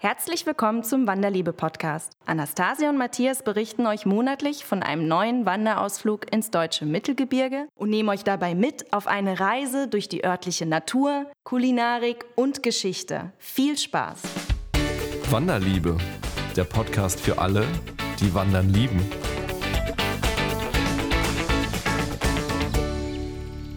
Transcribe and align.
Herzlich 0.00 0.46
willkommen 0.46 0.84
zum 0.84 1.08
Wanderliebe-Podcast. 1.08 2.12
Anastasia 2.24 2.88
und 2.88 2.98
Matthias 2.98 3.42
berichten 3.42 3.84
euch 3.84 4.06
monatlich 4.06 4.64
von 4.64 4.80
einem 4.80 5.08
neuen 5.08 5.44
Wanderausflug 5.44 6.32
ins 6.32 6.52
deutsche 6.52 6.86
Mittelgebirge 6.86 7.66
und 7.74 7.90
nehmen 7.90 8.08
euch 8.08 8.22
dabei 8.22 8.54
mit 8.54 8.92
auf 8.92 9.08
eine 9.08 9.40
Reise 9.40 9.88
durch 9.88 10.08
die 10.08 10.24
örtliche 10.24 10.66
Natur, 10.66 11.26
Kulinarik 11.42 12.24
und 12.36 12.62
Geschichte. 12.62 13.32
Viel 13.38 13.76
Spaß! 13.76 14.22
Wanderliebe, 15.30 15.98
der 16.54 16.62
Podcast 16.62 17.18
für 17.18 17.36
alle, 17.36 17.66
die 18.20 18.32
Wandern 18.32 18.72
lieben. 18.72 19.04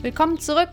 Willkommen 0.04 0.38
zurück. 0.38 0.70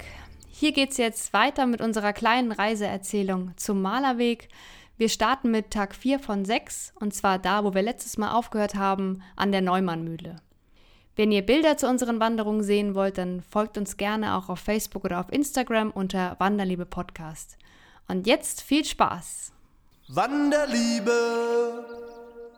Hier 0.50 0.72
geht 0.72 0.90
es 0.90 0.98
jetzt 0.98 1.32
weiter 1.32 1.64
mit 1.64 1.80
unserer 1.80 2.12
kleinen 2.12 2.52
Reiseerzählung 2.52 3.52
zum 3.56 3.80
Malerweg. 3.80 4.50
Wir 4.98 5.08
starten 5.08 5.52
mit 5.52 5.70
Tag 5.70 5.94
4 5.94 6.18
von 6.18 6.44
6 6.44 6.92
und 6.98 7.14
zwar 7.14 7.38
da, 7.38 7.62
wo 7.62 7.72
wir 7.72 7.82
letztes 7.82 8.18
Mal 8.18 8.32
aufgehört 8.32 8.74
haben, 8.74 9.22
an 9.36 9.52
der 9.52 9.60
Neumannmühle. 9.60 10.34
Wenn 11.14 11.30
ihr 11.30 11.46
Bilder 11.46 11.76
zu 11.76 11.86
unseren 11.88 12.18
Wanderungen 12.18 12.64
sehen 12.64 12.96
wollt, 12.96 13.16
dann 13.16 13.40
folgt 13.40 13.78
uns 13.78 13.96
gerne 13.96 14.34
auch 14.36 14.48
auf 14.48 14.58
Facebook 14.58 15.04
oder 15.04 15.20
auf 15.20 15.32
Instagram 15.32 15.92
unter 15.92 16.34
Wanderliebe 16.40 16.84
Podcast. 16.84 17.58
Und 18.08 18.26
jetzt 18.26 18.60
viel 18.60 18.84
Spaß! 18.84 19.52
Wanderliebe! 20.08 21.12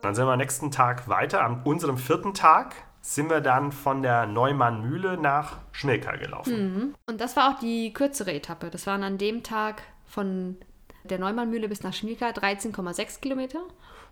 Dann 0.01 0.15
sind 0.15 0.25
wir 0.25 0.33
am 0.33 0.38
nächsten 0.38 0.71
Tag 0.71 1.09
weiter. 1.09 1.45
An 1.45 1.61
unserem 1.65 1.99
vierten 1.99 2.33
Tag 2.33 2.75
sind 3.02 3.29
wir 3.29 3.43
dann 3.43 3.71
von 3.71 4.01
der 4.01 4.25
Neumannmühle 4.25 5.19
nach 5.19 5.59
Schmilka 5.73 6.16
gelaufen. 6.16 6.75
Mhm. 6.75 6.95
Und 7.05 7.21
das 7.21 7.37
war 7.37 7.51
auch 7.51 7.59
die 7.59 7.93
kürzere 7.93 8.33
Etappe. 8.33 8.71
Das 8.71 8.87
waren 8.87 9.02
an 9.02 9.19
dem 9.19 9.43
Tag 9.43 9.83
von 10.07 10.57
der 11.05 11.19
Neumannmühle 11.19 11.69
bis 11.69 11.83
nach 11.83 11.93
Schmilka 11.93 12.29
13,6 12.31 13.21
Kilometer. 13.21 13.61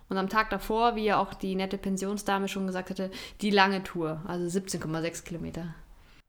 Und 0.08 0.16
am 0.16 0.28
Tag 0.28 0.50
davor, 0.50 0.96
wie 0.96 1.04
ja 1.04 1.18
auch 1.18 1.34
die 1.34 1.54
nette 1.54 1.76
Pensionsdame 1.76 2.48
schon 2.48 2.66
gesagt 2.66 2.90
hatte, 2.90 3.10
die 3.40 3.50
lange 3.50 3.82
Tour, 3.82 4.22
also 4.26 4.44
17,6 4.58 5.24
Kilometer. 5.24 5.74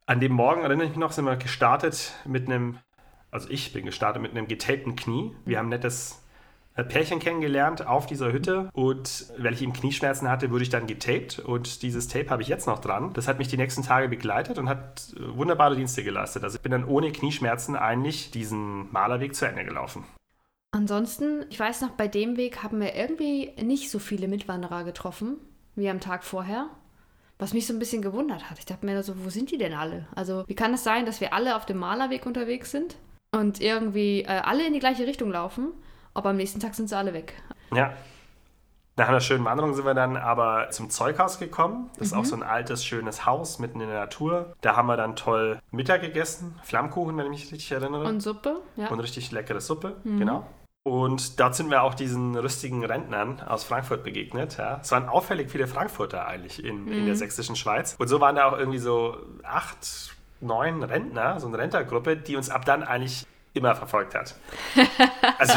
An 0.05 0.19
dem 0.19 0.33
Morgen, 0.33 0.63
erinnere 0.63 0.85
ich 0.85 0.91
mich 0.91 0.99
noch, 0.99 1.11
sind 1.11 1.25
wir 1.25 1.37
gestartet 1.37 2.13
mit 2.25 2.47
einem, 2.47 2.77
also 3.31 3.49
ich 3.49 3.71
bin 3.71 3.85
gestartet 3.85 4.21
mit 4.21 4.31
einem 4.31 4.47
getapten 4.47 4.95
Knie. 4.95 5.35
Wir 5.45 5.59
haben 5.59 5.67
ein 5.67 5.69
nettes 5.69 6.21
äh, 6.75 6.83
Pärchen 6.83 7.19
kennengelernt 7.19 7.85
auf 7.85 8.05
dieser 8.05 8.31
Hütte 8.31 8.69
und 8.73 9.27
weil 9.37 9.53
ich 9.53 9.61
eben 9.61 9.71
Knieschmerzen 9.73 10.29
hatte, 10.29 10.51
wurde 10.51 10.63
ich 10.63 10.69
dann 10.69 10.87
getaped 10.87 11.39
und 11.39 11.81
dieses 11.83 12.07
Tape 12.07 12.29
habe 12.29 12.41
ich 12.41 12.47
jetzt 12.47 12.67
noch 12.67 12.79
dran. 12.79 13.13
Das 13.13 13.27
hat 13.27 13.37
mich 13.37 13.47
die 13.47 13.57
nächsten 13.57 13.83
Tage 13.83 14.09
begleitet 14.09 14.57
und 14.57 14.67
hat 14.67 15.13
äh, 15.15 15.37
wunderbare 15.37 15.75
Dienste 15.75 16.03
geleistet. 16.03 16.43
Also 16.43 16.57
ich 16.57 16.61
bin 16.61 16.71
dann 16.71 16.85
ohne 16.85 17.11
Knieschmerzen 17.11 17.75
eigentlich 17.75 18.31
diesen 18.31 18.91
Malerweg 18.91 19.35
zu 19.35 19.45
Ende 19.45 19.63
gelaufen. 19.63 20.03
Ansonsten, 20.71 21.45
ich 21.49 21.59
weiß 21.59 21.81
noch, 21.81 21.91
bei 21.91 22.07
dem 22.07 22.37
Weg 22.37 22.61
haben 22.63 22.79
wir 22.79 22.95
irgendwie 22.95 23.53
nicht 23.61 23.89
so 23.89 23.99
viele 23.99 24.27
Mitwanderer 24.27 24.83
getroffen 24.83 25.37
wie 25.75 25.89
am 25.89 25.99
Tag 25.99 26.23
vorher. 26.23 26.67
Was 27.39 27.53
mich 27.53 27.65
so 27.65 27.73
ein 27.73 27.79
bisschen 27.79 28.01
gewundert 28.01 28.49
hat. 28.49 28.59
Ich 28.59 28.65
dachte 28.65 28.85
mir 28.85 29.01
so, 29.01 29.23
wo 29.23 29.29
sind 29.29 29.49
die 29.49 29.57
denn 29.57 29.73
alle? 29.73 30.07
Also, 30.13 30.43
wie 30.47 30.55
kann 30.55 30.73
es 30.73 30.83
sein, 30.83 31.05
dass 31.05 31.21
wir 31.21 31.33
alle 31.33 31.55
auf 31.55 31.65
dem 31.65 31.77
Malerweg 31.77 32.25
unterwegs 32.25 32.69
sind 32.69 32.97
und 33.31 33.61
irgendwie 33.61 34.23
äh, 34.23 34.41
alle 34.43 34.67
in 34.67 34.73
die 34.73 34.79
gleiche 34.79 35.07
Richtung 35.07 35.31
laufen, 35.31 35.71
aber 36.13 36.31
am 36.31 36.35
nächsten 36.35 36.59
Tag 36.59 36.75
sind 36.75 36.89
sie 36.89 36.97
alle 36.97 37.13
weg? 37.13 37.41
Ja. 37.73 37.93
Nach 38.97 39.07
einer 39.07 39.21
schönen 39.21 39.45
Wanderung 39.45 39.73
sind 39.73 39.85
wir 39.85 39.93
dann 39.93 40.17
aber 40.17 40.69
zum 40.71 40.89
Zeughaus 40.89 41.39
gekommen. 41.39 41.89
Das 41.97 42.07
ist 42.07 42.13
auch 42.13 42.25
so 42.25 42.35
ein 42.35 42.43
altes, 42.43 42.83
schönes 42.83 43.25
Haus 43.25 43.57
mitten 43.57 43.79
in 43.79 43.87
der 43.87 44.01
Natur. 44.01 44.57
Da 44.59 44.75
haben 44.75 44.87
wir 44.87 44.97
dann 44.97 45.15
toll 45.15 45.61
Mittag 45.71 46.01
gegessen. 46.01 46.59
Flammkuchen, 46.63 47.15
wenn 47.15 47.23
ich 47.27 47.31
mich 47.31 47.51
richtig 47.53 47.71
erinnere. 47.71 48.03
Und 48.03 48.19
Suppe, 48.19 48.59
ja. 48.75 48.89
Und 48.89 48.99
richtig 48.99 49.31
leckere 49.31 49.61
Suppe, 49.61 49.95
genau. 50.03 50.45
Und 50.83 51.39
dort 51.39 51.55
sind 51.55 51.69
wir 51.69 51.83
auch 51.83 51.93
diesen 51.93 52.35
rüstigen 52.35 52.83
Rentnern 52.83 53.41
aus 53.41 53.63
Frankfurt 53.63 54.03
begegnet. 54.03 54.57
Ja. 54.57 54.79
Es 54.81 54.91
waren 54.91 55.07
auffällig 55.07 55.51
viele 55.51 55.67
Frankfurter 55.67 56.25
eigentlich 56.25 56.63
in, 56.63 56.87
in 56.87 57.05
der 57.05 57.15
sächsischen 57.15 57.55
Schweiz. 57.55 57.95
Und 57.99 58.07
so 58.07 58.21
waren 58.21 58.37
da 58.37 58.45
auch 58.45 58.57
irgendwie 58.57 58.79
so 58.79 59.17
acht, 59.43 60.15
neun 60.41 60.83
Rentner, 60.83 61.39
so 61.39 61.47
eine 61.47 61.57
Rentnergruppe, 61.57 62.17
die 62.17 62.35
uns 62.35 62.49
ab 62.49 62.65
dann 62.65 62.83
eigentlich 62.83 63.25
immer 63.53 63.75
verfolgt 63.75 64.15
hat. 64.15 64.35
Also 65.37 65.53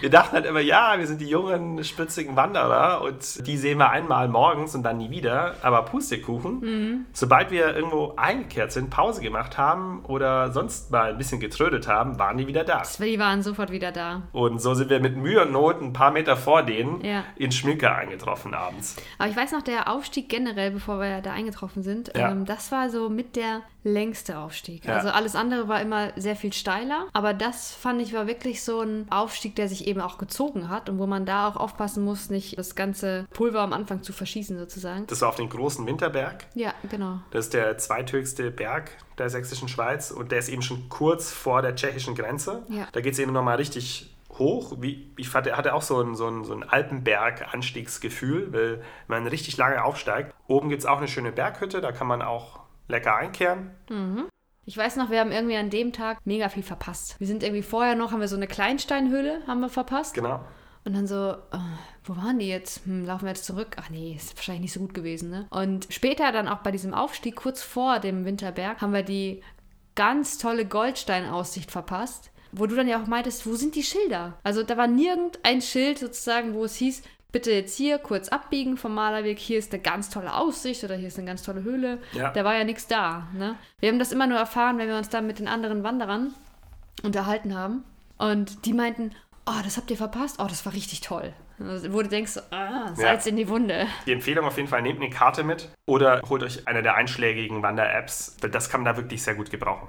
wir 0.00 0.10
dachten 0.10 0.34
halt 0.34 0.44
immer, 0.44 0.60
ja, 0.60 0.98
wir 0.98 1.06
sind 1.06 1.20
die 1.22 1.28
jungen, 1.28 1.82
spitzigen 1.82 2.36
Wanderer 2.36 3.00
und 3.00 3.46
die 3.46 3.56
sehen 3.56 3.78
wir 3.78 3.88
einmal 3.88 4.28
morgens 4.28 4.74
und 4.74 4.82
dann 4.82 4.98
nie 4.98 5.08
wieder. 5.10 5.54
Aber 5.62 5.82
Pustekuchen, 5.86 7.06
sobald 7.14 7.50
wir 7.50 7.74
irgendwo 7.74 8.12
eingekehrt 8.16 8.70
sind, 8.72 8.90
Pause 8.90 9.22
gemacht 9.22 9.56
haben 9.56 10.04
oder 10.04 10.52
sonst 10.52 10.90
mal 10.90 11.10
ein 11.10 11.18
bisschen 11.18 11.40
getrödelt 11.40 11.88
haben, 11.88 12.18
waren 12.18 12.36
die 12.36 12.46
wieder 12.46 12.64
da. 12.64 12.82
Die 12.98 13.18
waren 13.18 13.42
sofort 13.42 13.70
wieder 13.70 13.92
da. 13.92 14.22
Und 14.32 14.60
so 14.60 14.74
sind 14.74 14.90
wir 14.90 15.00
mit 15.00 15.16
Mühe 15.16 15.42
und 15.42 15.52
Not 15.52 15.80
ein 15.80 15.92
paar 15.94 16.10
Meter 16.10 16.36
vor 16.36 16.62
denen 16.62 17.02
Ja. 17.02 17.24
in 17.36 17.50
Schmilka 17.50 17.94
eingetroffen 17.94 18.52
abends. 18.54 18.96
Aber 19.18 19.28
ich 19.30 19.36
weiß 19.36 19.52
noch, 19.52 19.62
der 19.62 19.88
Aufstieg 19.88 20.28
generell, 20.28 20.70
bevor 20.72 21.00
wir 21.00 21.22
da 21.22 21.32
eingetroffen 21.32 21.82
sind, 21.82 22.12
Ja. 22.16 22.30
ähm, 22.30 22.44
das 22.44 22.70
war 22.72 22.90
so 22.90 23.08
mit 23.08 23.36
der 23.36 23.62
längste 23.84 24.38
Aufstieg. 24.38 24.84
Ja. 24.84 24.96
Also 24.96 25.08
alles 25.08 25.34
andere 25.34 25.66
war 25.68 25.80
immer 25.80 26.10
sehr 26.16 26.36
viel 26.36 26.52
steiler, 26.52 27.06
aber 27.12 27.34
das 27.34 27.72
fand 27.72 28.00
ich 28.02 28.12
war 28.12 28.26
wirklich 28.26 28.62
so 28.62 28.80
ein 28.80 29.06
Aufstieg, 29.10 29.56
der 29.56 29.68
sich 29.68 29.86
eben 29.86 30.00
auch 30.00 30.18
gezogen 30.18 30.68
hat 30.68 30.88
und 30.88 30.98
wo 30.98 31.06
man 31.06 31.26
da 31.26 31.48
auch 31.48 31.56
aufpassen 31.56 32.04
muss, 32.04 32.30
nicht 32.30 32.58
das 32.58 32.74
ganze 32.74 33.26
Pulver 33.32 33.60
am 33.60 33.72
Anfang 33.72 34.02
zu 34.02 34.12
verschießen 34.12 34.58
sozusagen. 34.58 35.06
Das 35.06 35.20
war 35.20 35.28
auf 35.28 35.36
den 35.36 35.48
großen 35.48 35.86
Winterberg. 35.86 36.46
Ja, 36.54 36.74
genau. 36.90 37.20
Das 37.30 37.46
ist 37.46 37.54
der 37.54 37.78
zweithöchste 37.78 38.50
Berg 38.50 38.90
der 39.18 39.30
sächsischen 39.30 39.68
Schweiz 39.68 40.10
und 40.10 40.32
der 40.32 40.38
ist 40.38 40.48
eben 40.48 40.62
schon 40.62 40.88
kurz 40.88 41.32
vor 41.32 41.62
der 41.62 41.74
tschechischen 41.74 42.14
Grenze. 42.14 42.62
Ja. 42.68 42.88
Da 42.92 43.00
geht 43.00 43.14
es 43.14 43.18
eben 43.18 43.32
nochmal 43.32 43.56
richtig 43.56 44.14
hoch. 44.38 44.76
Wie, 44.80 45.10
ich 45.16 45.28
fand, 45.28 45.46
er 45.46 45.56
hatte 45.56 45.74
auch 45.74 45.82
so 45.82 46.00
ein, 46.00 46.14
so 46.14 46.28
ein, 46.28 46.44
so 46.44 46.54
ein 46.54 46.62
Alpenberg-Anstiegsgefühl, 46.62 48.52
weil 48.52 48.82
man 49.06 49.26
richtig 49.26 49.56
lange 49.56 49.82
aufsteigt. 49.82 50.34
Oben 50.46 50.68
gibt 50.68 50.82
es 50.82 50.86
auch 50.86 50.98
eine 50.98 51.08
schöne 51.08 51.32
Berghütte, 51.32 51.80
da 51.80 51.92
kann 51.92 52.06
man 52.06 52.22
auch 52.22 52.60
lecker 52.86 53.16
einkehren. 53.16 53.70
Ich 54.68 54.76
weiß 54.76 54.96
noch, 54.96 55.08
wir 55.08 55.20
haben 55.20 55.32
irgendwie 55.32 55.56
an 55.56 55.70
dem 55.70 55.94
Tag 55.94 56.18
mega 56.26 56.50
viel 56.50 56.62
verpasst. 56.62 57.18
Wir 57.18 57.26
sind 57.26 57.42
irgendwie 57.42 57.62
vorher 57.62 57.94
noch, 57.94 58.12
haben 58.12 58.20
wir 58.20 58.28
so 58.28 58.36
eine 58.36 58.46
Kleinsteinhöhle 58.46 59.40
haben 59.46 59.60
wir 59.60 59.70
verpasst. 59.70 60.12
Genau. 60.12 60.44
Und 60.84 60.94
dann 60.94 61.06
so, 61.06 61.30
äh, 61.30 61.58
wo 62.04 62.18
waren 62.18 62.38
die 62.38 62.48
jetzt? 62.48 62.84
Hm, 62.84 63.06
laufen 63.06 63.22
wir 63.22 63.30
jetzt 63.30 63.46
zurück? 63.46 63.76
Ach 63.80 63.88
nee, 63.88 64.12
ist 64.14 64.36
wahrscheinlich 64.36 64.60
nicht 64.60 64.72
so 64.74 64.80
gut 64.80 64.92
gewesen, 64.92 65.30
ne? 65.30 65.46
Und 65.48 65.86
später 65.88 66.32
dann 66.32 66.48
auch 66.48 66.58
bei 66.58 66.70
diesem 66.70 66.92
Aufstieg, 66.92 67.36
kurz 67.36 67.62
vor 67.62 67.98
dem 67.98 68.26
Winterberg, 68.26 68.82
haben 68.82 68.92
wir 68.92 69.02
die 69.02 69.42
ganz 69.94 70.36
tolle 70.36 70.66
Goldsteinaussicht 70.66 71.70
verpasst, 71.70 72.30
wo 72.52 72.66
du 72.66 72.76
dann 72.76 72.88
ja 72.88 73.02
auch 73.02 73.06
meintest, 73.06 73.46
wo 73.46 73.54
sind 73.54 73.74
die 73.74 73.82
Schilder? 73.82 74.38
Also 74.42 74.64
da 74.64 74.76
war 74.76 74.86
nirgendein 74.86 75.62
Schild 75.62 75.98
sozusagen, 75.98 76.52
wo 76.52 76.64
es 76.64 76.76
hieß, 76.76 77.02
bitte 77.32 77.52
jetzt 77.52 77.76
hier 77.76 77.98
kurz 77.98 78.28
abbiegen 78.28 78.76
vom 78.76 78.94
Malerweg, 78.94 79.38
hier 79.38 79.58
ist 79.58 79.72
eine 79.72 79.82
ganz 79.82 80.08
tolle 80.10 80.34
Aussicht 80.34 80.82
oder 80.84 80.94
hier 80.94 81.08
ist 81.08 81.18
eine 81.18 81.26
ganz 81.26 81.42
tolle 81.42 81.62
Höhle. 81.62 81.98
Ja. 82.12 82.30
Da 82.30 82.44
war 82.44 82.56
ja 82.56 82.64
nichts 82.64 82.86
da, 82.86 83.28
ne? 83.34 83.56
Wir 83.80 83.90
haben 83.90 83.98
das 83.98 84.12
immer 84.12 84.26
nur 84.26 84.38
erfahren, 84.38 84.78
wenn 84.78 84.88
wir 84.88 84.96
uns 84.96 85.10
dann 85.10 85.26
mit 85.26 85.38
den 85.38 85.48
anderen 85.48 85.82
Wanderern 85.82 86.34
unterhalten 87.02 87.54
haben. 87.54 87.84
Und 88.16 88.64
die 88.64 88.72
meinten, 88.72 89.12
oh, 89.46 89.60
das 89.62 89.76
habt 89.76 89.90
ihr 89.90 89.96
verpasst? 89.96 90.40
Oh, 90.40 90.46
das 90.48 90.64
war 90.64 90.72
richtig 90.72 91.00
toll. 91.00 91.32
Also, 91.60 91.92
wo 91.92 92.02
du 92.02 92.08
denkst, 92.08 92.38
ah, 92.50 92.94
Salz 92.94 93.26
in 93.26 93.36
die 93.36 93.48
Wunde. 93.48 93.86
Die 94.06 94.12
Empfehlung 94.12 94.46
auf 94.46 94.56
jeden 94.56 94.68
Fall, 94.68 94.82
nehmt 94.82 95.00
eine 95.00 95.10
Karte 95.10 95.42
mit 95.42 95.68
oder 95.86 96.22
holt 96.28 96.42
euch 96.42 96.66
eine 96.68 96.82
der 96.82 96.94
einschlägigen 96.94 97.62
Wander-Apps, 97.62 98.36
weil 98.40 98.50
das 98.50 98.70
kann 98.70 98.82
man 98.82 98.94
da 98.94 99.00
wirklich 99.00 99.22
sehr 99.22 99.34
gut 99.34 99.50
gebrauchen. 99.50 99.88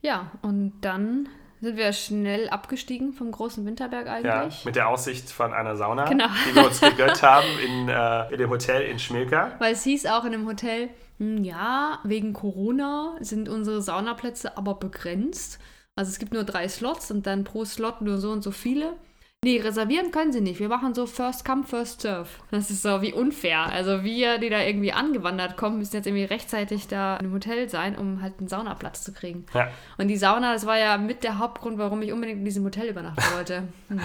Ja, 0.00 0.30
und 0.42 0.72
dann 0.80 1.28
sind 1.60 1.76
wir 1.76 1.92
schnell 1.92 2.48
abgestiegen 2.48 3.12
vom 3.12 3.30
großen 3.32 3.64
Winterberg 3.66 4.06
Ja, 4.24 4.40
eigentlich. 4.42 4.64
mit 4.64 4.76
der 4.76 4.88
Aussicht 4.88 5.30
von 5.30 5.52
einer 5.52 5.76
Sauna, 5.76 6.04
Genau. 6.04 6.26
die 6.48 6.54
wir 6.54 6.64
uns 6.66 6.80
gegönnt 6.80 7.22
haben 7.22 7.46
in, 7.64 7.88
äh, 7.88 8.32
in 8.32 8.38
dem 8.38 8.50
Hotel 8.50 8.82
in 8.82 8.98
Schmilka. 8.98 9.52
Weil 9.58 9.72
es 9.72 9.82
hieß 9.82 10.06
auch 10.06 10.24
in 10.24 10.32
dem 10.32 10.46
Hotel, 10.46 10.88
hm, 11.18 11.42
ja, 11.44 11.98
wegen 12.04 12.32
Corona 12.32 13.16
sind 13.20 13.48
unsere 13.48 13.82
Saunaplätze 13.82 14.56
aber 14.56 14.74
begrenzt. 14.74 15.58
Also 15.96 16.10
es 16.10 16.18
gibt 16.20 16.32
nur 16.32 16.44
drei 16.44 16.68
Slots 16.68 17.10
und 17.10 17.26
dann 17.26 17.42
pro 17.44 17.64
Slot 17.64 18.02
nur 18.02 18.18
so 18.18 18.30
und 18.30 18.42
so 18.42 18.52
viele. 18.52 18.92
Nee, 19.44 19.60
reservieren 19.60 20.10
können 20.10 20.32
sie 20.32 20.40
nicht. 20.40 20.58
Wir 20.58 20.68
machen 20.68 20.94
so 20.94 21.06
First 21.06 21.44
Come, 21.44 21.62
First 21.62 22.00
Serve. 22.00 22.28
Das 22.50 22.70
ist 22.70 22.82
so 22.82 23.02
wie 23.02 23.12
unfair. 23.12 23.66
Also 23.66 24.02
wir, 24.02 24.38
die 24.38 24.50
da 24.50 24.60
irgendwie 24.60 24.92
angewandert 24.92 25.56
kommen, 25.56 25.78
müssen 25.78 25.94
jetzt 25.94 26.06
irgendwie 26.06 26.24
rechtzeitig 26.24 26.88
da 26.88 27.16
einem 27.16 27.32
Hotel 27.32 27.68
sein, 27.68 27.96
um 27.96 28.20
halt 28.20 28.34
einen 28.40 28.48
Saunaplatz 28.48 29.04
zu 29.04 29.12
kriegen. 29.12 29.46
Ja, 29.54 29.68
Und 29.96 30.08
die 30.08 30.16
Sauna, 30.16 30.54
das 30.54 30.66
war 30.66 30.76
ja 30.76 30.98
mit 30.98 31.22
der 31.22 31.38
Hauptgrund, 31.38 31.78
warum 31.78 32.02
ich 32.02 32.12
unbedingt 32.12 32.40
in 32.40 32.44
diesem 32.44 32.64
Hotel 32.64 32.88
übernachten 32.88 33.22
wollte. 33.34 33.68
Hm. 33.88 34.00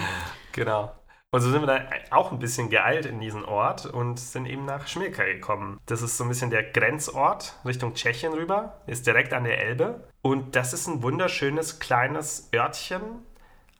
genau. 0.52 0.92
Und 1.30 1.40
so 1.40 1.50
sind 1.50 1.62
wir 1.62 1.66
dann 1.66 1.88
auch 2.10 2.30
ein 2.30 2.38
bisschen 2.38 2.70
geeilt 2.70 3.06
in 3.06 3.18
diesen 3.18 3.44
Ort 3.44 3.86
und 3.86 4.20
sind 4.20 4.46
eben 4.46 4.64
nach 4.64 4.86
Schmilka 4.86 5.24
gekommen. 5.24 5.80
Das 5.86 6.00
ist 6.00 6.16
so 6.16 6.24
ein 6.24 6.28
bisschen 6.28 6.50
der 6.50 6.62
Grenzort 6.62 7.56
Richtung 7.64 7.94
Tschechien 7.94 8.32
rüber, 8.32 8.80
ist 8.86 9.06
direkt 9.06 9.32
an 9.32 9.42
der 9.42 9.58
Elbe. 9.58 10.08
Und 10.22 10.54
das 10.54 10.72
ist 10.72 10.86
ein 10.86 11.02
wunderschönes 11.02 11.80
kleines 11.80 12.50
Örtchen, 12.54 13.02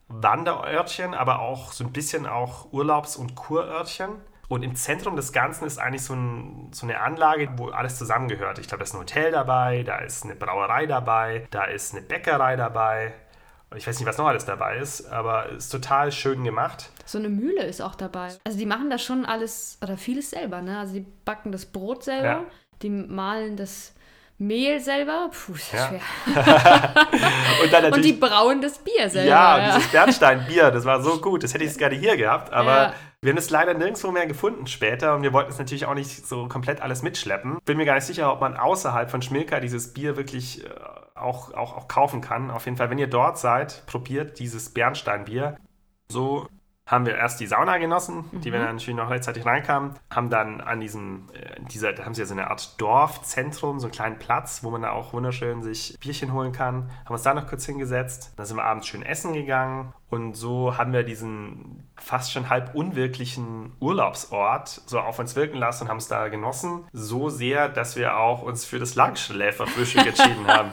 Wanderörtchen, 0.08 1.14
aber 1.14 1.40
auch 1.40 1.72
so 1.72 1.84
ein 1.84 1.92
bisschen 1.92 2.26
auch 2.26 2.72
Urlaubs- 2.72 3.16
und 3.16 3.34
Kurörtchen. 3.34 4.10
Und 4.48 4.62
im 4.62 4.76
Zentrum 4.76 5.16
des 5.16 5.32
Ganzen 5.32 5.64
ist 5.66 5.78
eigentlich 5.78 6.02
so, 6.02 6.14
ein, 6.14 6.68
so 6.72 6.86
eine 6.86 7.00
Anlage, 7.00 7.48
wo 7.56 7.68
alles 7.70 7.96
zusammengehört. 7.96 8.58
Ich 8.58 8.68
glaube, 8.68 8.80
da 8.80 8.84
ist 8.84 8.94
ein 8.94 9.00
Hotel 9.00 9.32
dabei, 9.32 9.82
da 9.82 9.98
ist 9.98 10.24
eine 10.24 10.34
Brauerei 10.36 10.86
dabei, 10.86 11.46
da 11.50 11.64
ist 11.64 11.92
eine 11.94 12.02
Bäckerei 12.02 12.54
dabei. 12.56 13.14
Ich 13.74 13.86
weiß 13.86 13.98
nicht, 13.98 14.06
was 14.06 14.18
noch 14.18 14.26
alles 14.26 14.44
dabei 14.44 14.76
ist, 14.76 15.06
aber 15.10 15.50
es 15.50 15.64
ist 15.64 15.70
total 15.70 16.12
schön 16.12 16.44
gemacht. 16.44 16.90
So 17.06 17.18
eine 17.18 17.28
Mühle 17.30 17.64
ist 17.64 17.80
auch 17.80 17.94
dabei. 17.94 18.28
Also 18.44 18.58
die 18.58 18.66
machen 18.66 18.90
das 18.90 19.02
schon 19.02 19.24
alles 19.24 19.78
oder 19.82 19.96
vieles 19.96 20.30
selber, 20.30 20.60
ne? 20.62 20.78
Also 20.78 20.94
die 20.94 21.06
backen 21.24 21.50
das 21.50 21.64
Brot 21.66 22.04
selber, 22.04 22.24
Ja. 22.26 22.44
die 22.82 22.90
mahlen 22.90 23.56
das 23.56 23.94
Mehl 24.46 24.81
selber. 24.81 25.31
Puh, 25.32 25.55
ist 25.55 25.73
Ja. 25.73 25.88
schwer. 25.88 26.00
Und 27.87 27.93
Und 27.94 28.05
die 28.05 28.12
brauen 28.12 28.61
das 28.61 28.79
Bier 28.79 29.08
selber. 29.08 29.29
ja, 29.31 29.58
ja. 29.58 29.75
dieses 29.76 29.91
Bernsteinbier, 29.91 30.70
das 30.70 30.85
war 30.85 31.02
so 31.02 31.19
gut. 31.20 31.43
Das 31.43 31.55
hätte 31.55 31.64
ich 31.64 31.70
jetzt 31.70 31.79
gerne 31.79 31.96
hier 31.96 32.17
gehabt, 32.17 32.52
aber 32.52 32.76
Ja. 32.76 32.94
wir 33.23 33.31
haben 33.32 33.38
es 33.38 33.50
leider 33.50 33.75
nirgendwo 33.75 34.11
mehr 34.11 34.26
gefunden 34.26 34.67
später 34.67 35.14
und 35.14 35.23
wir 35.23 35.32
wollten 35.32 35.50
es 35.50 35.58
natürlich 35.58 35.87
auch 35.87 35.94
nicht 35.94 36.26
so 36.26 36.46
komplett 36.49 36.81
alles 36.82 37.02
mitschleppen. 37.02 37.58
Bin 37.64 37.76
mir 37.76 37.85
gar 37.87 37.94
nicht 37.94 38.05
sicher, 38.06 38.32
ob 38.32 38.41
man 38.41 38.56
außerhalb 38.56 39.11
von 39.11 39.23
Schmilka 39.23 39.61
dieses 39.61 39.93
Bier 39.94 40.17
wirklich 40.17 40.64
äh, 40.64 40.69
auch, 41.14 41.52
auch, 41.55 41.76
auch 41.76 41.88
kaufen 41.88 42.20
kann. 42.20 42.50
Auf 42.50 42.64
jeden 42.67 42.76
Fall, 42.76 42.90
wenn 42.90 42.99
ihr 42.99 43.06
dort 43.08 43.38
seid, 43.38 43.85
probiert 43.87 44.38
dieses 44.38 44.70
Bernsteinbier. 44.75 45.56
So 46.08 46.49
haben 46.86 47.06
wir 47.06 47.16
erst 47.16 47.40
die 47.40 47.46
Sauna 47.46 47.78
genossen, 47.78 48.25
die 48.32 48.52
wir 48.52 48.58
dann 48.58 48.76
natürlich 48.76 48.96
noch 48.96 49.08
rechtzeitig 49.08 49.46
reinkamen, 49.46 49.94
haben 50.10 50.28
dann 50.28 50.60
an 50.60 50.81
diesem, 50.81 51.28
äh, 51.32 51.60
dieser, 51.72 51.92
da 51.92 52.04
haben 52.04 52.14
sie 52.14 52.20
ja 52.20 52.26
so 52.26 52.34
eine 52.34 52.50
Art 52.50 52.78
Dorfzentrum, 52.81 53.81
so 53.81 53.86
einen 53.86 53.92
kleinen 53.92 54.19
Platz, 54.19 54.62
wo 54.62 54.70
man 54.70 54.82
da 54.82 54.90
auch 54.90 55.12
wunderschön 55.14 55.62
sich 55.62 55.96
Bierchen 56.00 56.32
holen 56.32 56.52
kann, 56.52 56.90
haben 57.04 57.14
uns 57.14 57.22
da 57.22 57.32
noch 57.32 57.46
kurz 57.46 57.64
hingesetzt, 57.64 58.34
dann 58.36 58.44
sind 58.44 58.56
wir 58.56 58.64
abends 58.64 58.86
schön 58.86 59.02
essen 59.02 59.32
gegangen 59.32 59.94
und 60.14 60.34
so 60.34 60.78
haben 60.78 60.93
wir 60.93 61.02
diesen 61.02 61.84
fast 61.96 62.32
schon 62.32 62.49
halb 62.49 62.75
unwirklichen 62.75 63.72
Urlaubsort 63.81 64.69
so 64.87 64.99
auf 64.99 65.19
uns 65.19 65.37
wirken 65.37 65.58
lassen 65.58 65.84
und 65.84 65.90
haben 65.90 65.99
es 65.99 66.08
da 66.08 66.28
genossen, 66.28 66.84
so 66.93 67.28
sehr, 67.28 67.69
dass 67.69 67.96
wir 67.96 68.16
auch 68.16 68.43
uns 68.43 68.64
für 68.64 68.78
das 68.78 68.94
Langschläferfrühstück 68.94 70.06
entschieden 70.06 70.46
haben. 70.46 70.70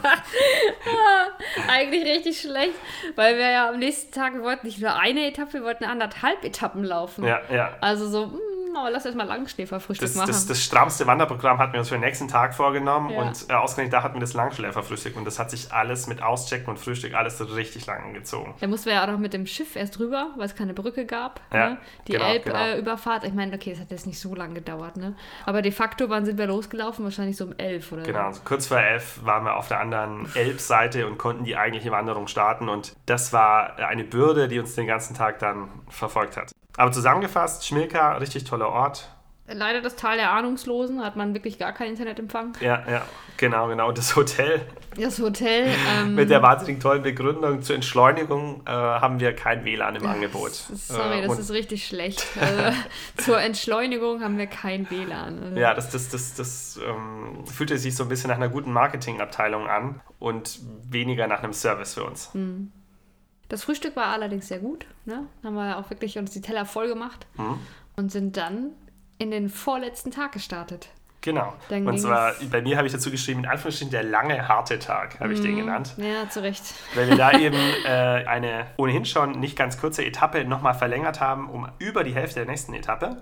Eigentlich 1.68 2.06
richtig 2.06 2.42
schlecht, 2.42 2.76
weil 3.16 3.38
wir 3.38 3.50
ja 3.50 3.70
am 3.70 3.80
nächsten 3.80 4.12
Tag, 4.12 4.34
wir 4.34 4.44
wollten 4.44 4.68
nicht 4.68 4.80
nur 4.80 4.96
eine 4.96 5.28
Etappe, 5.28 5.54
wir 5.54 5.64
wollten 5.64 5.86
anderthalb 5.86 6.44
Etappen 6.44 6.84
laufen. 6.84 7.24
Ja, 7.24 7.42
ja. 7.52 7.76
Also 7.82 8.08
so, 8.08 8.28
mm, 8.28 8.51
aber 8.80 8.92
lass 8.92 9.06
erst 9.06 9.18
mal 9.18 9.26
Langschläferfrühstück 9.28 10.08
Das, 10.08 10.16
machen. 10.16 10.28
das, 10.28 10.48
das 10.48 10.64
strammste 10.64 11.08
Wanderprogramm 11.08 11.58
hatten 11.58 11.74
wir 11.74 11.80
uns 11.80 11.90
für 11.90 11.96
den 11.96 12.02
nächsten 12.02 12.28
Tag 12.28 12.54
vorgenommen 12.56 13.10
Ja. 13.10 13.22
und 13.22 13.46
äh, 13.50 13.54
ausgerechnet 13.54 13.94
da 13.94 14.04
hatten 14.04 14.16
wir 14.16 14.22
das 14.22 14.34
Langschläferfrühstück 14.34 15.16
und 15.18 15.26
das 15.26 15.40
hat 15.40 15.52
sich 15.52 15.72
alles 15.74 16.08
mit 16.08 16.22
Auschecken 16.24 16.68
und 16.70 16.78
Frühstück 16.80 17.14
alles 17.14 17.38
so 17.38 17.46
richtig 17.46 17.86
lang 17.86 18.14
gezogen. 18.14 18.54
Da 18.60 18.68
mussten 18.68 18.88
wir 18.88 18.94
ja 18.94 19.04
auch 19.04 19.08
noch 19.12 19.20
mit 19.20 19.34
dem 19.34 19.46
Schiff 19.46 19.76
erst 19.76 20.00
rüber, 20.00 20.32
weil 20.38 20.46
es 20.46 20.56
keine 20.56 20.74
Brücke 20.74 21.06
gab. 21.06 21.42
Ja, 21.54 21.72
ne? 21.72 21.78
Die 22.08 22.14
genau, 22.14 22.26
Elbüberfahrt. 22.26 23.24
ich 23.26 23.34
meine, 23.34 23.54
okay, 23.56 23.72
das 23.72 23.80
hat 23.82 23.92
jetzt 23.92 24.08
nicht 24.08 24.20
so 24.20 24.36
lange 24.36 24.54
gedauert, 24.56 24.98
ne? 24.98 25.16
Aber 25.46 25.62
de 25.62 25.72
facto, 25.72 26.10
wann 26.10 26.26
sind 26.26 26.38
wir 26.38 26.48
losgelaufen? 26.48 27.04
Wahrscheinlich 27.06 27.38
so 27.38 27.46
um 27.46 27.54
elf 27.58 27.92
oder 27.92 28.04
Genau, 28.04 28.32
so 28.32 28.42
kurz 28.46 28.68
vor 28.68 28.80
elf 28.80 29.20
waren 29.26 29.44
wir 29.46 29.56
auf 29.58 29.68
der 29.68 29.80
anderen 29.80 30.28
Elbseite 30.36 31.08
und 31.08 31.18
konnten 31.18 31.44
die 31.44 31.56
eigentliche 31.58 31.92
Wanderung 31.92 32.28
starten 32.28 32.70
und 32.70 32.94
das 33.06 33.34
war 33.34 33.78
eine 33.78 34.04
Bürde, 34.04 34.48
die 34.48 34.60
uns 34.60 34.76
den 34.76 34.88
ganzen 34.88 35.16
Tag 35.16 35.40
dann 35.40 35.70
verfolgt 35.90 36.38
hat. 36.38 36.52
Aber 36.78 36.92
zusammengefasst, 36.92 37.66
Schmilka, 37.66 38.18
richtig 38.18 38.44
toller 38.46 38.70
Ort. 38.70 39.10
Leider 39.54 39.82
das 39.82 39.96
Tal 39.98 40.16
der 40.18 40.32
Ahnungslosen, 40.32 41.04
hat 41.04 41.16
man 41.18 41.34
wirklich 41.34 41.60
gar 41.60 41.74
keinen 41.74 41.90
Internetempfang. 41.90 42.54
Ja, 42.62 42.84
ja, 42.90 43.02
genau, 43.36 43.68
genau. 43.68 43.92
Das 43.92 44.16
Hotel 44.16 44.62
Das 44.98 45.20
Hotel. 45.20 45.68
Ähm, 46.00 46.16
mit 46.16 46.30
der 46.30 46.42
wahnsinnig 46.42 46.80
tollen 46.82 47.02
Begründung 47.04 47.62
zur 47.62 47.76
Entschleunigung 47.76 48.62
äh, 48.66 48.70
haben 48.72 49.20
wir 49.20 49.34
kein 49.36 49.66
WLAN 49.66 49.96
im 49.96 50.06
Angebot. 50.06 50.52
Sorry, 50.54 51.20
Äh, 51.20 51.28
das 51.28 51.40
ist 51.40 51.52
richtig 51.52 51.86
schlecht. 51.86 52.26
Also, 52.40 52.78
zur 53.18 53.42
Entschleunigung 53.42 54.22
haben 54.22 54.38
wir 54.38 54.48
kein 54.48 54.90
WLAN. 54.90 55.44
Also, 55.44 55.60
Ja, 55.60 55.74
das, 55.74 55.90
das, 55.90 56.08
das, 56.10 56.36
das 56.36 56.80
ähm, 56.88 57.46
fühlte 57.46 57.78
sich 57.78 57.96
so 57.96 58.04
ein 58.04 58.10
bisschen 58.10 58.30
nach 58.30 58.38
einer 58.38 58.50
guten 58.50 58.72
Marketingabteilung 58.72 59.68
an 59.68 60.00
und 60.20 60.60
weniger 60.90 61.28
nach 61.28 61.44
einem 61.44 61.54
Service 61.54 61.96
für 61.96 62.04
uns. 62.06 62.34
Hm. 62.34 62.72
Das 63.52 63.64
Frühstück 63.66 63.98
war 63.98 64.08
allerdings 64.08 64.48
sehr 64.48 64.60
gut. 64.60 64.86
Ne? 65.04 65.26
Haben 65.44 65.56
wir 65.56 65.78
auch 65.78 65.90
wirklich 65.90 66.18
uns 66.18 66.32
die 66.32 66.40
Teller 66.40 66.66
voll 66.66 66.88
gemacht 66.88 67.28
Mhm. 67.36 67.60
und 67.98 68.10
sind 68.10 68.38
dann 68.38 68.70
in 69.18 69.30
den 69.30 69.50
vorletzten 69.50 70.10
Tag 70.10 70.32
gestartet. 70.32 70.88
Genau. 71.20 71.54
Dann 71.68 71.86
und 71.86 72.00
zwar, 72.00 72.34
bei 72.50 72.62
mir 72.62 72.78
habe 72.78 72.88
ich 72.88 72.94
dazu 72.94 73.12
geschrieben, 73.12 73.42
in 73.42 73.46
Anführungsstrichen, 73.50 73.92
der 73.92 74.04
lange, 74.04 74.48
harte 74.48 74.80
Tag, 74.80 75.20
habe 75.20 75.34
ich 75.34 75.42
den 75.42 75.58
genannt. 75.58 75.94
Ja, 75.98 76.30
zu 76.30 76.42
Recht. 76.42 76.64
Weil 76.96 77.10
wir 77.10 77.18
da 77.18 77.32
eben 77.38 77.58
äh, 77.86 77.90
eine 78.26 78.68
ohnehin 78.78 79.04
schon 79.06 79.32
nicht 79.40 79.58
ganz 79.58 79.78
kurze 79.80 80.04
Etappe 80.06 80.46
nochmal 80.46 80.74
verlängert 80.74 81.20
haben 81.20 81.50
um 81.50 81.68
über 81.78 82.04
die 82.06 82.16
Hälfte 82.16 82.40
der 82.40 82.46
nächsten 82.50 82.74
Etappe. 82.74 83.22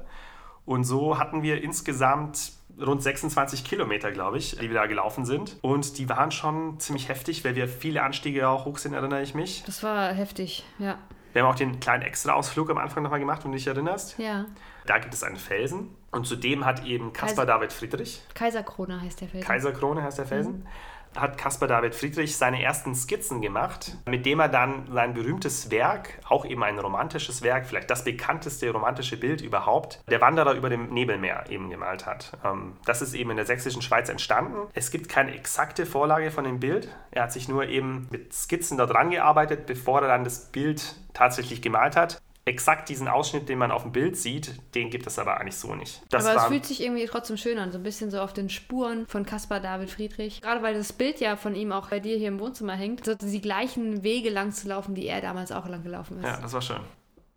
Und 0.66 0.84
so 0.84 1.18
hatten 1.18 1.42
wir 1.42 1.62
insgesamt 1.64 2.52
rund 2.86 3.02
26 3.04 3.64
Kilometer, 3.64 4.12
glaube 4.12 4.38
ich, 4.38 4.56
die 4.58 4.70
wir 4.70 4.76
da 4.76 4.86
gelaufen 4.86 5.26
sind. 5.26 5.58
Und 5.62 5.98
die 5.98 6.10
waren 6.10 6.32
schon 6.32 6.80
ziemlich 6.80 7.10
heftig, 7.10 7.44
weil 7.46 7.56
wir 7.56 7.68
viele 7.68 8.04
Anstiege 8.04 8.48
auch 8.48 8.66
hoch 8.66 8.78
sind, 8.78 8.94
erinnere 8.94 9.22
ich 9.22 9.34
mich. 9.36 9.64
Das 9.66 9.84
war 9.84 10.14
heftig, 10.14 10.66
ja. 10.78 10.98
Wir 11.34 11.44
haben 11.44 11.50
auch 11.52 11.56
den 11.56 11.80
kleinen 11.80 12.02
Extra-Ausflug 12.04 12.72
am 12.72 12.80
Anfang 12.80 13.04
nochmal 13.04 13.20
gemacht, 13.20 13.44
wenn 13.44 13.52
du 13.52 13.58
dich 13.58 13.68
erinnerst. 13.68 14.18
Ja. 14.18 14.46
Da 14.88 14.98
gibt 14.98 15.14
es 15.14 15.22
einen 15.24 15.36
Felsen 15.38 15.90
und 16.12 16.26
zudem 16.26 16.66
hat 16.66 16.84
eben 16.86 17.14
Caspar 17.14 17.46
Kaiser- 17.46 17.46
David 17.46 17.72
Friedrich, 17.74 18.24
Kaiserkrone 18.34 19.00
heißt 19.02 19.22
der 19.22 19.28
Felsen. 19.28 19.48
Kaiserkrone 19.48 20.02
heißt 20.02 20.18
der 20.18 20.26
Felsen, 20.26 20.66
hat 21.16 21.38
Caspar 21.38 21.68
David 21.68 21.96
Friedrich 21.96 22.38
seine 22.38 22.62
ersten 22.62 22.96
Skizzen 22.96 23.42
gemacht, 23.42 23.98
mit 24.08 24.26
dem 24.26 24.40
er 24.40 24.50
dann 24.50 24.88
sein 24.92 25.14
berühmtes 25.14 25.72
Werk, 25.72 26.20
auch 26.28 26.46
eben 26.46 26.64
ein 26.64 26.80
romantisches 26.80 27.42
Werk, 27.42 27.66
vielleicht 27.68 27.90
das 27.90 28.04
bekannteste 28.04 28.70
romantische 28.72 29.18
Bild 29.18 29.42
überhaupt, 29.42 30.02
der 30.10 30.22
Wanderer 30.22 30.54
über 30.54 30.70
dem 30.70 30.90
Nebelmeer 30.90 31.46
eben 31.50 31.70
gemalt 31.70 32.06
hat. 32.06 32.38
Ähm, 32.44 32.78
Das 32.86 33.02
ist 33.02 33.14
eben 33.14 33.32
in 33.32 33.38
der 33.38 33.46
sächsischen 33.46 33.82
Schweiz 33.82 34.10
entstanden. 34.10 34.68
Es 34.74 34.92
gibt 34.92 35.10
keine 35.10 35.36
exakte 35.36 35.86
Vorlage 35.86 36.32
von 36.32 36.44
dem 36.44 36.60
Bild. 36.60 36.90
Er 37.12 37.24
hat 37.24 37.32
sich 37.32 37.48
nur 37.48 37.66
eben 37.66 38.08
mit 38.12 38.34
Skizzen 38.34 38.78
daran 38.78 39.10
gearbeitet, 39.10 39.66
bevor 39.66 40.02
er 40.02 40.08
dann 40.08 40.24
das 40.24 40.52
Bild 40.52 40.96
tatsächlich 41.14 41.62
gemalt 41.62 41.96
hat. 41.96 42.22
Exakt 42.50 42.90
diesen 42.90 43.08
Ausschnitt, 43.08 43.48
den 43.48 43.60
man 43.60 43.70
auf 43.70 43.84
dem 43.84 43.92
Bild 43.92 44.18
sieht, 44.18 44.56
den 44.74 44.90
gibt 44.90 45.06
es 45.06 45.20
aber 45.20 45.40
eigentlich 45.40 45.56
so 45.56 45.76
nicht. 45.76 46.02
Das 46.10 46.26
Aber 46.26 46.42
es 46.42 46.48
fühlt 46.48 46.66
sich 46.66 46.82
irgendwie 46.82 47.06
trotzdem 47.06 47.38
schön 47.38 47.60
an, 47.60 47.72
so 47.72 47.78
ein 47.78 47.84
bisschen 47.84 48.10
so 48.10 48.20
auf 48.20 48.34
den 48.34 48.50
Spuren 48.50 49.06
von 49.06 49.24
Caspar 49.24 49.60
David 49.60 49.92
Friedrich. 49.92 50.42
Gerade 50.42 50.64
weil 50.64 50.74
das 50.74 50.92
Bild 50.92 51.20
ja 51.20 51.36
von 51.36 51.54
ihm 51.54 51.72
auch 51.72 51.90
bei 51.90 52.00
dir 52.00 52.18
hier 52.18 52.30
im 52.30 52.40
Wohnzimmer 52.40 52.74
hängt, 52.74 53.06
so 53.06 53.14
die 53.14 53.40
gleichen 53.40 54.02
Wege 54.02 54.32
lang 54.32 54.52
zu 54.52 54.68
laufen, 54.68 54.96
die 54.96 55.06
er 55.06 55.22
damals 55.22 55.52
auch 55.52 55.68
lang 55.68 55.84
gelaufen 55.84 56.18
ist. 56.18 56.26
ja, 56.26 56.40
das 56.42 56.52
war 56.54 56.64
schön. 56.64 56.82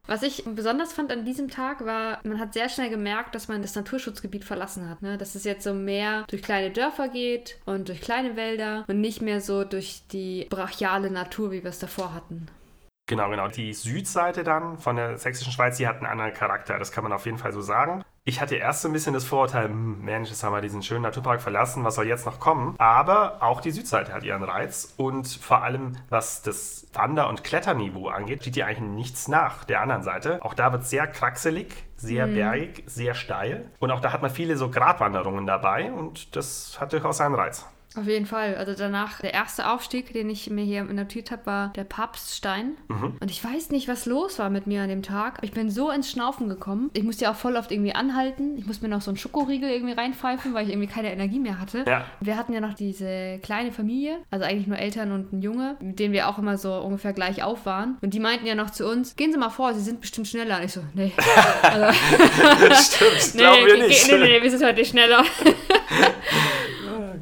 Was 0.06 0.22
ich 0.22 0.44
besonders 0.44 0.92
fand 0.92 1.12
an 1.12 1.24
diesem 1.24 1.48
Tag 1.48 1.84
war, 1.84 2.18
man 2.24 2.40
hat 2.40 2.54
sehr 2.54 2.68
schnell 2.68 2.90
gemerkt, 2.90 3.34
dass 3.34 3.46
man 3.46 3.62
das 3.62 3.76
Naturschutzgebiet 3.76 4.44
verlassen 4.44 4.88
hat. 4.88 5.00
Ne? 5.00 5.16
Dass 5.16 5.34
es 5.34 5.44
jetzt 5.44 5.62
so 5.62 5.74
mehr 5.74 6.24
durch 6.28 6.42
kleine 6.42 6.70
Dörfer 6.70 7.08
geht 7.08 7.58
und 7.66 7.88
durch 7.88 8.00
kleine 8.00 8.34
Wälder 8.34 8.84
und 8.88 9.00
nicht 9.00 9.22
mehr 9.22 9.40
so 9.40 9.62
durch 9.62 10.02
die 10.10 10.46
brachiale 10.50 11.10
Natur, 11.10 11.52
wie 11.52 11.62
wir 11.62 11.70
es 11.70 11.78
davor 11.78 12.14
hatten. 12.14 12.48
Genau, 13.12 13.30
genau. 13.30 13.48
Die 13.48 13.72
Südseite 13.72 14.44
dann 14.44 14.78
von 14.78 14.96
der 14.96 15.18
sächsischen 15.18 15.52
Schweiz, 15.52 15.76
die 15.76 15.86
hat 15.86 15.96
einen 15.96 16.06
anderen 16.06 16.32
Charakter. 16.32 16.78
Das 16.78 16.92
kann 16.92 17.04
man 17.04 17.12
auf 17.12 17.26
jeden 17.26 17.38
Fall 17.38 17.52
so 17.52 17.60
sagen. 17.60 18.02
Ich 18.24 18.40
hatte 18.40 18.54
erst 18.54 18.82
so 18.82 18.88
ein 18.88 18.92
bisschen 18.92 19.14
das 19.14 19.24
Vorurteil, 19.24 19.68
hm, 19.68 20.00
Mensch, 20.00 20.30
jetzt 20.30 20.44
haben 20.44 20.52
wir 20.52 20.60
diesen 20.60 20.82
schönen 20.82 21.02
Naturpark 21.02 21.42
verlassen, 21.42 21.82
was 21.82 21.96
soll 21.96 22.06
jetzt 22.06 22.24
noch 22.24 22.38
kommen? 22.38 22.76
Aber 22.78 23.42
auch 23.42 23.60
die 23.60 23.72
Südseite 23.72 24.12
hat 24.12 24.22
ihren 24.22 24.44
Reiz 24.44 24.94
und 24.96 25.26
vor 25.26 25.64
allem, 25.64 25.96
was 26.08 26.40
das 26.42 26.86
Wander- 26.92 27.28
und 27.28 27.42
Kletterniveau 27.42 28.08
angeht, 28.08 28.42
steht 28.42 28.54
hier 28.54 28.66
eigentlich 28.66 28.88
nichts 28.88 29.26
nach 29.26 29.64
der 29.64 29.80
anderen 29.80 30.04
Seite. 30.04 30.38
Auch 30.40 30.54
da 30.54 30.70
wird 30.70 30.86
sehr 30.86 31.08
kraxelig, 31.08 31.84
sehr 31.96 32.28
bergig, 32.28 32.84
sehr 32.86 33.14
steil 33.14 33.72
und 33.80 33.90
auch 33.90 34.00
da 34.00 34.12
hat 34.12 34.22
man 34.22 34.30
viele 34.30 34.56
so 34.56 34.70
Gratwanderungen 34.70 35.44
dabei 35.44 35.90
und 35.90 36.36
das 36.36 36.80
hat 36.80 36.92
durchaus 36.92 37.16
seinen 37.16 37.34
Reiz. 37.34 37.66
Auf 37.94 38.06
jeden 38.06 38.26
Fall. 38.26 38.56
Also 38.56 38.74
danach, 38.76 39.20
der 39.20 39.34
erste 39.34 39.68
Aufstieg, 39.68 40.12
den 40.12 40.30
ich 40.30 40.48
mir 40.50 40.64
hier 40.64 40.82
notiert 40.84 41.30
habe, 41.30 41.44
war 41.46 41.72
der 41.76 41.84
Papststein. 41.84 42.72
Und 43.20 43.30
ich 43.30 43.44
weiß 43.44 43.70
nicht, 43.70 43.86
was 43.88 44.06
los 44.06 44.38
war 44.38 44.48
mit 44.50 44.66
mir 44.66 44.82
an 44.82 44.88
dem 44.88 45.02
Tag. 45.02 45.38
Ich 45.42 45.52
bin 45.52 45.70
so 45.70 45.90
ins 45.90 46.10
Schnaufen 46.10 46.48
gekommen. 46.48 46.90
Ich 46.94 47.02
musste 47.02 47.24
ja 47.24 47.32
auch 47.32 47.36
voll 47.36 47.56
oft 47.56 47.70
irgendwie 47.70 47.94
anhalten. 47.94 48.56
Ich 48.56 48.66
musste 48.66 48.84
mir 48.84 48.88
noch 48.94 49.02
so 49.02 49.10
einen 49.10 49.18
Schokoriegel 49.18 49.68
irgendwie 49.70 49.92
reinpfeifen, 49.92 50.54
weil 50.54 50.64
ich 50.66 50.72
irgendwie 50.72 50.88
keine 50.88 51.12
Energie 51.12 51.38
mehr 51.38 51.60
hatte. 51.60 51.84
Ja. 51.86 52.06
Wir 52.20 52.36
hatten 52.36 52.52
ja 52.52 52.60
noch 52.60 52.74
diese 52.74 53.38
kleine 53.42 53.72
Familie, 53.72 54.18
also 54.30 54.44
eigentlich 54.44 54.66
nur 54.66 54.78
Eltern 54.78 55.12
und 55.12 55.32
ein 55.32 55.42
Junge, 55.42 55.76
mit 55.80 55.98
denen 55.98 56.12
wir 56.14 56.28
auch 56.28 56.38
immer 56.38 56.56
so 56.58 56.72
ungefähr 56.74 57.12
gleich 57.12 57.42
auf 57.42 57.66
waren. 57.66 57.98
Und 58.00 58.14
die 58.14 58.20
meinten 58.20 58.46
ja 58.46 58.54
noch 58.54 58.70
zu 58.70 58.88
uns, 58.88 59.16
gehen 59.16 59.32
Sie 59.32 59.38
mal 59.38 59.50
vor, 59.50 59.74
Sie 59.74 59.80
sind 59.82 60.00
bestimmt 60.00 60.28
schneller. 60.28 60.56
Und 60.58 60.64
ich 60.64 60.72
so, 60.72 60.80
nee. 60.94 61.12
Stimmt, 62.74 63.32
glauben 63.36 63.66
wir 63.66 63.76
ge- 63.76 63.86
nicht. 63.88 64.06
Nee, 64.08 64.18
nee, 64.18 64.24
nee, 64.38 64.42
wir 64.42 64.50
sind 64.50 64.64
heute 64.64 64.84
schneller. 64.84 65.24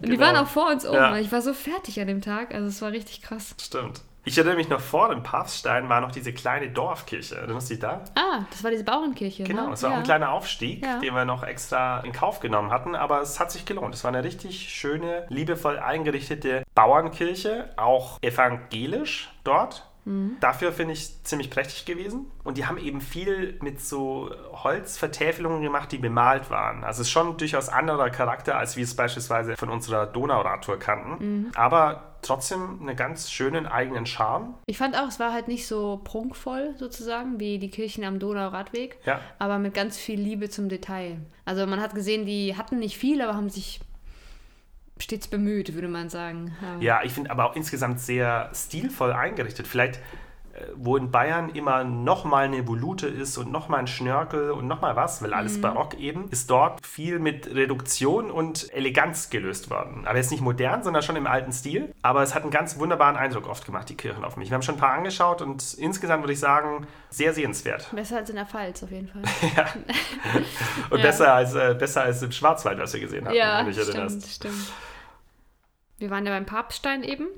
Und 0.01 0.07
die 0.09 0.17
Genau. 0.17 0.27
waren 0.27 0.37
auch 0.37 0.47
vor 0.49 0.69
uns 0.71 0.87
oben. 0.87 0.97
Ja. 0.97 1.17
Ich 1.19 1.31
war 1.31 1.43
so 1.43 1.53
fertig 1.55 2.01
an 2.01 2.07
dem 2.07 2.21
Tag. 2.23 2.55
Also 2.55 2.67
es 2.69 2.81
war 2.83 2.93
richtig 2.93 3.23
krass. 3.23 3.55
Stimmt. 3.61 4.01
Ich 4.23 4.37
erinnere 4.37 4.57
mich 4.57 4.69
noch 4.69 4.81
vor 4.81 5.09
dem 5.09 5.23
Papststein 5.23 5.89
war 5.89 6.03
noch 6.03 6.13
diese 6.13 6.35
kleine 6.35 6.69
Dorfkirche. 6.71 7.37
Erinnerst 7.37 7.71
du 7.71 7.75
dich 7.75 7.81
da? 7.81 8.03
Ah, 8.15 8.45
das 8.51 8.63
war 8.63 8.71
diese 8.71 8.85
Bauernkirche. 8.85 9.45
Genau, 9.45 9.69
ne? 9.69 9.73
es 9.73 9.83
war 9.83 9.91
auch 9.91 9.95
ja. 9.95 9.99
ein 10.01 10.05
kleiner 10.05 10.31
Aufstieg, 10.33 10.85
Ja. 10.85 10.99
den 11.01 11.15
wir 11.15 11.25
noch 11.25 11.43
extra 11.43 12.01
in 12.01 12.13
Kauf 12.13 12.41
genommen 12.41 12.71
hatten, 12.71 12.95
aber 12.95 13.23
es 13.23 13.41
hat 13.41 13.51
sich 13.51 13.65
gelohnt. 13.65 13.95
Es 13.95 14.05
war 14.05 14.11
eine 14.13 14.23
richtig 14.23 14.69
schöne, 14.69 15.25
liebevoll 15.31 15.79
eingerichtete 15.79 16.65
Bauernkirche, 16.75 17.71
auch 17.77 18.19
evangelisch 18.23 19.31
dort. 19.43 19.87
Mhm. 20.05 20.37
Dafür 20.41 20.73
finde 20.73 20.95
ich 20.95 21.23
ziemlich 21.25 21.51
prächtig 21.51 21.85
gewesen. 21.85 22.31
Und 22.45 22.57
die 22.59 22.67
haben 22.67 22.79
eben 22.79 23.01
viel 23.01 23.59
mit 23.63 23.81
so 23.81 24.31
Holzvertäfelungen 24.53 25.63
gemacht, 25.63 25.93
die 25.93 25.99
bemalt 25.99 26.51
waren. 26.51 26.85
Also 26.85 27.03
es 27.03 27.09
ist 27.09 27.13
schon 27.13 27.37
durchaus 27.37 27.69
anderer 27.69 28.11
Charakter, 28.11 28.57
als 28.57 28.77
wir 28.77 28.85
es 28.85 28.95
beispielsweise 28.97 29.57
von 29.57 29.69
unserer 29.69 30.07
Donauradtour 30.07 30.79
kannten. 30.79 31.25
Mhm. 31.45 31.51
Aber 31.55 32.15
trotzdem 32.23 32.81
einen 32.81 32.97
ganz 32.97 33.31
schönen 33.31 33.67
eigenen 33.67 34.05
Charme. 34.07 34.55
Ich 34.67 34.79
fand 34.79 34.97
auch, 34.97 35.09
es 35.09 35.19
war 35.21 35.33
halt 35.33 35.49
nicht 35.49 35.67
so 35.67 36.01
prunkvoll 36.05 36.75
sozusagen 36.77 37.41
wie 37.41 37.59
die 37.59 37.71
Kirchen 37.71 38.05
am 38.05 38.19
Donauradweg, 38.19 38.99
Ja. 39.07 39.21
aber 39.39 39.59
mit 39.59 39.73
ganz 39.75 39.97
viel 39.97 40.21
Liebe 40.21 40.51
zum 40.51 40.69
Detail. 40.69 41.19
Also 41.47 41.67
man 41.67 41.81
hat 41.81 41.95
gesehen, 41.95 42.27
die 42.27 42.57
hatten 42.57 42.79
nicht 42.79 42.99
viel, 42.99 43.23
aber 43.23 43.35
haben 43.35 43.49
sich 43.49 43.81
stets 45.03 45.29
bemüht, 45.29 45.75
würde 45.75 45.89
man 45.89 46.09
sagen. 46.09 46.57
Ja, 46.81 47.01
ich 47.03 47.13
finde 47.13 47.31
aber 47.31 47.45
auch 47.47 47.57
insgesamt 47.57 48.01
sehr 48.01 48.51
stilvoll 48.55 49.13
eingerichtet. 49.13 49.67
Vielleicht, 49.67 49.97
äh, 49.97 50.65
wo 50.75 50.97
in 50.97 51.11
Bayern 51.13 51.51
immer 51.51 51.85
nochmal 51.85 52.47
eine 52.47 52.67
Volute 52.67 53.07
ist 53.07 53.39
und 53.39 53.53
nochmal 53.53 53.81
ein 53.81 53.87
Schnörkel 53.87 54.51
und 54.51 54.67
nochmal 54.67 54.97
was, 54.97 55.23
weil 55.23 55.33
alles 55.33 55.61
barock 55.61 55.95
eben, 56.01 56.29
ist 56.31 56.51
dort 56.51 56.85
viel 56.85 57.21
mit 57.21 57.55
Reduktion 57.55 58.31
und 58.33 58.73
Eleganz 58.75 59.31
gelöst 59.31 59.71
worden. 59.71 60.07
Aber 60.07 60.17
jetzt 60.19 60.33
nicht 60.33 60.41
modern, 60.43 60.83
sondern 60.83 61.03
schon 61.05 61.15
im 61.15 61.29
alten 61.29 61.53
Stil. 61.53 61.95
Aber 62.03 62.23
es 62.23 62.35
hat 62.35 62.43
einen 62.43 62.51
ganz 62.51 62.79
wunderbaren 62.81 63.17
Eindruck 63.17 63.49
oft 63.49 63.65
gemacht, 63.65 63.89
die 63.89 63.97
Kirchen 63.97 64.25
auf 64.25 64.37
mich. 64.37 64.51
Wir 64.51 64.57
haben 64.57 64.63
schon 64.63 64.75
ein 64.75 64.81
paar 64.81 64.95
angeschaut 64.95 65.41
und 65.41 65.75
insgesamt 65.75 66.25
würde 66.25 66.33
ich 66.33 66.41
sagen, 66.41 66.87
sehr 67.11 67.33
sehenswert. 67.33 67.89
Besser 67.95 68.17
als 68.17 68.29
in 68.31 68.37
der 68.37 68.47
Pfalz 68.47 68.83
auf 68.83 68.91
jeden 68.91 69.07
Fall. 69.09 69.23
Und 70.91 70.99
Ja. 70.99 71.05
besser, 71.05 71.33
als, 71.35 71.55
äh, 71.55 71.75
besser 71.79 72.03
als 72.03 72.23
im 72.23 72.33
Schwarzwald, 72.33 72.79
was 72.79 72.93
wir 72.93 73.01
gesehen 73.01 73.27
haben, 73.27 73.35
ja, 73.35 73.61
stimmt, 73.73 73.89
erinnerst. 73.89 74.33
stimmt. 74.35 74.73
Wir 76.01 76.11
waren 76.11 76.27
ja 76.27 76.33
beim 76.33 76.47
Papststein 76.47 77.05
eben. 77.05 77.29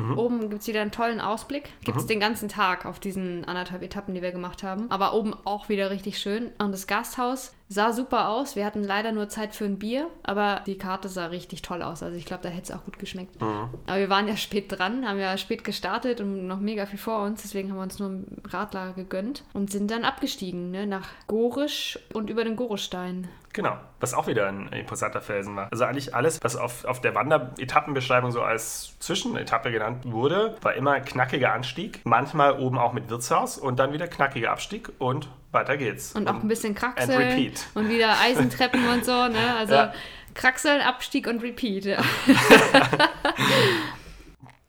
Mhm. 0.00 0.18
Oben 0.18 0.40
gibt 0.50 0.62
es 0.62 0.68
wieder 0.68 0.82
einen 0.82 0.90
tollen 0.90 1.20
Ausblick. 1.20 1.70
Gibt 1.84 1.98
es 1.98 2.06
den 2.06 2.20
ganzen 2.20 2.48
Tag 2.48 2.86
auf 2.86 3.00
diesen 3.00 3.44
anderthalb 3.44 3.82
Etappen, 3.82 4.14
die 4.14 4.22
wir 4.22 4.32
gemacht 4.32 4.62
haben. 4.62 4.90
Aber 4.90 5.14
oben 5.14 5.34
auch 5.44 5.68
wieder 5.68 5.90
richtig 5.90 6.18
schön. 6.18 6.50
Und 6.58 6.72
das 6.72 6.86
Gasthaus 6.86 7.54
sah 7.68 7.92
super 7.92 8.28
aus. 8.28 8.56
Wir 8.56 8.64
hatten 8.64 8.82
leider 8.82 9.12
nur 9.12 9.28
Zeit 9.28 9.54
für 9.54 9.64
ein 9.64 9.78
Bier, 9.78 10.08
aber 10.22 10.62
die 10.66 10.78
Karte 10.78 11.08
sah 11.08 11.26
richtig 11.26 11.62
toll 11.62 11.82
aus. 11.82 12.02
Also 12.02 12.16
ich 12.16 12.24
glaube, 12.24 12.42
da 12.42 12.48
hätte 12.48 12.72
es 12.72 12.78
auch 12.78 12.84
gut 12.84 12.98
geschmeckt. 12.98 13.40
Mhm. 13.40 13.68
Aber 13.86 13.98
wir 13.98 14.10
waren 14.10 14.28
ja 14.28 14.36
spät 14.36 14.66
dran, 14.68 15.06
haben 15.06 15.20
ja 15.20 15.36
spät 15.36 15.64
gestartet 15.64 16.20
und 16.20 16.46
noch 16.46 16.60
mega 16.60 16.86
viel 16.86 16.98
vor 16.98 17.22
uns. 17.22 17.42
Deswegen 17.42 17.70
haben 17.70 17.76
wir 17.76 17.82
uns 17.82 17.98
nur 17.98 18.08
ein 18.08 18.42
Radler 18.44 18.92
gegönnt 18.92 19.44
und 19.52 19.70
sind 19.70 19.90
dann 19.90 20.04
abgestiegen 20.04 20.70
ne, 20.70 20.86
nach 20.86 21.08
Gorisch 21.26 21.98
und 22.12 22.30
über 22.30 22.44
den 22.44 22.56
Gorischstein. 22.56 23.28
Genau, 23.52 23.76
was 23.98 24.14
auch 24.14 24.28
wieder 24.28 24.46
ein 24.46 24.68
imposanter 24.68 25.20
Felsen 25.20 25.56
war. 25.56 25.68
Also 25.72 25.84
eigentlich 25.84 26.14
alles, 26.14 26.38
was 26.42 26.54
auf, 26.54 26.84
auf 26.84 27.00
der 27.00 27.14
Wanderetappenbeschreibung 27.16 28.30
so 28.30 28.42
als 28.42 28.96
Zwischenetappe 29.00 29.72
genannt 29.72 30.04
wurde, 30.04 30.56
war 30.62 30.74
immer 30.74 31.00
knackiger 31.00 31.52
Anstieg, 31.52 32.00
manchmal 32.04 32.60
oben 32.60 32.78
auch 32.78 32.92
mit 32.92 33.10
Wirtshaus 33.10 33.58
und 33.58 33.78
dann 33.78 33.92
wieder 33.92 34.06
knackiger 34.06 34.52
Abstieg 34.52 34.90
und 34.98 35.28
weiter 35.50 35.76
geht's. 35.76 36.12
Und 36.12 36.28
auch 36.28 36.34
ein 36.34 36.46
bisschen 36.48 36.70
and 36.70 36.78
Kraxeln 36.78 37.18
repeat. 37.18 37.66
und 37.74 37.88
wieder 37.88 38.20
Eisentreppen 38.22 38.88
und 38.88 39.04
so, 39.04 39.26
ne? 39.28 39.56
Also 39.58 39.74
Ja. 39.74 39.92
Kraxeln, 40.34 40.80
Abstieg 40.80 41.26
und 41.26 41.42
Repeat. 41.42 41.86
Ja. 41.86 41.98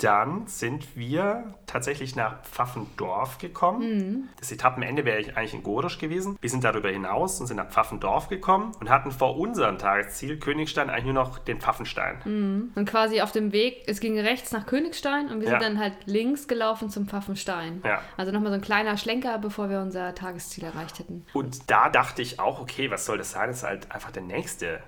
Dann 0.01 0.47
sind 0.47 0.95
wir 0.97 1.53
tatsächlich 1.67 2.15
nach 2.15 2.41
Pfaffendorf 2.43 3.37
gekommen. 3.37 3.79
Mhm. 3.97 4.29
Das 4.39 4.51
Etappenende 4.51 5.05
wäre 5.05 5.19
eigentlich 5.35 5.53
in 5.53 5.63
Gorisch 5.63 5.97
gewesen. 5.99 6.37
Wir 6.41 6.49
sind 6.49 6.63
darüber 6.63 6.89
hinaus 6.89 7.39
und 7.39 7.47
sind 7.47 7.57
nach 7.57 7.69
Pfaffendorf 7.69 8.27
gekommen 8.27 8.71
und 8.79 8.89
hatten 8.89 9.11
vor 9.11 9.37
unserem 9.37 9.77
Tagesziel 9.77 10.37
Königstein 10.39 10.89
eigentlich 10.89 11.05
nur 11.05 11.13
noch 11.13 11.39
den 11.39 11.59
Pfaffenstein. 11.61 12.71
Und 12.75 12.85
quasi 12.85 13.21
auf 13.21 13.31
dem 13.31 13.51
Weg, 13.51 13.83
es 13.87 13.99
ging 13.99 14.19
rechts 14.19 14.51
nach 14.51 14.65
Königstein 14.65 15.29
und 15.29 15.39
wir 15.41 15.47
Ja. 15.49 15.59
sind 15.59 15.63
dann 15.63 15.79
halt 15.79 15.93
links 16.05 16.47
gelaufen 16.47 16.89
zum 16.89 17.07
Pfaffenstein. 17.07 17.81
Ja. 17.85 18.01
Also 18.17 18.31
nochmal 18.31 18.51
so 18.51 18.55
ein 18.55 18.61
kleiner 18.61 18.97
Schlenker, 18.97 19.37
bevor 19.37 19.69
wir 19.69 19.81
unser 19.81 20.13
Tagesziel 20.15 20.63
erreicht 20.65 20.99
hätten. 20.99 21.25
Und 21.33 21.69
da 21.69 21.89
dachte 21.89 22.21
ich 22.21 22.39
auch, 22.39 22.59
okay, 22.59 22.89
was 22.91 23.05
soll 23.05 23.17
das 23.17 23.31
sein? 23.31 23.47
Das 23.47 23.57
ist 23.57 23.63
halt 23.63 23.91
einfach 23.91 24.11
der 24.11 24.23
nächste 24.23 24.79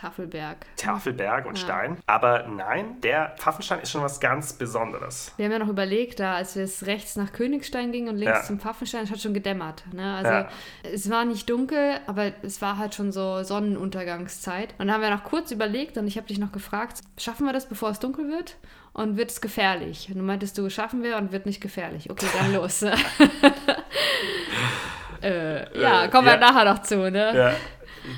Tafelberg. 0.00 0.56
Tafelberg 0.76 1.46
und 1.46 1.58
Ja. 1.58 1.64
Stein. 1.64 1.98
Aber 2.06 2.46
nein, 2.48 3.00
der 3.02 3.34
Pfaffenstein 3.36 3.80
ist 3.80 3.90
schon 3.90 4.02
was 4.02 4.18
ganz 4.20 4.54
Besonderes. 4.54 5.32
Wir 5.36 5.44
haben 5.44 5.52
ja 5.52 5.58
noch 5.58 5.68
überlegt, 5.68 6.20
da 6.20 6.34
als 6.36 6.56
wir 6.56 6.64
es 6.64 6.86
rechts 6.86 7.16
nach 7.16 7.32
Königstein 7.32 7.92
gingen 7.92 8.08
und 8.08 8.16
links 8.16 8.38
Ja. 8.38 8.42
zum 8.44 8.58
Pfaffenstein, 8.60 9.04
es 9.04 9.10
hat 9.10 9.20
schon 9.20 9.34
gedämmert. 9.34 9.84
Ne? 9.92 10.14
Also 10.16 10.30
Ja. 10.30 10.48
es 10.92 11.10
war 11.10 11.24
nicht 11.26 11.50
dunkel, 11.50 12.00
aber 12.06 12.32
es 12.42 12.62
war 12.62 12.78
halt 12.78 12.94
schon 12.94 13.12
so 13.12 13.42
Sonnenuntergangszeit. 13.42 14.74
Und 14.78 14.88
da 14.88 14.94
haben 14.94 15.02
wir 15.02 15.10
noch 15.10 15.24
kurz 15.24 15.50
überlegt 15.50 15.98
und 15.98 16.06
ich 16.06 16.16
habe 16.16 16.26
dich 16.26 16.38
noch 16.38 16.52
gefragt, 16.52 17.00
schaffen 17.18 17.44
wir 17.46 17.52
das, 17.52 17.68
bevor 17.68 17.90
es 17.90 17.98
dunkel 17.98 18.28
wird? 18.28 18.56
Und 18.92 19.16
wird 19.16 19.30
es 19.30 19.40
gefährlich? 19.40 20.08
Und 20.08 20.16
du 20.16 20.22
meintest 20.22 20.58
du, 20.58 20.68
schaffen 20.68 21.02
wir 21.02 21.16
und 21.16 21.30
wird 21.30 21.46
nicht 21.46 21.60
gefährlich. 21.60 22.10
Okay, 22.10 22.26
dann 22.38 22.52
los. 22.54 22.82
äh, 25.22 25.80
ja, 25.80 26.04
Äh, 26.04 26.08
kommen 26.08 26.26
wir 26.26 26.36
nachher 26.38 26.64
noch 26.64 26.82
zu, 26.82 27.10
ne? 27.10 27.32
Ja, 27.36 27.52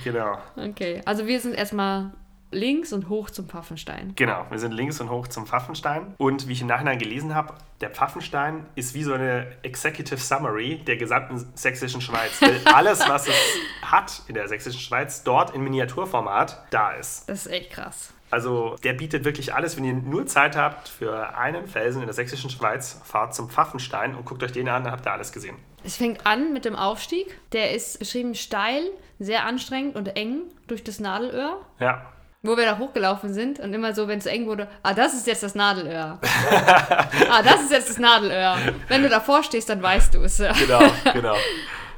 genau. 0.04 0.38
Okay, 0.56 1.02
also 1.04 1.26
wir 1.26 1.40
sind 1.40 1.54
erstmal 1.54 2.12
links 2.52 2.92
und 2.92 3.08
hoch 3.08 3.30
zum 3.30 3.48
Pfaffenstein. 3.48 4.12
Genau, 4.14 4.46
wir 4.50 4.58
sind 4.58 4.72
links 4.72 5.00
und 5.00 5.10
hoch 5.10 5.26
zum 5.26 5.46
Pfaffenstein. 5.46 6.14
Und 6.18 6.46
wie 6.48 6.52
ich 6.52 6.60
im 6.60 6.66
Nachhinein 6.66 6.98
gelesen 6.98 7.34
habe, 7.34 7.54
der 7.80 7.90
Pfaffenstein 7.90 8.66
ist 8.74 8.94
wie 8.94 9.02
so 9.02 9.14
eine 9.14 9.46
Executive 9.62 10.18
Summary 10.18 10.78
der 10.86 10.96
gesamten 10.96 11.44
sächsischen 11.54 12.00
Schweiz. 12.00 12.40
Weil 12.40 12.60
alles, 12.66 13.00
was 13.08 13.26
es 13.26 13.34
hat 13.82 14.22
in 14.28 14.34
der 14.34 14.46
sächsischen 14.48 14.80
Schweiz, 14.80 15.24
dort 15.24 15.54
in 15.54 15.62
Miniaturformat 15.62 16.62
da 16.70 16.92
ist. 16.92 17.28
Das 17.28 17.46
ist 17.46 17.52
echt 17.52 17.70
krass. 17.70 18.12
Also 18.32 18.76
der 18.82 18.94
bietet 18.94 19.26
wirklich 19.26 19.52
alles. 19.52 19.76
Wenn 19.76 19.84
ihr 19.84 19.92
nur 19.92 20.24
Zeit 20.24 20.56
habt 20.56 20.88
für 20.88 21.36
einen 21.36 21.66
Felsen 21.66 22.00
in 22.00 22.06
der 22.06 22.14
sächsischen 22.14 22.48
Schweiz, 22.48 22.98
fahrt 23.04 23.34
zum 23.34 23.50
Pfaffenstein 23.50 24.14
und 24.14 24.24
guckt 24.24 24.42
euch 24.42 24.52
den 24.52 24.70
an, 24.70 24.84
dann 24.84 24.92
habt 24.94 25.06
ihr 25.06 25.12
alles 25.12 25.32
gesehen. 25.32 25.56
Es 25.84 25.96
fängt 25.96 26.26
an 26.26 26.54
mit 26.54 26.64
dem 26.64 26.74
Aufstieg. 26.74 27.38
Der 27.52 27.72
ist 27.72 27.98
beschrieben 27.98 28.34
steil, 28.34 28.84
sehr 29.18 29.44
anstrengend 29.44 29.96
und 29.96 30.16
eng 30.16 30.44
durch 30.66 30.82
das 30.82 30.98
Nadelöhr. 30.98 31.60
Ja, 31.78 32.06
Wo 32.40 32.56
wir 32.56 32.64
da 32.64 32.78
hochgelaufen 32.78 33.34
sind 33.34 33.60
und 33.60 33.74
immer 33.74 33.94
so, 33.94 34.08
wenn 34.08 34.18
es 34.18 34.24
eng 34.24 34.46
wurde, 34.46 34.66
ah, 34.82 34.94
das 34.94 35.12
ist 35.12 35.26
jetzt 35.26 35.42
das 35.42 35.54
Nadelöhr. 35.54 36.18
ah, 37.30 37.42
das 37.42 37.64
ist 37.64 37.70
jetzt 37.70 37.90
das 37.90 37.98
Nadelöhr. 37.98 38.56
Wenn 38.88 39.02
du 39.02 39.10
davor 39.10 39.42
stehst, 39.42 39.68
dann 39.68 39.82
weißt 39.82 40.14
du 40.14 40.20
es. 40.20 40.38
genau, 40.38 40.80
genau. 41.12 41.36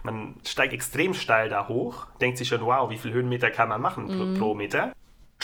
Man 0.02 0.34
steigt 0.44 0.72
extrem 0.72 1.14
steil 1.14 1.48
da 1.48 1.68
hoch, 1.68 2.08
denkt 2.20 2.38
sich 2.38 2.48
schon, 2.48 2.60
wow, 2.60 2.90
wie 2.90 2.98
viele 2.98 3.14
Höhenmeter 3.14 3.52
kann 3.52 3.68
man 3.68 3.80
machen 3.80 4.08
pro, 4.08 4.38
pro 4.38 4.54
Meter. 4.54 4.92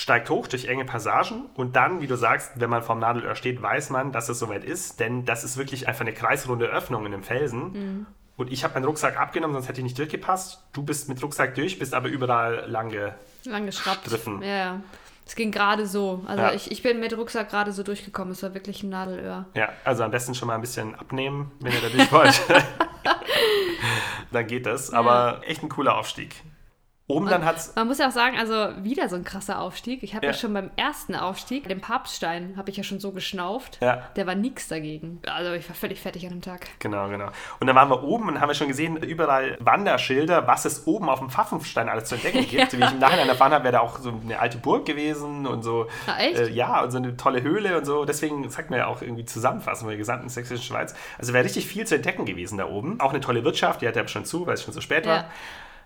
Steigt 0.00 0.30
hoch 0.30 0.47
durch 0.47 0.64
enge 0.64 0.87
Passagen 0.87 1.50
und 1.57 1.76
dann, 1.76 2.00
wie 2.00 2.07
du 2.07 2.16
sagst, 2.16 2.52
wenn 2.59 2.71
man 2.71 2.83
vorm 2.83 3.00
Nadelöhr 3.00 3.35
steht, 3.35 3.61
weiß 3.61 3.90
man, 3.90 4.12
dass 4.12 4.30
es 4.30 4.38
soweit 4.38 4.64
ist, 4.64 4.99
denn 4.99 5.26
das 5.26 5.45
ist 5.45 5.59
wirklich 5.59 5.88
einfach 5.88 6.00
eine 6.00 6.14
kreisrunde 6.14 6.64
Öffnung 6.64 7.04
in 7.04 7.12
dem 7.12 7.23
Felsen. 7.23 8.07
Und 8.38 8.50
ich 8.50 8.64
habe 8.64 8.73
meinen 8.73 8.87
Rucksack 8.87 9.21
abgenommen, 9.21 9.52
sonst 9.52 9.69
hätte 9.69 9.80
ich 9.80 9.85
nicht 9.85 9.99
durchgepasst. 9.99 10.64
Du 10.73 10.83
bist 10.83 11.11
mit 11.11 11.23
Rucksack 11.23 11.54
durch, 11.54 11.78
bist 11.78 11.92
aber 11.92 12.09
überall 12.09 12.64
lange. 12.66 13.14
Lang 13.45 13.66
geschraubt. 13.66 14.00
Striffen. 14.07 14.40
Ja, 14.40 14.49
ja. 14.57 14.80
Es 15.26 15.35
ging 15.35 15.50
gerade 15.52 15.87
so. 15.87 16.25
Also 16.26 16.42
Ja. 16.45 16.52
ich, 16.54 16.71
ich 16.73 16.83
bin 16.83 16.99
mit 16.99 17.14
Rucksack 17.14 17.50
gerade 17.50 17.71
so 17.73 17.83
durchgekommen. 17.83 18.33
Es 18.33 18.42
war 18.42 18.54
wirklich 18.54 18.83
ein 18.83 18.88
Nadelöhr. 18.88 19.45
Ja, 19.52 19.69
also 19.85 20.02
am 20.02 20.11
besten 20.11 20.35
schon 20.35 20.49
mal 20.49 20.54
ein 20.54 20.62
bisschen 20.62 20.95
abnehmen, 20.95 21.52
wenn 21.61 21.75
ihr 21.75 21.80
da 21.83 21.88
durch 21.90 22.11
wollt. 22.11 22.40
dann 24.33 24.47
geht 24.47 24.64
das. 24.64 24.95
Aber 24.95 25.42
echt 25.47 25.62
ein 25.62 25.69
cooler 25.69 25.99
Aufstieg. 25.99 26.37
Oben 27.11 27.26
dann 27.29 27.45
hat's. 27.45 27.75
Man 27.75 27.88
muss 27.88 27.99
ja 27.99 28.09
auch 28.09 28.12
sagen, 28.12 28.38
also 28.38 28.55
wieder 28.83 29.09
so 29.09 29.17
ein 29.17 29.25
krasser 29.25 29.61
Aufstieg. 29.61 30.02
Ich 30.02 30.14
habe 30.14 30.26
ja. 30.26 30.33
Ja. 30.33 30.38
schon 30.38 30.52
beim 30.52 30.71
ersten 30.76 31.14
Aufstieg, 31.14 31.69
dem 31.69 31.81
Papststein, 31.81 32.55
habe 32.57 32.71
ich 32.71 32.76
ja 32.76 32.83
schon 32.83 33.00
so 33.00 33.12
geschnauft. 33.12 33.79
Ja. 33.81 34.09
Der 34.17 34.26
war 34.26 34.35
nix 34.35 34.69
dagegen. 34.69 35.21
Also 35.26 35.52
ich 35.52 35.69
war 35.69 35.75
völlig 35.75 36.00
fertig 36.00 36.25
an 36.25 36.31
dem 36.31 36.43
Tag. 36.43 36.69
Genau, 36.79 37.09
genau. 37.09 37.29
Und 37.59 37.67
dann 37.67 37.76
waren 37.76 37.88
wir 37.88 38.02
oben 38.05 38.29
und 38.29 38.40
haben 38.40 38.49
wir 38.49 38.55
schon 38.55 38.69
gesehen, 38.69 38.97
überall 38.97 39.57
Wanderschilder, 39.61 40.47
was 40.47 40.64
es 40.64 40.87
oben 40.87 41.09
auf 41.09 41.19
dem 41.19 41.31
Pfaffenstein 41.31 41.88
alles 41.88 42.05
zu 42.05 42.14
entdecken 42.14 42.47
gibt. 42.49 42.73
Wie 42.79 42.83
ich 42.83 42.93
im 42.93 42.99
Nachhinein 42.99 43.29
erfahren 43.29 43.52
habe, 43.52 43.64
wäre 43.64 43.73
da 43.73 43.81
auch 43.81 43.99
so 43.99 44.12
eine 44.23 44.38
alte 44.38 44.59
Burg 44.59 44.87
gewesen 44.87 45.47
und 45.47 45.62
so. 45.62 45.87
Ah, 46.07 46.21
echt? 46.21 46.38
Äh, 46.38 46.49
ja, 46.50 46.83
und 46.83 46.90
so 46.90 46.99
eine 46.99 47.17
tolle 47.17 47.43
Höhle 47.43 47.79
und 47.79 47.85
so. 47.85 48.05
Deswegen 48.05 48.49
sagt 48.50 48.71
man 48.71 48.79
ja 48.79 48.87
auch 48.87 49.02
irgendwie 49.02 49.25
zusammenfassen 49.25 49.87
wir 49.87 49.93
die 49.93 49.99
gesamten 49.99 50.29
sächsischen 50.29 50.64
Schweiz. 50.64 50.95
Also 51.19 51.33
wäre 51.33 51.45
richtig 51.45 51.67
viel 51.67 51.87
zu 51.87 51.97
entdecken 51.97 52.25
gewesen 52.25 52.59
da 52.59 52.67
oben. 52.67 53.00
Auch 53.00 53.11
eine 53.11 53.21
tolle 53.21 53.45
Wirtschaft, 53.45 53.83
die 53.83 53.88
hatte 53.88 54.00
ja 54.00 54.09
schon 54.09 54.25
zu, 54.25 54.47
weil 54.47 54.55
es 54.55 54.62
schon 54.62 54.75
so 54.75 54.81
spät 54.81 55.07
war. 55.07 55.25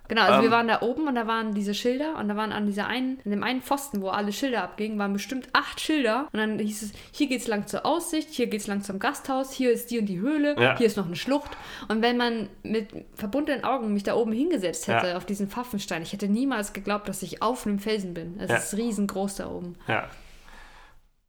Genau, 0.06 0.20
also 0.22 0.34
Ähm. 0.36 0.42
wir 0.42 0.50
waren 0.50 0.68
da 0.68 0.82
oben 0.82 1.08
und 1.08 1.14
da 1.14 1.26
waren 1.26 1.54
diese 1.54 1.72
Schilder 1.72 2.18
und 2.18 2.28
da 2.28 2.36
waren 2.36 2.52
an 2.52 2.66
dieser 2.66 2.86
einen, 2.86 3.18
an 3.24 3.30
dem 3.30 3.42
einen 3.42 3.62
Pfosten, 3.62 4.02
wo 4.02 4.08
alle 4.10 4.32
Schilder 4.32 4.62
abgingen, 4.62 4.98
waren 4.98 5.14
bestimmt 5.14 5.48
acht 5.54 5.80
Schilder 5.80 6.28
und 6.32 6.38
dann 6.38 6.58
hieß 6.58 6.82
es, 6.82 6.92
hier 7.12 7.26
geht's 7.26 7.46
lang 7.46 7.66
zur 7.66 7.86
Aussicht, 7.86 8.28
hier 8.30 8.46
geht's 8.48 8.66
lang 8.66 8.82
zum 8.82 8.98
Gasthaus, 8.98 9.52
hier 9.52 9.72
ist 9.72 9.90
die 9.90 9.98
und 9.98 10.06
die 10.06 10.18
Höhle, 10.20 10.56
Ja. 10.60 10.76
hier 10.76 10.86
ist 10.86 10.96
noch 10.98 11.06
eine 11.06 11.16
Schlucht 11.16 11.52
und 11.88 12.02
wenn 12.02 12.18
man 12.18 12.50
mit 12.62 12.88
verbundenen 13.14 13.64
Augen 13.64 13.94
mich 13.94 14.02
da 14.02 14.14
oben 14.14 14.32
hingesetzt 14.32 14.88
hätte 14.88 15.08
Ja. 15.08 15.16
auf 15.16 15.24
diesen 15.24 15.48
Pfaffenstein, 15.48 16.02
ich 16.02 16.12
hätte 16.12 16.28
niemals 16.28 16.74
geglaubt, 16.74 17.08
dass 17.08 17.22
ich 17.22 17.40
auf 17.42 17.66
einem 17.66 17.78
Felsen 17.78 18.12
bin. 18.12 18.36
Es 18.38 18.50
Ja. 18.50 18.56
ist 18.58 18.74
riesengroß 18.76 19.36
da 19.36 19.48
oben. 19.50 19.74
Ja. 19.88 20.08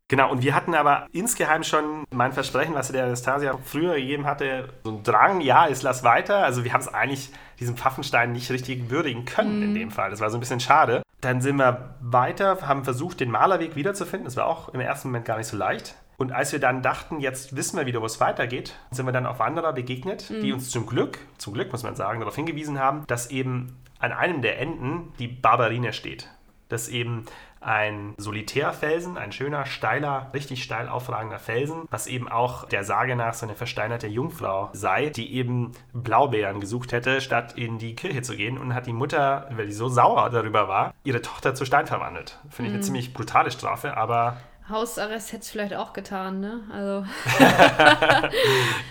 Genau, 0.08 0.32
und 0.32 0.44
wir 0.44 0.54
hatten 0.54 0.76
aber 0.76 1.08
insgeheim 1.14 1.64
schon 1.64 2.04
mein 2.12 2.32
Versprechen, 2.32 2.76
was 2.76 2.92
der 2.92 3.06
Anastasia 3.06 3.58
früher 3.64 3.96
gegeben 3.96 4.28
hatte, 4.28 4.70
so 4.84 4.92
ein 4.92 5.04
Drang, 5.04 5.42
ja, 5.42 5.68
es 5.68 5.82
lass 5.82 6.04
weiter. 6.04 6.44
Also 6.44 6.64
wir 6.64 6.74
haben 6.74 6.82
es 6.82 6.94
eigentlich, 6.94 7.32
diesen 7.60 7.76
Pfaffenstein 7.76 8.32
nicht 8.32 8.52
richtig 8.52 8.92
würdigen 8.92 9.26
können 9.26 9.64
in 9.64 9.74
dem 9.74 9.90
Fall. 9.90 10.12
Das 10.12 10.20
war 10.20 10.30
so 10.30 10.38
ein 10.38 10.42
bisschen 10.42 10.60
schade. 10.60 11.02
Dann 11.22 11.42
sind 11.42 11.56
wir 11.56 11.96
weiter, 12.02 12.60
haben 12.68 12.84
versucht, 12.84 13.20
den 13.20 13.32
Malerweg 13.32 13.76
wiederzufinden. 13.76 14.26
Das 14.26 14.36
war 14.36 14.46
auch 14.46 14.70
im 14.70 14.80
ersten 14.80 15.08
Moment 15.08 15.26
gar 15.26 15.38
nicht 15.38 15.48
so 15.48 15.58
leicht. 15.58 15.96
Und 16.18 16.32
als 16.32 16.52
wir 16.52 16.60
dann 16.60 16.84
dachten, 16.84 17.20
jetzt 17.20 17.56
wissen 17.56 17.78
wir 17.78 17.88
wieder, 17.88 18.02
wo 18.02 18.06
es 18.06 18.20
weitergeht, 18.20 18.76
sind 18.92 19.08
wir 19.08 19.12
dann 19.12 19.26
auf 19.26 19.40
Wanderer 19.40 19.74
begegnet, 19.74 20.30
die 20.30 20.54
uns 20.54 20.70
zum 20.70 20.86
Glück, 20.86 21.18
zum 21.40 21.54
Glück 21.54 21.72
muss 21.72 21.84
man 21.84 21.96
sagen, 21.96 22.20
darauf 22.20 22.36
hingewiesen 22.36 22.80
haben, 22.80 23.06
dass 23.08 23.32
eben 23.32 23.76
an 24.00 24.12
einem 24.12 24.44
der 24.44 24.60
Enden 24.60 25.14
die 25.18 25.28
Barberine 25.28 25.94
steht. 25.94 26.30
Das 26.70 26.84
ist 26.84 26.90
eben 26.90 27.26
ein 27.66 28.14
Solitärfelsen, 28.18 29.18
ein 29.18 29.32
schöner, 29.32 29.66
steiler, 29.66 30.30
richtig 30.34 30.64
steil 30.64 30.88
aufragender 30.88 31.40
Felsen, 31.40 31.88
was 31.90 32.08
eben 32.08 32.30
auch 32.30 32.66
der 32.66 32.84
Sage 32.84 33.16
nach 33.16 33.34
so 33.34 33.46
eine 33.46 33.56
versteinerte 33.56 34.08
Jungfrau 34.08 34.70
sei, 34.74 35.10
die 35.10 35.34
eben 35.34 35.72
Blaubeeren 35.94 36.60
gesucht 36.60 36.92
hätte, 36.92 37.22
statt 37.22 37.54
in 37.58 37.78
die 37.78 37.96
Kirche 37.96 38.22
zu 38.22 38.36
gehen 38.36 38.58
und 38.58 38.74
hat 38.74 38.86
die 38.86 38.94
Mutter, 38.94 39.50
weil 39.52 39.66
die 39.66 39.74
so 39.74 39.90
sauer 39.90 40.30
darüber 40.30 40.68
war, 40.68 40.94
ihre 41.04 41.22
Tochter 41.22 41.56
zu 41.56 41.66
Stein 41.66 41.88
verwandelt. 41.88 42.40
Finde 42.50 42.70
ich 42.70 42.76
eine 42.76 42.84
ziemlich 42.84 43.14
brutale 43.14 43.52
Strafe, 43.52 43.98
aber 43.98 44.38
Hausarrest 44.70 45.32
hätte 45.32 45.44
es 45.44 45.50
vielleicht 45.50 45.76
auch 45.76 45.94
getan, 45.94 46.40
ne? 46.40 46.62
Also. 46.72 47.06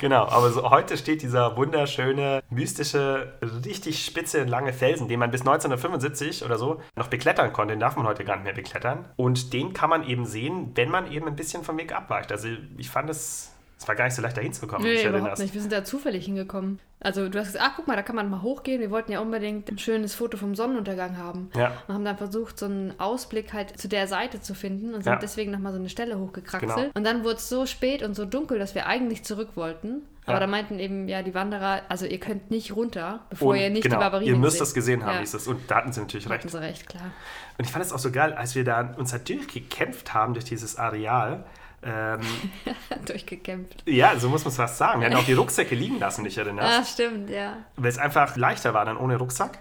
genau, 0.01 0.27
aber 0.27 0.51
so, 0.51 0.71
heute 0.71 0.97
steht 0.97 1.23
dieser 1.23 1.57
wunderschöne, 1.57 2.43
mystische, 2.49 3.39
richtig 3.65 4.05
spitze, 4.05 4.45
lange 4.45 4.73
Felsen, 4.73 5.09
den 5.09 5.19
man 5.19 5.33
bis 5.33 5.41
1975 5.41 6.45
oder 6.45 6.59
so 6.59 6.81
noch 6.95 7.09
beklettern 7.09 7.53
konnte. 7.53 7.75
Den 7.75 7.81
darf 7.81 7.97
man 7.97 8.07
heute 8.07 8.25
gar 8.25 8.37
nicht 8.37 8.45
mehr 8.45 8.53
beklettern. 8.53 9.09
Und 9.17 9.53
den 9.53 9.73
kann 9.73 9.91
man 9.91 10.07
eben 10.07 10.27
sehen, 10.27 10.73
wenn 10.75 10.91
man 10.91 11.11
eben 11.11 11.27
ein 11.27 11.37
bisschen 11.37 11.65
vom 11.65 11.77
Weg 11.77 11.93
abweicht. 11.95 12.31
Also 12.31 12.49
ich 12.77 12.91
fand 12.91 13.11
es 13.11 13.54
es 13.85 13.89
war 13.89 13.95
gar 13.95 14.05
nicht 14.07 14.15
so 14.15 14.23
leicht, 14.23 14.37
da 14.37 14.41
hinzukommen. 14.41 14.87
Nee, 14.87 15.07
überhaupt 15.07 15.39
nicht. 15.39 15.53
Wir 15.55 15.61
sind 15.61 15.73
da 15.73 15.85
zufällig 15.85 16.25
hingekommen. 16.25 16.79
Also 17.01 17.29
du 17.29 17.39
hast 17.39 17.49
gesagt, 17.49 17.65
ach 17.69 17.73
guck 17.77 17.87
mal, 17.87 17.97
da 17.97 18.03
kann 18.03 18.17
man 18.17 18.31
mal 18.31 18.41
hochgehen. 18.41 18.81
Wir 18.81 18.91
wollten 18.91 19.13
ja 19.13 19.21
unbedingt 19.21 19.71
ein 19.71 19.79
schönes 19.79 20.15
Foto 20.15 20.39
vom 20.39 20.55
Sonnenuntergang 20.55 21.19
haben. 21.19 21.51
Ja. 21.55 21.73
Und 21.87 21.95
haben 21.95 22.05
dann 22.07 22.17
versucht, 22.17 22.59
so 22.59 22.65
einen 22.65 22.99
Ausblick 22.99 23.53
halt 23.53 23.79
zu 23.79 23.89
der 23.89 24.07
Seite 24.09 24.41
zu 24.41 24.55
finden 24.55 24.95
und 24.95 25.05
sind 25.05 25.13
Ja. 25.13 25.19
deswegen 25.19 25.53
nochmal 25.53 25.73
so 25.73 25.79
eine 25.79 25.91
Stelle 25.91 26.19
hochgekraxelt. 26.19 26.75
Genau. 26.75 26.91
Und 26.95 27.05
dann 27.05 27.25
wurde 27.25 27.37
es 27.37 27.49
so 27.51 27.67
spät 27.67 28.03
und 28.03 28.15
so 28.15 28.25
dunkel, 28.25 28.59
dass 28.59 28.75
wir 28.75 28.87
eigentlich 28.87 29.23
zurück 29.23 29.51
wollten. 29.55 30.03
Aber 30.25 30.35
Ja. 30.37 30.41
da 30.41 30.47
meinten 30.47 30.79
eben 30.79 31.07
ja 31.07 31.23
die 31.23 31.35
Wanderer, 31.35 31.83
also 31.91 32.07
ihr 32.07 32.19
könnt 32.19 32.51
nicht 32.51 32.75
runter, 32.75 33.27
bevor 33.29 33.51
Und 33.53 33.59
ihr 33.61 33.69
nicht 33.69 33.83
genau, 33.83 33.97
die 33.97 34.01
Barbarinen 34.01 34.35
ihr 34.35 34.41
müsst 34.41 34.53
seht. 34.55 34.63
das 34.63 34.73
gesehen 34.73 35.05
haben, 35.05 35.17
ja. 35.17 35.21
hieß 35.21 35.35
es. 35.35 35.47
Und 35.47 35.71
da 35.71 35.77
hatten 35.77 35.93
sie 35.93 36.01
natürlich 36.01 36.25
recht. 36.31 36.39
Hatten 36.39 36.49
sie 36.49 36.61
recht, 36.61 36.89
klar. 36.89 37.11
Und 37.59 37.67
ich 37.67 37.71
fand 37.71 37.85
es 37.85 37.93
auch 37.93 37.99
so 37.99 38.11
geil, 38.11 38.33
als 38.33 38.55
wir 38.55 38.65
da 38.65 38.95
uns 38.97 39.11
da 39.11 39.19
durchgekämpft 39.19 40.15
haben 40.15 40.33
durch 40.33 40.47
dieses 40.47 40.77
Areal. 40.77 41.45
Ähm, 41.85 42.21
Durchgekämpft. 43.07 43.83
ja, 43.87 44.19
so 44.19 44.29
muss 44.29 44.45
man 44.45 44.51
es 44.51 44.57
fast 44.57 44.79
sagen. 44.79 45.01
Wir 45.01 45.07
hatten 45.09 45.17
auch 45.19 45.25
die 45.25 45.35
Rucksäcke 45.35 45.75
liegen 45.75 45.99
lassen, 45.99 46.25
dich 46.25 46.39
erinnerst. 46.39 46.81
Ah, 46.81 46.85
stimmt, 46.85 47.31
ja. 47.31 47.59
weil 47.77 47.91
es 47.91 47.99
einfach 47.99 48.37
leichter 48.37 48.73
war 48.75 48.85
dann 48.85 48.97
ohne 48.97 49.17
Rucksack. 49.17 49.59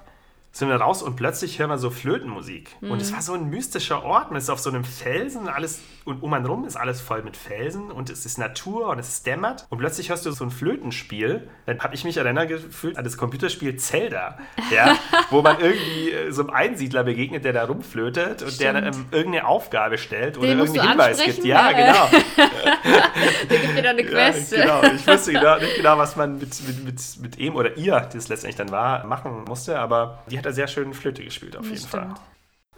Sind 0.56 0.70
wir 0.70 0.76
raus 0.76 1.02
und 1.02 1.16
plötzlich 1.16 1.58
hören 1.58 1.72
wir 1.72 1.80
so 1.80 1.90
Flötenmusik. 1.90 2.76
Und 2.82 3.02
es 3.02 3.12
war 3.12 3.24
so 3.24 3.34
ein 3.34 3.50
mystischer 3.50 4.04
Ort. 4.04 4.30
Man 4.30 4.38
ist 4.38 4.52
auf 4.52 4.60
so 4.60 4.70
einem 4.70 4.84
Felsen, 4.84 5.48
alles 5.48 5.82
und 6.06 6.22
um 6.22 6.34
einen 6.34 6.46
rum 6.46 6.66
ist 6.66 6.76
alles 6.76 7.02
voll 7.02 7.24
mit 7.24 7.38
Felsen 7.38 7.90
und 7.90 8.10
es 8.10 8.26
ist 8.26 8.38
Natur 8.38 8.90
und 8.90 9.00
es 9.00 9.24
dämmert. 9.24 9.66
Und 9.70 9.78
plötzlich 9.78 10.10
hörst 10.10 10.26
du 10.26 10.32
so 10.32 10.44
ein 10.44 10.52
Flötenspiel. 10.52 11.50
Dann 11.66 11.80
habe 11.80 11.96
ich 11.96 12.04
mich 12.04 12.18
erinnert 12.18 12.50
gefühlt 12.50 12.98
an 12.98 13.04
das 13.04 13.18
Computerspiel 13.18 13.78
Zelda, 13.78 14.38
ja, 14.70 14.96
wo 15.32 15.42
man 15.42 15.60
irgendwie 15.60 16.12
äh, 16.12 16.32
so 16.32 16.42
einem 16.42 16.52
Einsiedler 16.52 17.04
begegnet, 17.04 17.46
der 17.46 17.54
da 17.54 17.64
rumflötet 17.64 18.44
und 18.44 18.60
der 18.60 18.78
Stimmt. 18.78 18.96
ähm, 18.96 19.06
irgendeine 19.12 19.48
Aufgabe 19.48 19.98
stellt 19.98 20.38
oder 20.38 20.48
Den 20.48 20.60
irgendeinen 20.60 20.90
Hinweis 20.90 21.24
gibt. 21.24 21.46
Ja, 21.46 21.72
genau. 21.72 22.10
Der 23.50 23.60
gibt 23.60 23.78
dir 23.78 23.82
dann 23.82 23.98
eine 23.98 24.04
Quest. 24.10 24.52
Ja, 24.52 24.82
genau. 24.82 24.94
Ich 24.94 25.08
wusste 25.08 25.34
genau, 25.34 25.58
nicht 25.58 25.76
genau, 25.76 25.98
was 25.98 26.16
man 26.16 26.38
mit, 26.38 26.68
mit, 26.68 26.84
mit, 26.84 27.02
mit 27.22 27.38
ihm 27.38 27.56
oder 27.56 27.78
ihr, 27.78 28.00
die 28.14 28.18
es 28.18 28.28
letztendlich 28.28 28.58
dann 28.58 28.72
war, 28.72 29.06
machen 29.06 29.46
musste, 29.46 29.80
aber 29.80 30.24
die 30.30 30.38
hat 30.44 30.52
da 30.52 30.52
sehr 30.54 30.68
schön 30.68 30.94
Flöte 30.94 31.24
gespielt, 31.24 31.56
auf 31.58 31.64
Das 31.68 31.72
jeden 31.80 31.88
Fall. 31.90 32.02
stimmt. 32.04 32.22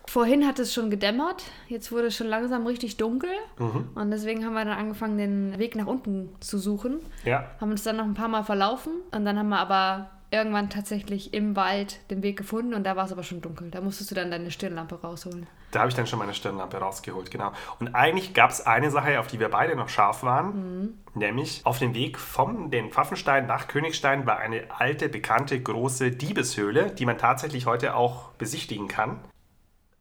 Vorhin 0.07 0.45
hat 0.45 0.59
es 0.59 0.71
schon 0.71 0.91
gedämmert, 0.91 1.43
jetzt 1.67 1.91
wurde 1.91 2.07
es 2.07 2.15
schon 2.15 2.27
langsam 2.27 2.67
richtig 2.67 2.97
dunkel 2.97 3.29
Mhm. 3.57 3.89
und 3.95 4.11
deswegen 4.11 4.45
haben 4.45 4.53
wir 4.53 4.63
dann 4.63 4.77
angefangen, 4.77 5.17
den 5.17 5.57
Weg 5.57 5.75
nach 5.75 5.87
unten 5.87 6.29
zu 6.41 6.59
suchen. 6.59 6.99
Ja, 7.23 7.49
Haben 7.59 7.71
uns 7.71 7.81
dann 7.83 7.97
noch 7.97 8.05
ein 8.05 8.13
paar 8.13 8.27
Mal 8.27 8.43
verlaufen 8.43 8.93
und 9.11 9.25
dann 9.25 9.37
haben 9.39 9.49
wir 9.49 9.57
aber 9.57 10.11
irgendwann 10.31 10.69
tatsächlich 10.69 11.33
im 11.33 11.55
Wald 11.55 11.99
den 12.09 12.23
Weg 12.23 12.37
gefunden 12.37 12.73
und 12.73 12.83
da 12.83 12.95
war 12.95 13.05
es 13.05 13.11
aber 13.11 13.23
schon 13.23 13.41
dunkel. 13.41 13.69
Da 13.71 13.81
musstest 13.81 14.11
du 14.11 14.15
dann 14.15 14.31
deine 14.31 14.51
Stirnlampe 14.51 14.95
rausholen. 14.95 15.47
da 15.71 15.79
habe 15.79 15.89
ich 15.89 15.95
dann 15.95 16.07
schon 16.07 16.19
meine 16.19 16.33
Stirnlampe 16.33 16.77
rausgeholt, 16.77 17.31
genau. 17.31 17.51
Und 17.79 17.95
eigentlich 17.95 18.33
gab 18.33 18.49
es 18.49 18.65
eine 18.65 18.91
Sache, 18.91 19.19
auf 19.19 19.27
die 19.27 19.39
wir 19.39 19.49
beide 19.49 19.75
noch 19.75 19.89
scharf 19.89 20.23
waren, 20.23 20.97
nämlich 21.13 21.61
auf 21.65 21.79
dem 21.79 21.93
Weg 21.93 22.17
vom 22.17 22.71
den 22.71 22.91
Pfaffenstein 22.91 23.45
nach 23.45 23.67
Königstein 23.67 24.25
war 24.25 24.37
eine 24.37 24.63
alte, 24.77 25.09
bekannte, 25.09 25.61
große 25.61 26.11
Diebeshöhle, 26.11 26.91
die 26.91 27.05
man 27.05 27.17
tatsächlich 27.17 27.65
heute 27.65 27.95
auch 27.95 28.29
besichtigen 28.31 28.87
kann. 28.87 29.19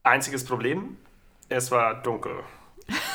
Einziges 0.02 0.44
Problem, 0.44 0.96
es 1.48 1.70
war 1.70 2.02
dunkel. 2.02 2.32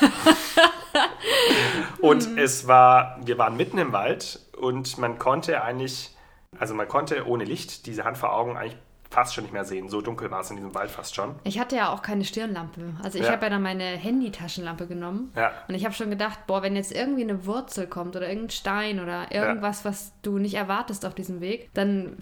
und 2.00 2.38
es 2.38 2.66
war, 2.66 3.20
wir 3.24 3.38
waren 3.38 3.56
mitten 3.56 3.78
im 3.78 3.92
Wald 3.92 4.40
und 4.58 4.98
man 4.98 5.18
konnte 5.18 5.62
eigentlich, 5.62 6.16
also 6.58 6.74
man 6.74 6.88
konnte 6.88 7.26
ohne 7.26 7.44
Licht 7.44 7.86
diese 7.86 8.04
Hand 8.04 8.18
vor 8.18 8.34
Augen 8.34 8.56
eigentlich 8.56 8.76
fast 9.10 9.34
schon 9.34 9.42
nicht 9.44 9.52
mehr 9.52 9.64
sehen. 9.64 9.88
So 9.88 10.00
dunkel 10.02 10.30
war 10.30 10.40
es 10.40 10.50
in 10.50 10.56
diesem 10.56 10.72
Wald 10.74 10.90
fast 10.90 11.16
schon. 11.16 11.34
Ich 11.42 11.58
hatte 11.58 11.74
ja 11.74 11.92
auch 11.92 12.00
keine 12.00 12.24
Stirnlampe. 12.24 12.94
Also 13.02 13.18
ich 13.18 13.24
Ja. 13.24 13.32
habe 13.32 13.44
ja 13.46 13.50
dann 13.50 13.62
meine 13.62 13.84
Handy-Taschenlampe 13.84 14.86
genommen. 14.86 15.32
Ja. 15.34 15.50
Und 15.66 15.74
ich 15.74 15.84
habe 15.84 15.94
schon 15.94 16.10
gedacht, 16.10 16.46
boah, 16.46 16.62
wenn 16.62 16.76
jetzt 16.76 16.92
irgendwie 16.92 17.22
eine 17.22 17.44
Wurzel 17.44 17.88
kommt 17.88 18.14
oder 18.14 18.28
irgendein 18.28 18.50
Stein 18.50 19.00
oder 19.00 19.32
irgendwas, 19.32 19.84
was 19.84 20.12
du 20.22 20.38
nicht 20.38 20.54
erwartest 20.54 21.04
auf 21.04 21.14
diesem 21.14 21.40
Weg, 21.40 21.70
dann 21.74 22.18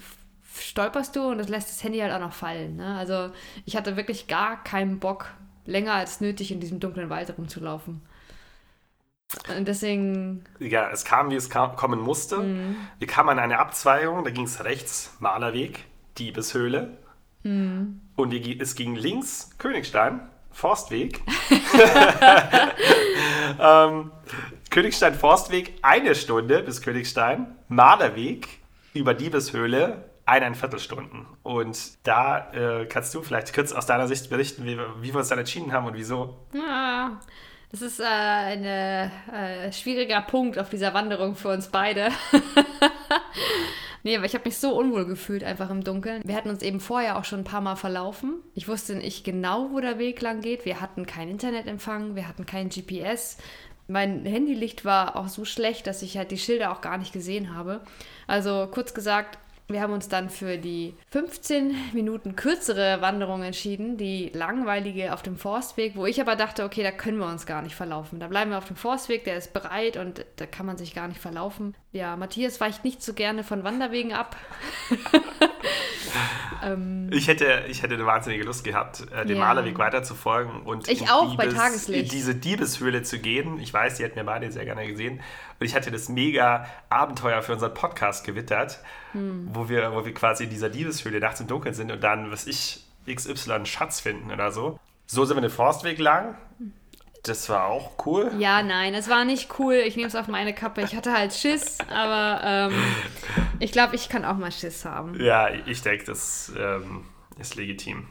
stolperst 0.54 1.14
du 1.14 1.28
und 1.28 1.36
das 1.38 1.48
lässt 1.48 1.68
das 1.68 1.84
Handy 1.84 1.98
halt 1.98 2.12
auch 2.12 2.20
noch 2.20 2.32
fallen. 2.32 2.76
Ne? 2.76 2.96
Also 2.96 3.30
ich 3.66 3.76
hatte 3.76 3.96
wirklich 3.98 4.26
gar 4.26 4.62
keinen 4.64 4.98
Bock, 4.98 5.26
länger 5.66 5.92
als 5.92 6.22
nötig 6.22 6.50
in 6.52 6.60
diesem 6.60 6.80
dunklen 6.80 7.10
Wald 7.10 7.36
rumzulaufen. 7.36 8.00
Und 9.56 9.68
deswegen, 9.68 10.44
Ja, 10.58 10.90
es 10.90 11.04
kam, 11.04 11.30
wie 11.30 11.36
es 11.36 11.50
kam, 11.50 11.76
kommen 11.76 12.00
musste. 12.00 12.42
Wir 12.98 13.06
kamen 13.06 13.28
an 13.30 13.38
eine 13.38 13.58
Abzweigung, 13.58 14.24
da 14.24 14.30
ging 14.30 14.44
es 14.44 14.64
rechts, 14.64 15.14
Malerweg, 15.20 15.84
Diebeshöhle. 16.16 16.96
Und 17.44 18.30
die, 18.30 18.58
es 18.60 18.74
ging 18.74 18.94
links, 18.96 19.50
Königstein, 19.58 20.20
Forstweg. 20.50 21.20
ähm, 23.60 24.10
Königstein, 24.70 25.14
Forstweg, 25.14 25.74
eine 25.82 26.14
Stunde 26.14 26.62
bis 26.62 26.82
Königstein. 26.82 27.54
Malerweg 27.68 28.48
über 28.94 29.14
Diebeshöhle, 29.14 30.04
eineinviertel 30.26 30.78
Stunden. 30.78 31.26
Und 31.42 32.06
da 32.06 32.50
äh, 32.52 32.86
kannst 32.86 33.14
du 33.14 33.22
vielleicht 33.22 33.54
kurz 33.54 33.72
aus 33.72 33.86
deiner 33.86 34.08
Sicht 34.08 34.28
berichten, 34.30 34.64
wie, 34.64 34.76
wir- 34.76 34.94
wie 35.00 35.12
wir 35.12 35.18
uns 35.20 35.28
dann 35.28 35.38
entschieden 35.38 35.72
haben 35.72 35.86
und 35.86 35.94
wieso. 35.94 36.46
ah, 36.68 37.10
das 37.70 37.82
ist 37.82 38.00
äh, 38.00 38.04
ein 38.04 38.64
äh, 38.64 39.72
schwieriger 39.72 40.22
Punkt 40.22 40.58
auf 40.58 40.70
dieser 40.70 40.94
Wanderung 40.94 41.34
für 41.34 41.48
uns 41.48 41.68
beide. 41.68 42.10
Nee, 44.04 44.16
aber 44.16 44.26
ich 44.26 44.34
habe 44.34 44.44
mich 44.44 44.56
so 44.56 44.74
unwohl 44.74 45.06
gefühlt 45.06 45.44
einfach 45.44 45.70
im 45.70 45.82
Dunkeln. 45.82 46.22
Wir 46.24 46.36
hatten 46.36 46.50
uns 46.50 46.62
eben 46.62 46.80
vorher 46.80 47.18
auch 47.18 47.24
schon 47.24 47.40
ein 47.40 47.44
paar 47.44 47.60
Mal 47.60 47.76
verlaufen. 47.76 48.36
Ich 48.54 48.68
wusste 48.68 48.94
nicht 48.94 49.24
genau, 49.24 49.70
wo 49.72 49.80
der 49.80 49.98
Weg 49.98 50.20
lang 50.22 50.40
geht. 50.40 50.64
Wir 50.64 50.80
hatten 50.80 51.04
keinen 51.04 51.32
Internetempfang, 51.32 52.14
wir 52.14 52.28
hatten 52.28 52.46
kein 52.46 52.68
GPS. 52.68 53.38
Mein 53.86 54.24
Handylicht 54.24 54.84
war 54.84 55.16
auch 55.16 55.28
so 55.28 55.44
schlecht, 55.44 55.86
dass 55.86 56.02
ich 56.02 56.16
halt 56.16 56.30
die 56.30 56.38
Schilder 56.38 56.72
auch 56.72 56.80
gar 56.80 56.98
nicht 56.98 57.12
gesehen 57.12 57.54
habe. 57.54 57.80
Also 58.26 58.68
kurz 58.70 58.94
gesagt, 58.94 59.38
wir 59.68 59.82
haben 59.82 59.92
uns 59.92 60.08
dann 60.08 60.30
für 60.30 60.56
die 60.56 60.94
15 61.10 61.74
Minuten 61.92 62.36
kürzere 62.36 63.02
Wanderung 63.02 63.42
entschieden, 63.42 63.98
die 63.98 64.30
langweilige 64.34 65.12
auf 65.12 65.22
dem 65.22 65.36
Forstweg, 65.36 65.94
wo 65.94 66.06
ich 66.06 66.20
aber 66.20 66.36
dachte, 66.36 66.64
okay, 66.64 66.82
da 66.82 66.90
können 66.90 67.18
wir 67.18 67.26
uns 67.26 67.44
gar 67.44 67.60
nicht 67.60 67.74
verlaufen. 67.74 68.18
Da 68.18 68.28
bleiben 68.28 68.50
wir 68.50 68.58
auf 68.58 68.66
dem 68.66 68.76
Forstweg, 68.76 69.24
der 69.24 69.36
ist 69.36 69.52
breit 69.52 69.98
und 69.98 70.24
da 70.36 70.46
kann 70.46 70.64
man 70.64 70.78
sich 70.78 70.94
gar 70.94 71.06
nicht 71.06 71.20
verlaufen. 71.20 71.74
Ja, 71.92 72.16
Matthias 72.16 72.60
weicht 72.60 72.84
nicht 72.84 73.02
so 73.02 73.12
gerne 73.12 73.44
von 73.44 73.62
Wanderwegen 73.62 74.12
ab. 74.14 74.36
ähm, 76.62 77.08
Ich 77.12 77.28
hätte, 77.28 77.64
ich 77.68 77.82
hätte 77.82 77.94
eine 77.94 78.06
wahnsinnige 78.06 78.44
Lust 78.44 78.64
gehabt, 78.64 79.06
äh, 79.12 79.24
dem 79.26 79.38
Ja. 79.38 79.44
Malerweg 79.44 79.78
weiter 79.78 80.02
zu 80.02 80.14
folgen 80.14 80.62
und 80.62 80.88
Ich 80.88 81.02
in, 81.02 81.08
auch, 81.08 81.36
bei 81.36 81.46
Tageslicht. 81.46 82.04
in 82.04 82.08
diese 82.08 82.34
Diebeshöhle 82.34 83.02
zu 83.02 83.18
gehen. 83.18 83.58
Ich 83.60 83.72
weiß, 83.72 83.96
die 83.96 84.04
hätten 84.04 84.16
wir 84.16 84.24
beide 84.24 84.50
sehr 84.52 84.64
gerne 84.64 84.86
gesehen. 84.86 85.20
Und 85.60 85.66
ich 85.66 85.74
hatte 85.74 85.90
das 85.90 86.08
mega 86.08 86.66
Abenteuer 86.88 87.42
für 87.42 87.52
unseren 87.52 87.74
Podcast 87.74 88.24
gewittert, 88.24 88.78
Hm. 89.12 89.48
wo, 89.52 89.68
wir, 89.68 89.92
wo 89.94 90.04
wir 90.04 90.12
quasi 90.14 90.44
in 90.44 90.50
dieser 90.50 90.68
Diebeshöhle 90.70 91.20
nachts 91.20 91.40
im 91.40 91.46
Dunkeln 91.46 91.74
sind 91.74 91.90
und 91.90 92.02
dann, 92.02 92.30
was 92.30 92.46
ich, 92.46 92.84
XY 93.12 93.52
einen 93.52 93.66
Schatz 93.66 94.00
finden 94.00 94.30
oder 94.30 94.52
so. 94.52 94.78
So 95.06 95.24
sind 95.24 95.36
wir 95.36 95.40
den 95.40 95.50
Forstweg 95.50 95.98
lang. 95.98 96.36
Das 97.22 97.48
war 97.48 97.66
auch 97.66 98.06
cool. 98.06 98.30
ja, 98.38 98.62
nein, 98.62 98.94
es 98.94 99.08
war 99.08 99.24
nicht 99.24 99.58
cool. 99.58 99.74
Ich 99.74 99.96
nehme 99.96 100.08
es 100.08 100.14
auf 100.14 100.28
meine 100.28 100.54
Kappe. 100.54 100.82
Ich 100.82 100.94
hatte 100.96 101.12
halt 101.12 101.32
Schiss, 101.34 101.78
aber 101.92 102.40
ähm, 102.44 102.72
ich 103.58 103.72
glaube, 103.72 103.96
ich 103.96 104.08
kann 104.08 104.24
auch 104.24 104.36
mal 104.36 104.52
Schiss 104.52 104.84
haben. 104.84 105.20
Ja, 105.20 105.48
ich 105.66 105.82
denke, 105.82 106.04
das 106.04 106.52
ähm, 106.58 107.04
ist 107.38 107.56
legitim. 107.56 108.06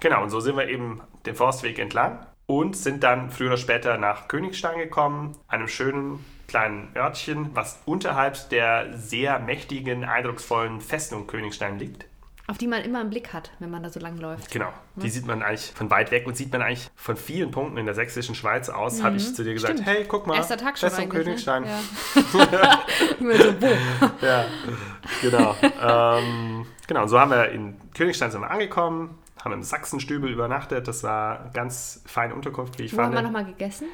Genau, 0.00 0.22
und 0.22 0.30
so 0.30 0.40
sind 0.40 0.56
wir 0.56 0.68
eben 0.68 1.00
den 1.26 1.34
Forstweg 1.34 1.78
entlang 1.78 2.26
und 2.46 2.76
sind 2.76 3.02
dann 3.02 3.30
früher 3.30 3.48
oder 3.48 3.56
später 3.56 3.98
nach 3.98 4.28
Königstein 4.28 4.78
gekommen, 4.78 5.36
einem 5.48 5.68
schönen 5.68 6.24
kleinen 6.48 6.94
Örtchen, 6.94 7.54
was 7.54 7.80
unterhalb 7.86 8.50
der 8.50 8.98
sehr 8.98 9.38
mächtigen, 9.38 10.04
eindrucksvollen 10.04 10.80
Festung 10.80 11.26
Königstein 11.26 11.78
liegt. 11.78 12.06
Auf 12.48 12.58
die 12.58 12.66
man 12.66 12.82
immer 12.82 12.98
einen 13.00 13.08
Blick 13.10 13.32
hat, 13.32 13.52
wenn 13.60 13.70
man 13.70 13.82
da 13.84 13.88
so 13.88 14.00
lang 14.00 14.18
läuft. 14.18 14.50
Genau, 14.50 14.68
die 14.96 15.08
sieht 15.08 15.26
man 15.26 15.42
eigentlich 15.42 15.72
von 15.74 15.90
weit 15.90 16.10
weg 16.10 16.26
und 16.26 16.36
sieht 16.36 16.50
man 16.52 16.60
eigentlich 16.60 16.90
von 16.96 17.16
vielen 17.16 17.50
Punkten 17.52 17.76
in 17.78 17.86
der 17.86 17.94
sächsischen 17.94 18.34
Schweiz 18.34 18.68
aus. 18.68 19.02
Habe 19.02 19.16
ich 19.16 19.32
zu 19.34 19.44
dir 19.44 19.54
gesagt, 19.54 19.74
Stimmt. 19.74 19.88
hey, 19.88 20.04
guck 20.08 20.26
mal, 20.26 20.36
Erster 20.36 20.56
Tag 20.56 20.76
schon 20.76 20.90
Festung 20.90 21.04
eigentlich, 21.10 21.24
Königstein. 21.24 21.62
Ne? 21.62 21.68
Ja. 21.70 21.78
So, 23.20 23.54
wo? 23.60 24.26
Ja, 24.26 24.44
genau. 25.20 25.54
ähm, 25.80 26.66
genau, 26.88 27.02
und 27.02 27.08
so 27.08 27.18
haben 27.20 27.30
wir 27.30 27.50
in 27.50 27.76
Königstein 27.94 28.30
sind 28.30 28.40
wir 28.40 28.50
angekommen, 28.50 29.18
haben 29.42 29.52
im 29.52 29.62
Sachsenstübel 29.62 30.30
übernachtet. 30.30 30.88
Das 30.88 31.02
war 31.04 31.50
ganz 31.54 32.02
feine 32.06 32.34
Unterkunft, 32.34 32.78
wie 32.78 32.84
ich 32.84 32.92
Wo 32.92 32.96
fand. 32.96 33.08
haben 33.08 33.14
wir 33.14 33.22
nochmal 33.22 33.44
gegessen? 33.44 33.86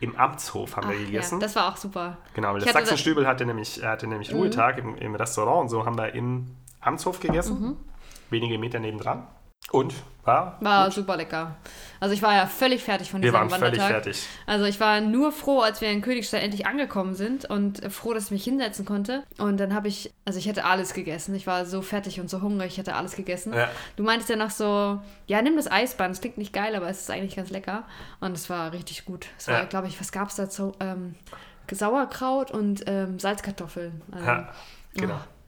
Im 0.00 0.16
Amtshof 0.16 0.76
haben 0.76 0.88
wir 0.88 0.96
Ach, 1.00 1.06
gegessen. 1.06 1.36
Ja, 1.36 1.40
das 1.46 1.54
war 1.54 1.72
auch 1.72 1.76
super. 1.76 2.18
genau, 2.34 2.50
weil 2.52 2.58
Ich 2.58 2.64
der 2.64 2.72
Sachsenstübel 2.72 3.26
hatte 3.26 3.46
nämlich, 3.46 3.82
hatte 3.84 4.08
nämlich 4.08 4.34
Ruhetag 4.34 4.78
im, 4.78 4.96
im 4.96 5.14
Restaurant 5.14 5.62
und 5.62 5.68
so 5.68 5.86
haben 5.86 5.96
wir 5.96 6.12
im 6.14 6.56
Amtshof 6.80 7.20
gegessen. 7.20 7.60
Mhm. 7.60 7.76
Wenige 8.32 8.58
Meter 8.58 8.80
nebendran. 8.80 9.26
Und 9.70 9.94
war, 10.24 10.58
War 10.60 10.90
super 10.90 11.16
lecker. 11.16 11.56
Also 12.00 12.14
ich 12.14 12.20
war 12.22 12.34
ja 12.34 12.46
völlig 12.46 12.82
fertig 12.82 13.10
von 13.10 13.22
wir 13.22 13.30
diesem 13.30 13.40
waren 13.40 13.48
völlig 13.48 13.78
Wandertag. 13.80 13.90
fertig. 14.04 14.26
Also 14.44 14.64
ich 14.64 14.80
war 14.80 15.00
nur 15.00 15.30
froh, 15.32 15.60
als 15.60 15.80
wir 15.80 15.88
in 15.90 16.02
Königstein 16.02 16.42
endlich 16.42 16.66
angekommen 16.66 17.14
sind 17.14 17.44
und 17.48 17.80
froh, 17.92 18.12
dass 18.12 18.24
ich 18.26 18.30
mich 18.32 18.44
hinsetzen 18.44 18.84
konnte. 18.84 19.22
Und 19.38 19.58
dann 19.58 19.72
habe 19.72 19.86
ich, 19.88 20.12
also 20.24 20.38
ich 20.38 20.46
hätte 20.46 20.64
alles 20.64 20.94
gegessen. 20.94 21.34
Ich 21.36 21.46
war 21.46 21.64
so 21.64 21.80
fertig 21.80 22.20
und 22.20 22.28
so 22.28 22.40
hungrig, 22.42 22.72
ich 22.72 22.78
hätte 22.78 22.94
alles 22.96 23.14
gegessen. 23.14 23.52
Ja. 23.54 23.68
Du 23.96 24.02
meintest 24.02 24.30
ja 24.30 24.36
noch 24.36 24.50
so, 24.50 25.00
ja, 25.28 25.40
nimm 25.42 25.56
das 25.56 25.70
Eisbahn. 25.70 26.10
Es 26.10 26.20
klingt 26.20 26.38
nicht 26.38 26.52
geil, 26.52 26.74
aber 26.74 26.88
es 26.88 27.02
ist 27.02 27.10
eigentlich 27.10 27.36
ganz 27.36 27.50
lecker. 27.50 27.84
Und 28.20 28.32
es 28.32 28.50
war 28.50 28.72
richtig 28.72 29.04
gut. 29.04 29.26
Es 29.38 29.46
war, 29.48 29.60
Ja. 29.60 29.64
glaube 29.64 29.86
ich, 29.86 29.98
was 30.00 30.10
gab 30.12 30.28
es 30.28 30.34
dazu? 30.36 30.72
Ähm, 30.80 31.14
Sauerkraut 31.70 32.50
und 32.50 32.82
ähm, 32.86 33.18
Salzkartoffeln. 33.18 34.02
Also, 34.12 34.26
Ja, 34.26 34.48
genau. 34.94 35.14
Oh. 35.14 35.41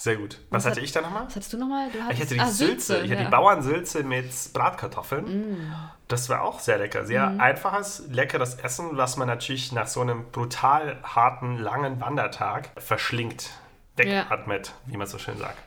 Sehr 0.00 0.14
gut. 0.16 0.38
Was 0.50 0.64
hat- 0.64 0.72
hatte 0.72 0.80
ich 0.80 0.92
da 0.92 1.00
nochmal? 1.00 1.26
Was 1.26 1.34
hattest 1.34 1.52
du 1.52 1.58
nochmal? 1.58 1.90
Du 1.90 1.98
Ich 1.98 2.04
hattest, 2.04 2.20
hatte 2.22 2.34
die 2.34 2.40
ah, 2.40 2.46
Sülze. 2.46 2.98
Ich 2.98 3.10
hatte 3.10 3.22
ja. 3.22 3.24
die 3.24 3.30
Bauernsülze 3.32 4.04
mit 4.04 4.30
Bratkartoffeln. 4.52 5.24
Mm. 5.24 5.74
Das 6.06 6.28
war 6.28 6.42
auch 6.42 6.60
sehr 6.60 6.78
lecker. 6.78 7.04
Sehr 7.04 7.40
einfaches, 7.40 8.04
leckeres 8.08 8.54
Essen, 8.54 8.96
was 8.96 9.16
man 9.16 9.26
natürlich 9.26 9.72
nach 9.72 9.88
so 9.88 10.00
einem 10.00 10.30
brutal 10.30 10.98
harten, 11.02 11.58
langen 11.58 12.00
Wandertag 12.00 12.70
verschlingt, 12.78 13.50
wegatmet, 13.96 14.72
wie 14.86 14.96
man 14.96 15.08
so 15.08 15.18
schön 15.18 15.36
sagt. 15.36 15.58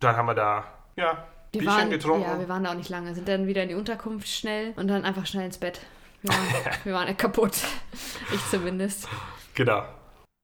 Dann 0.00 0.16
haben 0.16 0.26
wir 0.26 0.34
da, 0.34 0.64
ja, 0.96 1.24
Wir 1.52 1.60
Bierchen 1.60 1.78
waren, 1.78 1.90
getrunken. 1.90 2.28
Ja, 2.30 2.38
wir 2.38 2.48
waren 2.48 2.62
da 2.64 2.70
auch 2.72 2.74
nicht 2.74 2.90
lange. 2.90 3.14
Sind 3.14 3.26
dann 3.26 3.46
wieder 3.46 3.62
in 3.62 3.70
die 3.70 3.74
Unterkunft 3.74 4.28
schnell 4.28 4.74
und 4.76 4.86
dann 4.88 5.06
einfach 5.06 5.24
schnell 5.24 5.46
ins 5.46 5.56
Bett. 5.56 5.80
Wir 6.20 6.30
waren, 6.30 6.46
wir 6.84 6.92
waren 6.92 7.08
ja 7.08 7.14
kaputt. 7.14 7.56
Ich 8.34 8.50
zumindest. 8.50 9.08
genau. 9.54 9.84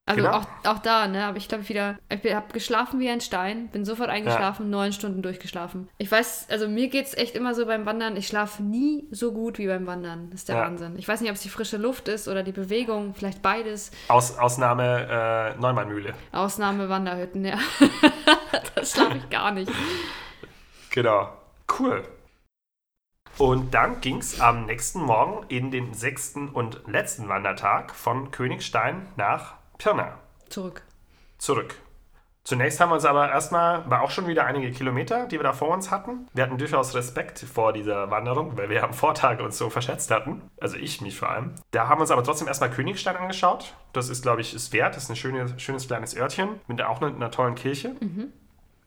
Also 0.09 0.23
Genau. 0.23 0.37
auch, 0.37 0.47
auch 0.64 0.79
da, 0.79 1.09
ne, 1.09 1.25
aber 1.25 1.37
ich 1.37 1.49
glaube 1.49 1.69
wieder, 1.69 1.99
ich 2.09 2.33
habe 2.33 2.53
geschlafen 2.53 3.01
wie 3.01 3.11
ein 3.11 3.21
Stein, 3.21 3.66
bin 3.69 3.85
sofort 3.85 4.09
eingeschlafen, 4.09 4.71
neun 4.71 4.92
Stunden 4.92 5.21
durchgeschlafen. 5.21 5.88
Ich 5.99 6.09
weiß, 6.11 6.47
also 6.49 6.69
mir 6.69 6.87
geht 6.88 7.07
es 7.07 7.14
echt 7.16 7.35
immer 7.35 7.57
so 7.57 7.66
beim 7.66 7.87
Wandern, 7.87 8.16
ich 8.16 8.29
schlafe 8.29 8.62
nie 8.62 9.09
so 9.11 9.33
gut 9.33 9.59
wie 9.59 9.66
beim 9.66 9.85
Wandern. 9.88 10.31
Das 10.31 10.40
ist 10.42 10.49
der 10.49 10.57
Ja. 10.57 10.62
Wahnsinn. 10.62 10.97
Ich 10.97 11.09
weiß 11.09 11.21
nicht, 11.23 11.31
ob 11.31 11.35
es 11.37 11.42
die 11.42 11.49
frische 11.49 11.77
Luft 11.77 12.07
ist 12.07 12.29
oder 12.29 12.45
die 12.45 12.53
Bewegung, 12.53 13.14
vielleicht 13.14 13.42
beides. 13.42 13.90
Aus, 14.07 14.38
Ausnahme 14.38 15.55
äh, 15.57 15.61
Neumannmühle. 15.61 16.14
Ausnahme 16.31 16.88
Wanderhütten, 16.88 17.45
ja. 17.45 17.59
das 18.77 18.92
schlafe 18.92 19.16
ich 19.16 19.29
gar 19.29 19.51
nicht. 19.51 19.73
Genau. 20.90 21.31
Cool. 21.81 22.05
Und 23.38 23.75
dann 23.75 24.01
ging 24.01 24.19
es 24.19 24.40
am 24.40 24.66
nächsten 24.66 25.01
Morgen 25.03 25.45
in 25.49 25.71
den 25.73 25.92
sechsten 25.95 26.49
und 26.49 26.81
letzten 26.87 27.29
Wandertag 27.29 27.92
von 27.95 28.31
Königstein 28.31 29.09
nach 29.16 29.55
Pirna 29.78 30.18
Zurück. 30.48 30.82
zurück. 31.38 31.74
Zunächst 32.44 32.78
haben 32.78 32.90
wir 32.90 32.94
uns 32.94 33.04
aber 33.04 33.28
erstmal, 33.28 33.90
war 33.90 34.02
auch 34.02 34.10
schon 34.12 34.28
wieder 34.28 34.44
einige 34.44 34.70
Kilometer, 34.70 35.26
die 35.26 35.36
wir 35.36 35.42
da 35.42 35.52
vor 35.52 35.70
uns 35.70 35.90
hatten. 35.90 36.28
Wir 36.32 36.44
hatten 36.44 36.58
durchaus 36.58 36.94
Respekt 36.94 37.40
vor 37.40 37.72
dieser 37.72 38.08
Wanderung, 38.12 38.56
weil 38.56 38.70
wir 38.70 38.84
am 38.84 38.92
Vortag 38.92 39.40
uns 39.40 39.58
so 39.58 39.68
verschätzt 39.68 40.12
hatten. 40.12 40.42
Also 40.60 40.76
ich 40.76 41.00
mich 41.00 41.18
vor 41.18 41.28
allem. 41.28 41.56
Da 41.72 41.88
haben 41.88 41.98
wir 41.98 42.02
uns 42.02 42.12
aber 42.12 42.22
trotzdem 42.22 42.46
erstmal 42.46 42.70
Königstein 42.70 43.16
angeschaut. 43.16 43.74
Das 43.92 44.08
ist, 44.08 44.22
glaube 44.22 44.42
ich, 44.42 44.54
ist 44.54 44.72
wert. 44.72 44.94
Das 44.94 45.02
ist 45.02 45.10
ein 45.10 45.16
schönes, 45.16 45.60
schönes 45.60 45.88
kleines 45.88 46.16
Örtchen 46.16 46.60
mit 46.68 46.80
auch 46.82 47.02
einer, 47.02 47.12
einer 47.12 47.32
tollen 47.32 47.56
Kirche. 47.56 47.96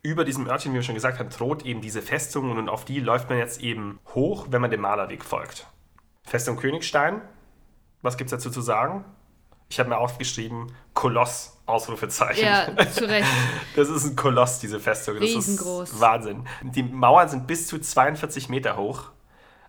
Über 0.04 0.24
diesem 0.24 0.48
Örtchen, 0.48 0.72
wie 0.72 0.76
wir 0.76 0.84
schon 0.84 0.96
gesagt 0.96 1.20
haben, 1.20 1.30
droht 1.30 1.66
eben 1.66 1.82
diese 1.82 2.02
Festung 2.02 2.52
und 2.52 2.70
auf 2.70 2.86
die 2.86 3.02
läuft 3.02 3.28
man 3.28 3.40
jetzt 3.40 3.62
eben 3.62 4.00
hoch, 4.16 4.48
wenn 4.52 4.62
man 4.62 4.72
dem 4.72 4.80
Malerweg 4.80 5.26
folgt. 5.26 5.68
Festung 6.24 6.56
Königstein, 6.56 7.22
was 8.02 8.16
gibt 8.16 8.32
es 8.32 8.38
dazu 8.38 8.50
zu 8.50 8.62
sagen? 8.62 9.04
Ich 9.70 9.80
habe 9.80 9.90
mir 9.90 9.98
aufgeschrieben, 9.98 10.72
Koloss, 10.94 11.56
Ausrufezeichen. 11.68 12.44
Ja, 12.44 12.68
zu 12.92 13.08
Recht. 13.08 13.28
Das 13.76 13.88
ist 13.88 14.04
ein 14.04 14.16
Koloss, 14.16 14.60
diese 14.60 14.80
Festung. 14.80 15.16
Das 15.16 15.24
Riesengroß. 15.24 15.92
ist 15.92 16.00
Wahnsinn. 16.00 16.44
Die 16.64 16.84
Mauern 16.84 17.30
sind 17.30 17.46
bis 17.48 17.68
zu 17.68 17.80
42 17.80 18.50
Meter 18.50 18.78
hoch. 18.78 19.12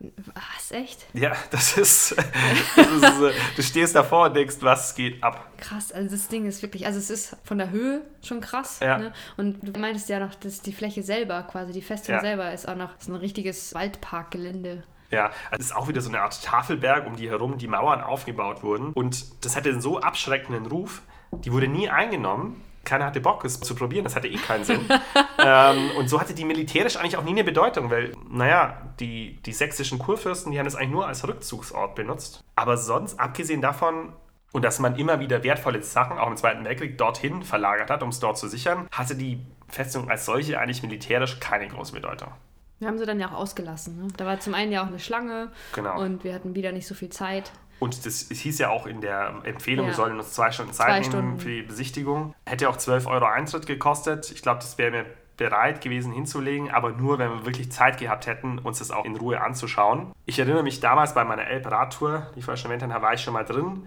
Was, 0.01 0.71
echt? 0.71 1.05
Ja, 1.13 1.33
das 1.51 1.77
ist, 1.77 2.17
das 2.77 2.87
ist 2.87 3.21
äh, 3.21 3.33
du 3.55 3.63
stehst 3.63 3.95
davor 3.95 4.27
und 4.29 4.35
denkst, 4.35 4.57
was 4.61 4.95
geht 4.95 5.23
ab? 5.23 5.47
Krass, 5.59 5.93
also 5.93 6.11
das 6.17 6.29
Ding 6.29 6.47
ist 6.47 6.63
wirklich, 6.63 6.87
also 6.87 6.99
es 6.99 7.11
ist 7.11 7.37
von 7.45 7.59
der 7.59 7.69
Höhe 7.69 8.01
schon 8.23 8.41
krass. 8.41 8.79
Ja. 8.81 8.97
Ne? 8.97 9.13
Und 9.37 9.59
du 9.61 9.79
meintest 9.79 10.09
ja 10.09 10.19
noch, 10.19 10.35
dass 10.37 10.63
die 10.63 10.73
Fläche 10.73 11.03
selber, 11.03 11.43
quasi 11.43 11.73
die 11.75 11.83
Festung 11.83 12.15
Ja. 12.15 12.21
selber, 12.23 12.51
ist 12.55 12.67
auch 12.67 12.77
noch 12.77 12.99
ist 12.99 13.09
ein 13.11 13.15
richtiges 13.17 13.75
Waldparkgelände. 13.75 14.85
Ja, 15.11 15.31
es 15.51 15.61
ist 15.61 15.77
auch 15.77 15.89
wieder 15.89 16.01
so 16.01 16.09
eine 16.09 16.21
Art 16.21 16.43
Tafelberg, 16.43 17.07
um 17.07 17.17
die 17.17 17.29
herum 17.29 17.59
die 17.59 17.69
Mauern 17.69 18.01
aufgebaut 18.01 18.63
wurden. 18.63 18.93
Und 18.93 19.45
das 19.45 19.57
hatte 19.57 19.71
einen 19.71 19.81
so 19.81 20.01
abschreckenden 20.01 20.67
Ruf, 20.67 21.03
die 21.33 21.53
wurde 21.53 21.69
nie 21.69 21.89
eingenommen. 21.89 22.63
Keiner 22.85 23.07
hatte 23.07 23.21
Bock, 23.21 23.45
es 23.45 23.61
zu 23.61 23.75
probieren, 23.75 24.05
das 24.05 24.17
hatte 24.17 24.29
eh 24.29 24.37
keinen 24.37 24.65
Sinn. 24.65 24.89
ähm, 25.39 25.91
und 25.99 26.09
so 26.09 26.19
hatte 26.19 26.33
die 26.33 26.45
militärisch 26.45 26.97
eigentlich 26.97 27.17
auch 27.17 27.25
nie 27.25 27.31
eine 27.31 27.45
Bedeutung, 27.45 27.91
weil, 27.91 28.13
naja, 28.31 28.81
die, 29.01 29.41
die 29.43 29.53
sächsischen 29.53 29.99
Kurfürsten, 29.99 30.51
die 30.53 30.59
haben 30.59 30.67
es 30.67 30.77
eigentlich 30.77 30.91
nur 30.91 31.07
als 31.07 31.27
Rückzugsort 31.27 31.95
benutzt. 31.95 32.43
Aber 32.57 32.79
sonst, 32.79 33.21
abgesehen 33.21 33.61
davon, 33.61 34.15
und 34.53 34.65
dass 34.65 34.79
man 34.79 34.97
immer 34.97 35.21
wieder 35.21 35.45
wertvolle 35.45 35.83
Sachen, 35.83 36.19
auch 36.19 36.29
im 36.29 36.37
Zweiten 36.37 36.65
Weltkrieg, 36.65 36.97
dorthin 36.99 37.43
verlagert 37.43 37.91
hat, 37.91 38.03
um 38.03 38.09
es 38.09 38.19
dort 38.19 38.39
zu 38.39 38.49
sichern, 38.49 38.89
hatte 38.91 39.15
die 39.15 39.41
Festung 39.69 40.11
als 40.11 40.25
solche 40.25 40.59
eigentlich 40.59 40.83
militärisch 40.83 41.39
keine 41.39 41.69
große 41.69 41.93
Bedeutung. 41.93 42.33
Wir 42.81 42.89
haben 42.89 42.99
sie 42.99 43.07
dann 43.07 43.21
ja 43.21 43.29
auch 43.29 43.35
ausgelassen. 43.35 43.97
Ne? 43.99 44.09
Da 44.17 44.27
war 44.27 44.41
zum 44.41 44.55
einen 44.55 44.73
ja 44.73 44.83
auch 44.83 44.87
eine 44.89 44.99
Schlange 44.99 45.53
Genau. 45.75 46.01
und 46.01 46.25
wir 46.25 46.35
hatten 46.35 46.55
wieder 46.55 46.73
nicht 46.73 46.87
so 46.87 46.95
viel 46.95 47.11
Zeit. 47.11 47.53
Und 47.79 48.05
das 48.05 48.31
es 48.31 48.41
hieß 48.41 48.59
ja 48.59 48.71
auch 48.71 48.87
in 48.87 49.01
der 49.01 49.35
Empfehlung, 49.45 49.87
Ja. 49.87 49.93
wir 49.93 49.97
sollen 49.97 50.19
uns 50.19 50.33
zwei 50.33 50.51
Stunden 50.51 50.73
Zwei 50.73 50.85
Zeit 50.85 51.03
nehmen 51.03 51.05
Stunden. 51.13 51.39
für 51.41 51.49
die 51.51 51.63
Besichtigung. 51.63 52.35
Hätte 52.47 52.69
auch 52.69 52.77
12 52.77 53.07
Euro 53.07 53.27
Eintritt 53.27 53.67
gekostet. 53.67 54.31
Ich 54.33 54.43
glaube, 54.43 54.59
das 54.61 54.77
wäre 54.79 54.91
mir 54.91 55.07
bereit 55.37 55.81
gewesen 55.81 56.13
hinzulegen, 56.13 56.71
aber 56.71 56.91
nur, 56.93 57.19
wenn 57.19 57.31
wir 57.31 57.47
wirklich 57.47 57.73
Zeit 57.73 57.99
gehabt 57.99 58.27
hätten, 58.27 58.59
uns 58.59 58.79
das 58.81 58.91
auch 58.91 59.05
in 59.07 59.17
Ruhe 59.17 59.41
anzuschauen. 59.41 60.13
Ich 60.27 60.39
erinnere 60.39 60.63
mich 60.63 60.81
damals 60.81 61.15
bei 61.15 61.25
meiner 61.25 61.47
Elb-Radtour, 61.47 62.27
die 62.35 62.41
ich 62.41 62.45
vorher 62.45 62.59
schon 62.59 62.71
erwähnt 62.71 62.93
habe, 62.93 63.03
war 63.05 63.15
ich 63.15 63.23
schon 63.23 63.33
mal 63.33 63.45
drin. 63.45 63.87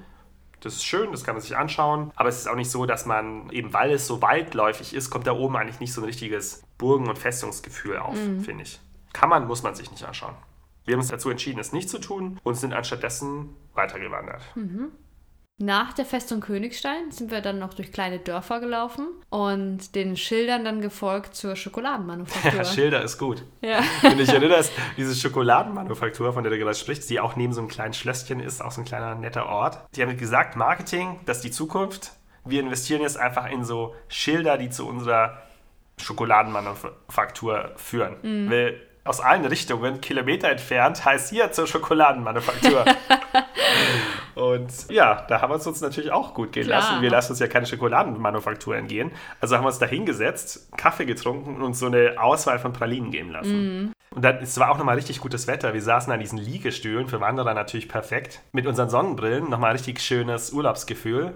Das 0.61 0.73
ist 0.75 0.85
schön, 0.85 1.11
das 1.11 1.23
kann 1.23 1.35
man 1.35 1.41
sich 1.41 1.55
anschauen. 1.57 2.11
Aber 2.15 2.29
es 2.29 2.37
ist 2.37 2.47
auch 2.47 2.55
nicht 2.55 2.71
so, 2.71 2.85
dass 2.87 3.05
man, 3.05 3.49
eben 3.51 3.73
weil 3.73 3.91
es 3.91 4.07
so 4.07 4.21
waldläufig 4.21 4.95
ist, 4.95 5.09
kommt 5.11 5.27
da 5.27 5.33
oben 5.33 5.55
eigentlich 5.57 5.79
nicht 5.81 5.93
so 5.93 6.01
ein 6.01 6.05
richtiges 6.05 6.63
Burgen- 6.79 7.09
und 7.09 7.19
Festungsgefühl 7.19 7.97
auf, 7.97 8.15
Mhm. 8.15 8.41
finde 8.41 8.63
ich. 8.63 8.79
Kann 9.13 9.29
man, 9.29 9.47
muss 9.47 9.63
man 9.63 9.75
sich 9.75 9.89
nicht 9.91 10.03
anschauen. 10.03 10.35
Wir 10.85 10.93
haben 10.93 11.01
uns 11.01 11.09
dazu 11.09 11.29
entschieden, 11.29 11.59
es 11.59 11.71
nicht 11.71 11.89
zu 11.89 11.99
tun 11.99 12.39
und 12.43 12.55
sind 12.55 12.73
anstattdessen 12.73 13.55
weitergewandert. 13.73 14.41
Nach 15.59 15.93
der 15.93 16.03
Festung 16.03 16.41
Königstein 16.41 17.11
sind 17.11 17.31
wir 17.31 17.39
dann 17.39 17.59
noch 17.59 17.73
durch 17.73 17.91
kleine 17.93 18.19
Dörfer 18.19 18.59
gelaufen 18.59 19.07
und 19.29 19.95
den 19.95 20.17
Schildern 20.17 20.65
dann 20.65 20.81
gefolgt 20.81 21.35
zur 21.35 21.55
Schokoladenmanufaktur. 21.55 22.53
Ja, 22.53 22.65
Schilder 22.65 23.01
ist 23.03 23.17
gut. 23.17 23.45
ja. 23.61 23.81
Wenn 24.01 24.17
du 24.17 24.25
dich 24.25 24.33
erinnerst, 24.33 24.73
diese 24.97 25.15
Schokoladenmanufaktur, 25.15 26.33
von 26.33 26.43
der 26.43 26.51
du 26.51 26.57
gerade 26.57 26.75
sprichst, 26.75 27.09
die 27.09 27.19
auch 27.19 27.35
neben 27.35 27.53
so 27.53 27.61
einem 27.61 27.69
kleinen 27.69 27.93
Schlösschen 27.93 28.39
ist, 28.39 28.61
auch 28.61 28.71
so 28.71 28.81
ein 28.81 28.85
kleiner 28.85 29.15
netter 29.15 29.45
Ort. 29.45 29.77
Die 29.95 30.01
haben 30.01 30.17
gesagt, 30.17 30.55
Marketing, 30.57 31.19
das 31.25 31.37
ist 31.37 31.43
die 31.43 31.51
Zukunft. 31.51 32.11
Wir 32.45 32.59
investieren 32.59 33.01
jetzt 33.01 33.17
einfach 33.17 33.49
in 33.49 33.63
so 33.63 33.95
Schilder, 34.09 34.57
die 34.57 34.69
zu 34.69 34.85
unserer 34.85 35.43
Schokoladenmanufaktur 36.01 37.71
führen. 37.77 38.49
Weil 38.49 38.81
aus 39.03 39.19
allen 39.19 39.45
Richtungen, 39.45 40.01
Kilometer 40.01 40.49
entfernt, 40.49 41.03
heißt 41.03 41.29
hier 41.29 41.51
zur 41.51 41.67
Schokoladenmanufaktur. 41.67 42.85
Und 44.35 44.89
ja, 44.89 45.25
da 45.27 45.41
haben 45.41 45.51
wir 45.51 45.57
es 45.57 45.67
uns 45.67 45.81
natürlich 45.81 46.11
auch 46.11 46.33
gut 46.33 46.53
gehen 46.53 46.65
Klar. 46.65 46.79
lassen. 46.79 47.01
Wir 47.01 47.09
lassen 47.09 47.33
uns 47.33 47.39
ja 47.39 47.47
keine 47.47 47.65
Schokoladenmanufaktur 47.65 48.75
entgehen. 48.75 49.11
Also 49.39 49.55
haben 49.55 49.63
wir 49.63 49.67
uns 49.67 49.79
da 49.79 49.85
hingesetzt, 49.85 50.75
Kaffee 50.77 51.05
getrunken 51.05 51.55
und 51.55 51.61
uns 51.61 51.79
so 51.79 51.85
eine 51.87 52.15
Auswahl 52.17 52.59
von 52.59 52.73
Pralinen 52.73 53.11
geben 53.11 53.31
lassen. 53.31 53.93
Und 54.11 54.23
dann, 54.23 54.37
es 54.37 54.59
war 54.59 54.71
auch 54.71 54.77
nochmal 54.77 54.95
richtig 54.95 55.19
gutes 55.19 55.47
Wetter. 55.47 55.73
Wir 55.73 55.81
saßen 55.81 56.11
an 56.11 56.19
diesen 56.19 56.37
Liegestühlen, 56.37 57.07
für 57.07 57.19
Wanderer 57.19 57.53
natürlich 57.53 57.89
perfekt. 57.89 58.41
Mit 58.51 58.67
unseren 58.67 58.89
Sonnenbrillen, 58.89 59.49
nochmal 59.49 59.73
richtig 59.73 59.99
schönes 59.99 60.51
Urlaubsgefühl. 60.53 61.33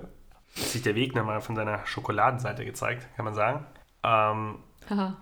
Hat 0.56 0.64
sich 0.64 0.82
der 0.82 0.96
Weg 0.96 1.16
nochmal 1.16 1.42
von 1.42 1.56
seiner 1.56 1.86
Schokoladenseite 1.86 2.66
gezeigt, 2.66 3.08
kann 3.16 3.26
man 3.26 3.34
sagen. 3.36 3.66
Ähm, 4.04 4.60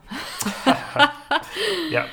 ja, 1.89 2.05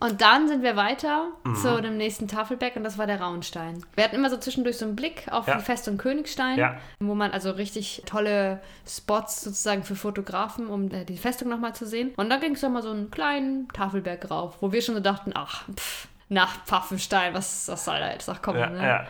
Und 0.00 0.20
dann 0.20 0.48
sind 0.48 0.62
wir 0.62 0.76
weiter 0.76 1.28
Mhm. 1.44 1.54
zu 1.54 1.80
dem 1.80 1.96
nächsten 1.96 2.26
Tafelberg 2.28 2.74
und 2.76 2.82
das 2.84 2.98
war 2.98 3.06
der 3.06 3.20
Raunstein. 3.20 3.84
Wir 3.94 4.04
hatten 4.04 4.16
immer 4.16 4.28
so 4.28 4.36
zwischendurch 4.36 4.76
so 4.76 4.84
einen 4.86 4.96
Blick 4.96 5.28
auf 5.30 5.46
Ja. 5.46 5.56
die 5.56 5.62
Festung 5.62 5.96
Königstein, 5.98 6.58
Ja. 6.58 6.76
wo 7.00 7.14
man 7.14 7.30
also 7.30 7.52
richtig 7.52 8.02
tolle 8.04 8.60
Spots 8.86 9.42
sozusagen 9.42 9.84
für 9.84 9.94
Fotografen, 9.94 10.66
um 10.66 10.90
äh, 10.90 11.04
die 11.04 11.16
Festung 11.16 11.48
nochmal 11.48 11.74
zu 11.74 11.86
sehen. 11.86 12.12
Und 12.16 12.28
dann 12.28 12.40
ging 12.40 12.52
es 12.54 12.62
nochmal 12.62 12.82
so 12.82 12.90
einen 12.90 13.10
kleinen 13.10 13.68
Tafelberg 13.68 14.30
rauf, 14.30 14.56
wo 14.60 14.72
wir 14.72 14.82
schon 14.82 14.96
so 14.96 15.00
dachten, 15.00 15.30
ach, 15.34 15.64
pff, 15.74 16.08
nach 16.28 16.64
Pfaffenstein, 16.64 17.32
was, 17.32 17.68
was 17.68 17.84
soll 17.84 17.98
da 18.00 18.10
jetzt 18.10 18.26
noch 18.28 18.42
kommen? 18.42 18.58
Ja, 18.58 18.68
ne? 18.70 19.06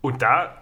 Und 0.00 0.22
da, 0.22 0.56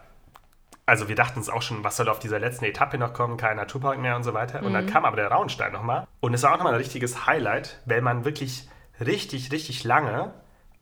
also 0.85 1.09
wir 1.09 1.15
dachten 1.15 1.39
uns 1.39 1.49
auch 1.49 1.63
schon, 1.63 1.85
was 1.85 1.97
soll 1.97 2.09
auf 2.09 2.19
dieser 2.19 2.41
letzten 2.41 2.65
Etappe 2.65 2.99
noch 2.99 3.15
kommen, 3.15 3.37
kein 3.37 3.57
Naturpark 3.57 3.99
mehr 3.99 4.17
und 4.17 4.25
so 4.25 4.35
weiter. 4.35 4.63
Und 4.63 4.73
dann 4.75 4.87
kam 4.87 5.05
aber 5.05 5.17
der 5.17 5.29
Rauenstein 5.31 5.73
nochmal. 5.73 6.07
Und 6.19 6.35
es 6.35 6.43
war 6.43 6.53
auch 6.53 6.57
nochmal 6.57 6.73
ein 6.75 6.79
richtiges 6.81 7.27
Highlight, 7.27 7.79
weil 7.87 8.03
man 8.03 8.25
wirklich 8.25 8.69
richtig, 9.01 9.53
richtig 9.53 9.85
lange 9.85 10.33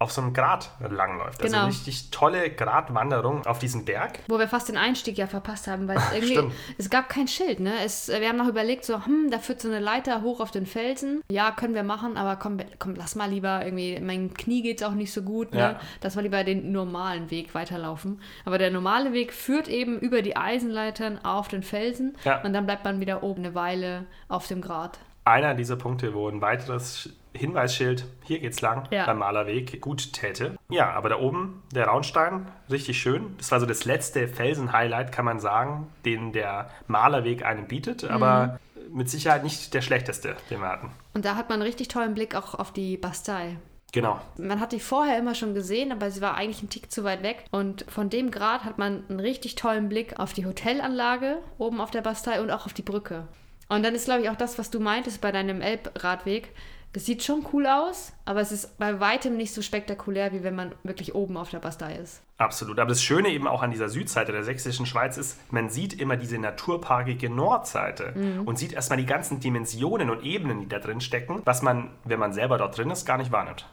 auf 0.00 0.12
so 0.12 0.20
einem 0.22 0.32
Grat 0.32 0.70
langläuft. 0.78 1.42
Also 1.42 1.46
Genau. 1.46 1.58
eine 1.64 1.68
richtig 1.72 2.12
tolle 2.12 2.50
Gratwanderung 2.50 3.44
auf 3.46 3.58
diesem 3.58 3.84
Berg. 3.84 4.20
Wo 4.28 4.38
wir 4.38 4.46
fast 4.46 4.68
den 4.68 4.76
Einstieg 4.76 5.18
ja 5.18 5.26
verpasst 5.26 5.66
haben, 5.66 5.88
weil 5.88 5.96
es 5.96 6.12
irgendwie, 6.14 6.54
es 6.78 6.88
gab 6.88 7.08
kein 7.08 7.26
Schild, 7.26 7.58
ne? 7.58 7.72
Es, 7.84 8.06
wir 8.06 8.28
haben 8.28 8.36
noch 8.36 8.46
überlegt, 8.46 8.84
so, 8.84 9.04
hm, 9.04 9.28
da 9.32 9.40
führt 9.40 9.60
so 9.60 9.66
eine 9.66 9.80
Leiter 9.80 10.22
hoch 10.22 10.38
auf 10.38 10.52
den 10.52 10.66
Felsen. 10.66 11.20
Ja, 11.28 11.50
können 11.50 11.74
wir 11.74 11.82
machen, 11.82 12.16
aber 12.16 12.36
komm, 12.36 12.58
komm 12.78 12.94
lass 12.94 13.16
mal 13.16 13.28
lieber 13.28 13.64
irgendwie, 13.64 13.98
mein 14.00 14.34
Knie 14.34 14.62
geht 14.62 14.84
auch 14.84 14.92
nicht 14.92 15.12
so 15.12 15.22
gut, 15.22 15.52
ne? 15.52 15.58
Ja. 15.58 15.80
Lass 16.00 16.14
mal 16.14 16.22
lieber 16.22 16.44
den 16.44 16.70
normalen 16.70 17.32
Weg 17.32 17.56
weiterlaufen. 17.56 18.22
Aber 18.44 18.58
der 18.58 18.70
normale 18.70 19.12
Weg 19.12 19.32
führt 19.32 19.66
eben 19.66 19.98
über 19.98 20.22
die 20.22 20.36
Eisenleitern 20.36 21.24
auf 21.24 21.48
den 21.48 21.64
Felsen 21.64 22.16
Ja. 22.22 22.40
und 22.42 22.52
dann 22.52 22.66
bleibt 22.66 22.84
man 22.84 23.00
wieder 23.00 23.24
oben 23.24 23.44
eine 23.44 23.56
Weile 23.56 24.06
auf 24.28 24.46
dem 24.46 24.60
Grat. 24.60 25.00
Einer 25.28 25.52
dieser 25.54 25.76
Punkte, 25.76 26.14
wo 26.14 26.26
ein 26.26 26.40
weiteres 26.40 27.10
Hinweisschild, 27.34 28.06
hier 28.24 28.38
geht's 28.38 28.62
lang, 28.62 28.88
Ja. 28.90 29.04
beim 29.04 29.18
Malerweg, 29.18 29.78
gut 29.82 30.14
täte. 30.14 30.56
Ja, 30.70 30.90
aber 30.92 31.10
da 31.10 31.18
oben, 31.18 31.62
der 31.74 31.86
Raunstein, 31.86 32.46
richtig 32.70 32.98
schön. 32.98 33.34
Das 33.36 33.52
war 33.52 33.60
so 33.60 33.66
das 33.66 33.84
letzte 33.84 34.26
Felsen-Highlight, 34.26 35.12
kann 35.12 35.26
man 35.26 35.38
sagen, 35.38 35.88
den 36.06 36.32
der 36.32 36.70
Malerweg 36.86 37.44
einem 37.44 37.66
bietet, 37.68 38.04
aber 38.04 38.58
mit 38.90 39.10
Sicherheit 39.10 39.44
nicht 39.44 39.74
der 39.74 39.82
schlechteste, 39.82 40.34
den 40.48 40.60
wir 40.60 40.68
hatten. 40.68 40.90
Und 41.12 41.26
da 41.26 41.36
hat 41.36 41.50
man 41.50 41.56
einen 41.56 41.68
richtig 41.68 41.88
tollen 41.88 42.14
Blick 42.14 42.34
auch 42.34 42.54
auf 42.54 42.72
die 42.72 42.96
Bastei. 42.96 43.58
Genau. 43.92 44.18
Man 44.38 44.60
hat 44.60 44.72
die 44.72 44.80
vorher 44.80 45.18
immer 45.18 45.34
schon 45.34 45.52
gesehen, 45.52 45.92
aber 45.92 46.10
sie 46.10 46.22
war 46.22 46.36
eigentlich 46.36 46.62
ein 46.62 46.70
Tick 46.70 46.90
zu 46.90 47.04
weit 47.04 47.22
weg. 47.22 47.44
Und 47.50 47.84
von 47.90 48.08
dem 48.08 48.30
Grad 48.30 48.64
hat 48.64 48.78
man 48.78 49.04
einen 49.10 49.20
richtig 49.20 49.56
tollen 49.56 49.90
Blick 49.90 50.18
auf 50.18 50.32
die 50.32 50.46
Hotelanlage 50.46 51.36
oben 51.58 51.82
auf 51.82 51.90
der 51.90 52.00
Bastei 52.00 52.40
und 52.40 52.50
auch 52.50 52.64
auf 52.64 52.72
die 52.72 52.82
Brücke. 52.82 53.28
Und 53.68 53.84
dann 53.84 53.94
ist, 53.94 54.06
glaube 54.06 54.22
ich, 54.22 54.30
auch 54.30 54.36
das, 54.36 54.58
was 54.58 54.70
du 54.70 54.80
meintest 54.80 55.20
bei 55.20 55.32
deinem 55.32 55.60
Elbradweg. 55.60 56.54
Das 56.94 57.04
sieht 57.04 57.22
schon 57.22 57.46
cool 57.52 57.66
aus, 57.66 58.14
aber 58.24 58.40
es 58.40 58.50
ist 58.50 58.78
bei 58.78 58.98
weitem 58.98 59.36
nicht 59.36 59.52
so 59.52 59.60
spektakulär, 59.60 60.32
wie 60.32 60.42
wenn 60.42 60.54
man 60.54 60.74
wirklich 60.84 61.14
oben 61.14 61.36
auf 61.36 61.50
der 61.50 61.58
Bastei 61.58 61.96
ist. 61.96 62.22
Absolut. 62.38 62.78
Aber 62.78 62.88
das 62.88 63.02
Schöne 63.02 63.28
eben 63.28 63.46
auch 63.46 63.62
an 63.62 63.70
dieser 63.70 63.90
Südseite 63.90 64.32
der 64.32 64.42
sächsischen 64.42 64.86
Schweiz 64.86 65.18
ist, 65.18 65.38
man 65.52 65.68
sieht 65.68 66.00
immer 66.00 66.16
diese 66.16 66.38
naturparkige 66.38 67.28
Nordseite 67.28 68.42
und 68.46 68.58
sieht 68.58 68.72
erstmal 68.72 68.96
die 68.96 69.06
ganzen 69.06 69.38
Dimensionen 69.38 70.08
und 70.08 70.24
Ebenen, 70.24 70.60
die 70.60 70.68
da 70.68 70.78
drin 70.78 71.02
stecken, 71.02 71.42
was 71.44 71.60
man, 71.60 71.90
wenn 72.04 72.18
man 72.18 72.32
selber 72.32 72.56
dort 72.56 72.78
drin 72.78 72.90
ist, 72.90 73.04
gar 73.04 73.18
nicht 73.18 73.32
wahrnimmt. 73.32 73.68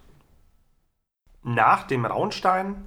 Nach 1.43 1.83
dem 1.83 2.05
Raunstein 2.05 2.85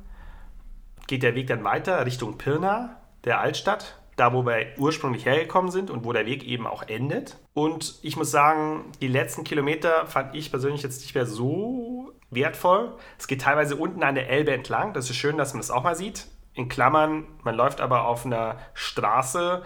geht 1.07 1.23
der 1.23 1.35
Weg 1.37 1.47
dann 1.47 1.65
weiter 1.65 2.05
Richtung 2.05 2.37
Pirna, 2.37 3.01
der 3.25 3.41
Altstadt, 3.41 3.98
da 4.19 4.33
wo 4.33 4.45
wir 4.45 4.67
ursprünglich 4.77 5.25
hergekommen 5.25 5.71
sind 5.71 5.91
und 5.91 6.05
wo 6.05 6.13
der 6.13 6.27
Weg 6.27 6.45
eben 6.45 6.67
auch 6.67 6.83
endet. 6.83 7.39
Und 7.55 7.99
ich 8.03 8.17
muss 8.17 8.31
sagen, 8.31 8.93
die 9.01 9.09
letzten 9.09 9.45
Kilometer 9.45 10.07
fand 10.07 10.35
ich 10.35 10.51
persönlich 10.51 10.83
jetzt 10.83 11.01
nicht 11.01 11.15
mehr 11.15 11.27
so 11.27 12.13
wertvoll. 12.31 12.95
Es 13.19 13.27
geht 13.27 13.43
teilweise 13.43 13.77
unten 13.77 14.03
an 14.03 14.15
der 14.15 14.29
Elbe 14.29 14.53
entlang. 14.53 14.93
Das 14.93 15.09
ist 15.09 15.17
schön, 15.17 15.39
dass 15.39 15.55
man 15.55 15.61
das 15.61 15.71
auch 15.71 15.85
mal 15.85 15.95
sieht. 15.95 16.27
In 16.55 16.69
Klammern, 16.69 17.27
man 17.45 17.55
läuft 17.55 17.81
aber 17.81 18.07
auf 18.07 18.27
einer 18.27 18.59
Straße 18.75 19.63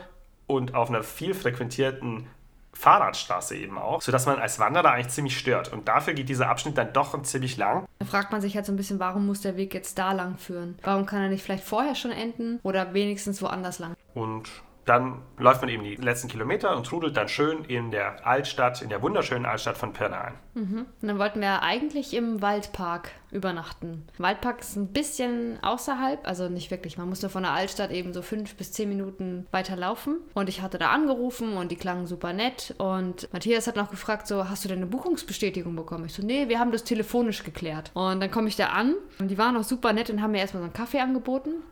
und 0.47 0.75
auf 0.75 0.91
einer 0.91 1.03
viel 1.03 1.35
frequentierten 1.35 2.27
Fahrradstraße 2.75 3.57
eben 3.57 3.79
auch, 3.79 4.01
sodass 4.03 4.27
man 4.27 4.39
als 4.39 4.59
Wanderer 4.59 4.93
eigentlich 4.93 5.09
ziemlich 5.09 5.39
stört. 5.39 5.73
Und 5.73 5.89
dafür 5.89 6.15
geht 6.15 6.29
dieser 6.29 6.49
Abschnitt 6.49 6.79
dann 6.79 6.93
doch 6.93 7.21
ziemlich 7.23 7.57
lang. 7.57 7.87
Da 7.99 8.07
fragt 8.07 8.33
man 8.33 8.41
sich 8.41 8.57
halt 8.57 8.67
so 8.67 8.73
ein 8.73 8.77
bisschen, 8.77 8.99
warum 8.99 9.27
muss 9.27 9.43
der 9.43 9.57
Weg 9.57 9.75
jetzt 9.75 9.99
da 9.99 10.13
lang 10.13 10.39
führen? 10.39 10.79
Warum 10.83 11.07
kann 11.07 11.23
er 11.23 11.29
nicht 11.29 11.43
vielleicht 11.43 11.65
vorher 11.65 11.95
schon 11.95 12.11
enden 12.11 12.59
oder 12.63 12.95
wenigstens 12.95 13.43
woanders 13.43 13.79
lang? 13.79 13.95
Und 14.15 14.49
dann 14.85 15.23
läuft 15.38 15.61
man 15.61 15.71
eben 15.71 15.85
die 15.85 15.95
letzten 15.95 16.29
Kilometer 16.29 16.77
und 16.77 16.87
trudelt 16.87 17.16
dann 17.16 17.29
schön 17.29 17.64
in 17.64 17.90
der 17.90 18.27
Altstadt, 18.27 18.83
in 18.83 18.88
der 18.88 19.01
wunderschönen 19.01 19.47
Altstadt 19.47 19.79
von 19.79 19.92
Pirna 19.92 20.21
ein. 20.21 20.35
Und 21.01 21.09
dann 21.09 21.18
wollten 21.18 21.40
wir 21.40 21.62
eigentlich 21.62 22.14
im 22.14 22.42
Waldpark 22.42 23.11
übernachten. 23.31 24.07
Waldpark 24.18 24.61
ist 24.61 24.77
ein 24.77 24.88
bisschen 24.88 25.59
außerhalb, 25.62 26.27
also 26.27 26.49
nicht 26.49 26.71
wirklich. 26.71 26.99
Man 26.99 27.09
musste 27.09 27.29
von 27.29 27.45
der 27.45 27.53
Altstadt 27.53 27.90
eben 27.92 28.12
so 28.12 28.23
fünf 28.23 28.57
bis 28.57 28.73
zehn 28.73 28.88
Minuten 28.88 29.47
weiter 29.53 29.77
laufen. 29.77 30.18
Und 30.35 30.49
ich 30.49 30.62
hatte 30.62 30.79
da 30.79 30.90
angerufen 30.90 31.57
und 31.57 31.71
die 31.71 31.77
klangen 31.77 32.07
super 32.07 32.33
nett. 32.33 32.75
Und 32.79 33.33
Matthias 33.33 33.66
hat 33.66 33.77
noch 33.77 33.90
gefragt, 33.90 34.27
so, 34.27 34.49
hast 34.49 34.64
du 34.64 34.68
denn 34.68 34.79
eine 34.79 34.87
Buchungsbestätigung 34.87 35.77
bekommen? 35.77 36.07
Ich 36.07 36.14
so, 36.14 36.25
nee, 36.25 36.49
wir 36.49 36.59
haben 36.59 36.73
das 36.73 36.85
telefonisch 36.85 37.45
geklärt. 37.45 37.92
Und 37.95 38.21
dann 38.21 38.31
komme 38.31 38.49
ich 38.49 38.57
da 38.57 38.66
an 38.66 38.95
und 39.21 39.29
die 39.29 39.38
waren 39.38 39.57
auch 39.57 39.64
super 39.64 39.92
nett 39.92 40.11
und 40.11 40.21
haben 40.21 40.33
mir 40.33 40.38
erstmal 40.38 40.62
so 40.62 40.66
einen 40.66 40.75
Kaffee 40.75 41.01
angeboten. 41.01 41.62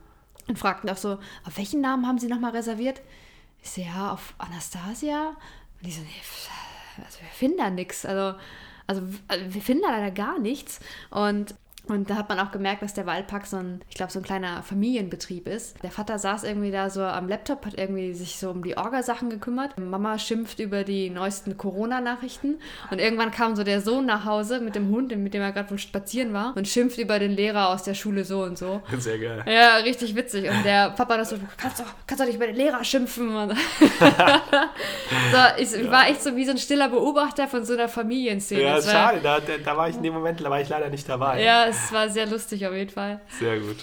Und 0.49 0.59
fragten 0.59 0.91
auch 0.91 0.97
so, 0.97 1.19
auf 1.45 1.57
welchen 1.57 1.81
Namen 1.81 2.07
haben 2.07 2.19
Sie 2.19 2.29
nochmal 2.29 2.53
reserviert? 2.53 3.01
Ich 3.63 3.71
so, 3.71 3.81
ja, 3.81 4.13
auf 4.13 4.35
Anastasia. 4.39 5.29
Und 5.29 5.87
die 5.87 5.93
so, 5.93 6.01
nee, 6.01 7.05
also 7.05 7.21
wir 7.21 7.29
finden 7.29 7.59
da 7.59 7.71
nichts. 7.71 8.05
Also, 8.05 8.39
also 8.87 9.03
also 9.29 9.55
wir 9.55 9.63
finden 9.63 9.83
da 9.83 9.91
leider 9.91 10.11
gar 10.11 10.39
nichts. 10.39 10.81
Und, 11.11 11.55
und 11.87 12.11
da 12.11 12.17
hat 12.17 12.29
man 12.29 12.39
auch 12.39 12.53
gemerkt, 12.53 12.83
dass 12.83 12.95
der 12.95 13.07
Waldpark 13.07 13.47
so 13.47 13.57
ein, 13.57 13.81
ich 13.89 13.97
glaube, 13.97 14.13
so 14.13 14.21
ein 14.21 14.23
kleiner 14.23 14.63
Familienbetrieb 14.63 15.49
ist. 15.49 15.83
Der 15.83 15.91
Vater 15.91 16.19
saß 16.19 16.45
irgendwie 16.45 16.71
da 16.71 16.91
so 16.91 17.03
am 17.03 17.29
Laptop, 17.29 17.67
hat 17.67 17.75
irgendwie 17.79 18.15
sich 18.15 18.39
so 18.39 18.51
um 18.51 18.63
die 18.63 18.77
Orgasachen 18.77 19.31
gekümmert. 19.31 19.79
Mama 19.79 20.19
schimpft 20.19 20.61
über 20.61 20.85
die 20.85 21.11
neuesten 21.11 21.57
Corona-Nachrichten. 21.57 22.61
Und 22.91 23.01
irgendwann 23.01 23.31
kam 23.31 23.57
so 23.57 23.65
der 23.65 23.81
Sohn 23.81 24.07
nach 24.07 24.25
Hause 24.25 24.61
mit 24.61 24.75
dem 24.75 24.91
Hund, 24.91 25.17
mit 25.17 25.35
dem 25.35 25.43
er 25.43 25.53
gerade 25.53 25.71
wohl 25.71 25.79
spazieren 25.79 26.33
war, 26.33 26.57
und 26.57 26.69
schimpft 26.69 26.99
über 26.99 27.19
den 27.19 27.33
Lehrer 27.33 27.71
aus 27.71 27.83
der 27.83 27.95
Schule 27.95 28.25
so 28.25 28.43
und 28.43 28.57
so. 28.57 28.83
Sehr 28.99 29.19
geil. 29.19 29.45
Ja, 29.47 29.77
richtig 29.77 30.15
witzig. 30.15 30.49
Und 30.49 30.65
der 30.65 30.91
Papa 30.91 31.17
noch 31.17 31.25
so, 31.25 31.37
kannst 31.57 31.81
doch, 31.81 31.87
kannst 32.07 32.21
doch 32.21 32.27
nicht 32.27 32.37
über 32.37 32.47
den 32.47 32.57
Lehrer 32.57 32.85
schimpfen. 32.85 33.31
So, 35.33 35.39
ich, 35.63 35.75
ich 35.75 35.91
war 35.91 36.09
echt 36.09 36.23
so 36.23 36.37
wie 36.37 36.45
so 36.45 36.53
ein 36.53 36.59
stiller 36.59 36.89
Beobachter 36.89 37.49
von 37.49 37.65
so 37.65 37.75
einer 37.75 37.89
Familienszene. 37.89 38.63
Ja, 38.63 38.83
schade, 38.83 39.21
da, 39.23 39.41
da, 39.41 39.53
da 39.65 39.77
war 39.77 39.89
ich 39.89 39.97
in 39.97 40.03
dem 40.03 40.15
Moment, 40.15 40.41
da 40.41 40.51
war 40.51 40.61
ich 40.61 40.69
leider 40.69 40.89
nicht 40.89 41.09
dabei. 41.09 41.43
Ja, 41.43 41.70
es 41.71 41.93
war 41.93 42.09
sehr 42.09 42.27
lustig 42.27 42.67
auf 42.67 42.75
jeden 42.75 42.91
Fall. 42.91 43.21
Sehr 43.29 43.61
gut. 43.61 43.77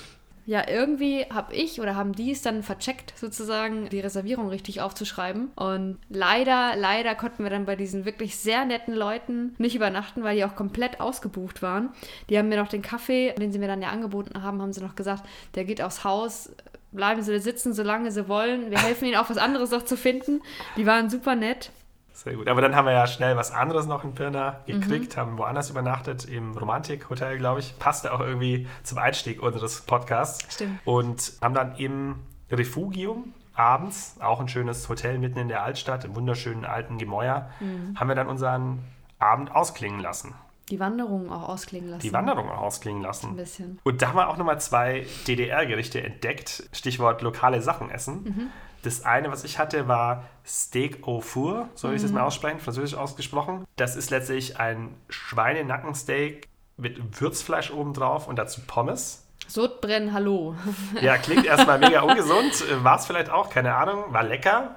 Ja, 0.47 0.63
irgendwie 0.65 1.25
habe 1.25 1.53
ich 1.53 1.81
oder 1.81 1.97
haben 1.97 2.13
die 2.13 2.31
es 2.31 2.41
dann 2.41 2.63
vercheckt, 2.63 3.13
sozusagen 3.17 3.89
die 3.89 3.99
Reservierung 3.99 4.47
richtig 4.47 4.79
aufzuschreiben. 4.79 5.51
Und 5.55 5.97
leider, 6.07 6.77
leider 6.77 7.15
konnten 7.15 7.43
wir 7.43 7.49
dann 7.49 7.65
bei 7.65 7.75
diesen 7.75 8.05
wirklich 8.05 8.37
sehr 8.37 8.63
netten 8.63 8.93
Leuten 8.93 9.55
nicht 9.57 9.75
übernachten, 9.75 10.23
weil 10.23 10.37
die 10.37 10.45
auch 10.45 10.55
komplett 10.55 11.01
ausgebucht 11.01 11.61
waren. 11.61 11.89
Die 12.29 12.37
haben 12.37 12.47
mir 12.47 12.55
noch 12.55 12.69
den 12.69 12.81
Kaffee, 12.81 13.33
den 13.33 13.51
sie 13.51 13.59
mir 13.59 13.67
dann 13.67 13.81
ja 13.81 13.89
angeboten 13.89 14.41
haben, 14.41 14.61
haben 14.61 14.71
sie 14.71 14.81
noch 14.81 14.95
gesagt, 14.95 15.25
der 15.55 15.65
geht 15.65 15.81
aufs 15.81 16.05
Haus. 16.05 16.53
Bleiben 16.93 17.21
Sie 17.21 17.37
sitzen, 17.39 17.73
solange 17.73 18.11
Sie 18.11 18.29
wollen. 18.29 18.71
Wir 18.71 18.81
helfen 18.81 19.05
Ihnen 19.05 19.17
auch 19.17 19.29
was 19.29 19.37
anderes 19.37 19.71
noch 19.71 19.83
zu 19.83 19.97
finden. 19.97 20.41
Die 20.77 20.85
waren 20.85 21.09
super 21.09 21.35
nett. 21.35 21.71
Sehr 22.17 22.33
gut. 22.33 22.47
Aber 22.47 22.61
dann 22.61 22.75
haben 22.75 22.85
wir 22.85 22.93
ja 22.93 23.05
schnell 23.05 23.37
was 23.37 23.51
anderes 23.51 23.85
noch 23.85 24.03
in 24.03 24.15
Pirna 24.15 24.61
gekriegt, 24.65 25.17
haben 25.17 25.37
woanders 25.37 25.69
übernachtet, 25.69 26.25
im 26.25 26.57
Romantik-Hotel, 26.57 27.37
glaube 27.37 27.59
ich. 27.59 27.77
Passte 27.77 28.11
auch 28.11 28.21
irgendwie 28.21 28.67
zum 28.81 28.97
Einstieg 28.97 29.43
unseres 29.43 29.81
Podcasts. 29.81 30.51
Stimmt. 30.51 30.79
Und 30.83 31.33
haben 31.41 31.53
dann 31.53 31.75
im 31.75 32.15
Refugium 32.51 33.33
abends, 33.53 34.15
auch 34.19 34.39
ein 34.39 34.47
schönes 34.47 34.89
Hotel 34.89 35.19
mitten 35.19 35.37
in 35.37 35.47
der 35.47 35.61
Altstadt, 35.61 36.05
im 36.05 36.15
wunderschönen 36.15 36.65
alten 36.65 36.97
Gemäuer, 36.97 37.51
haben 37.95 38.07
wir 38.07 38.15
dann 38.15 38.27
unseren 38.27 38.79
Abend 39.19 39.53
ausklingen 39.53 39.99
lassen. 39.99 40.33
Die 40.69 40.79
Wanderung 40.79 41.31
auch 41.31 41.47
ausklingen 41.47 41.91
lassen. 41.91 42.01
Die 42.01 42.13
Wanderung 42.13 42.49
auch 42.49 42.61
ausklingen 42.61 43.01
lassen. 43.01 43.29
Ein 43.29 43.35
bisschen. 43.37 43.79
Und 43.83 44.01
da 44.01 44.09
haben 44.09 44.17
wir 44.17 44.27
auch 44.27 44.37
nochmal 44.37 44.59
zwei 44.59 45.05
DDR-Gerichte 45.27 46.03
entdeckt. 46.03 46.67
Stichwort 46.73 47.21
lokale 47.21 47.61
Sachen 47.61 47.89
essen. 47.89 48.23
Mhm. 48.23 48.49
Das 48.83 49.03
eine, 49.05 49.31
was 49.31 49.43
ich 49.43 49.59
hatte, 49.59 49.87
war 49.87 50.23
Steak 50.45 51.07
au 51.07 51.19
four, 51.21 51.67
soll 51.75 51.95
ich 51.95 52.01
das 52.01 52.11
Mhm. 52.11 52.17
mal 52.17 52.23
aussprechen, 52.23 52.59
französisch 52.59 52.95
ausgesprochen. 52.97 53.65
Das 53.75 53.95
ist 53.95 54.09
letztlich 54.11 54.59
ein 54.59 54.93
Schweinenackensteak 55.09 56.47
mit 56.77 57.19
Würzfleisch 57.21 57.71
obendrauf 57.71 58.27
und 58.27 58.37
dazu 58.37 58.61
Pommes. 58.67 59.23
Sodbrennen, 59.47 60.13
hallo. 60.13 60.55
Ja, 61.01 61.17
klingt 61.17 61.45
erstmal 61.45 61.79
mega 61.79 62.01
ungesund. 62.01 62.63
War 62.83 62.97
es 62.99 63.05
vielleicht 63.05 63.29
auch, 63.29 63.49
keine 63.49 63.75
Ahnung. 63.75 64.05
War 64.13 64.23
lecker. 64.23 64.75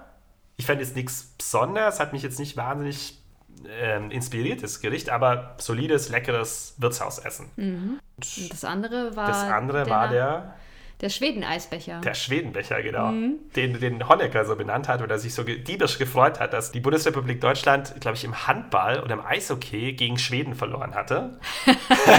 Ich 0.57 0.67
fand 0.67 0.81
jetzt 0.81 0.95
nichts 0.97 1.35
Besonderes, 1.39 2.01
hat 2.01 2.13
mich 2.13 2.23
jetzt 2.23 2.39
nicht 2.39 2.57
wahnsinnig 2.57 3.19
ähm, 3.69 4.11
inspiriert, 4.11 4.63
das 4.63 4.81
Gericht, 4.81 5.11
aber 5.11 5.55
solides, 5.59 6.09
leckeres 6.09 6.75
Wirtshausessen. 6.79 7.51
Und 7.57 8.51
das 8.51 8.65
andere 8.65 9.17
war. 9.17 9.27
Das 9.27 9.43
andere 9.45 9.89
war 9.91 10.09
der 10.09 10.55
Der 11.01 11.09
Schweden-Eisbecher. 11.09 12.01
Der 12.01 12.15
Schwedenbecher, 12.15 12.83
genau. 12.83 13.07
Mhm. 13.13 13.39
Den, 13.57 13.81
den 13.81 14.09
Honecker 14.09 14.45
so 14.45 14.55
benannt 14.55 14.89
hat 14.89 15.01
oder 15.01 15.19
sich 15.19 15.33
so 15.33 15.43
diebisch 15.43 15.99
gefreut 15.99 16.41
hat, 16.41 16.53
dass 16.53 16.73
die 16.73 16.81
Bundesrepublik 16.81 17.41
Deutschland, 17.41 17.95
glaube 18.01 18.17
ich, 18.17 18.25
im 18.25 18.47
Handball 18.47 19.01
oder 19.01 19.15
im 19.15 19.25
Eishockey 19.25 19.95
gegen 19.95 20.19
Schweden 20.19 20.55
verloren 20.55 20.95
hatte. 20.95 21.39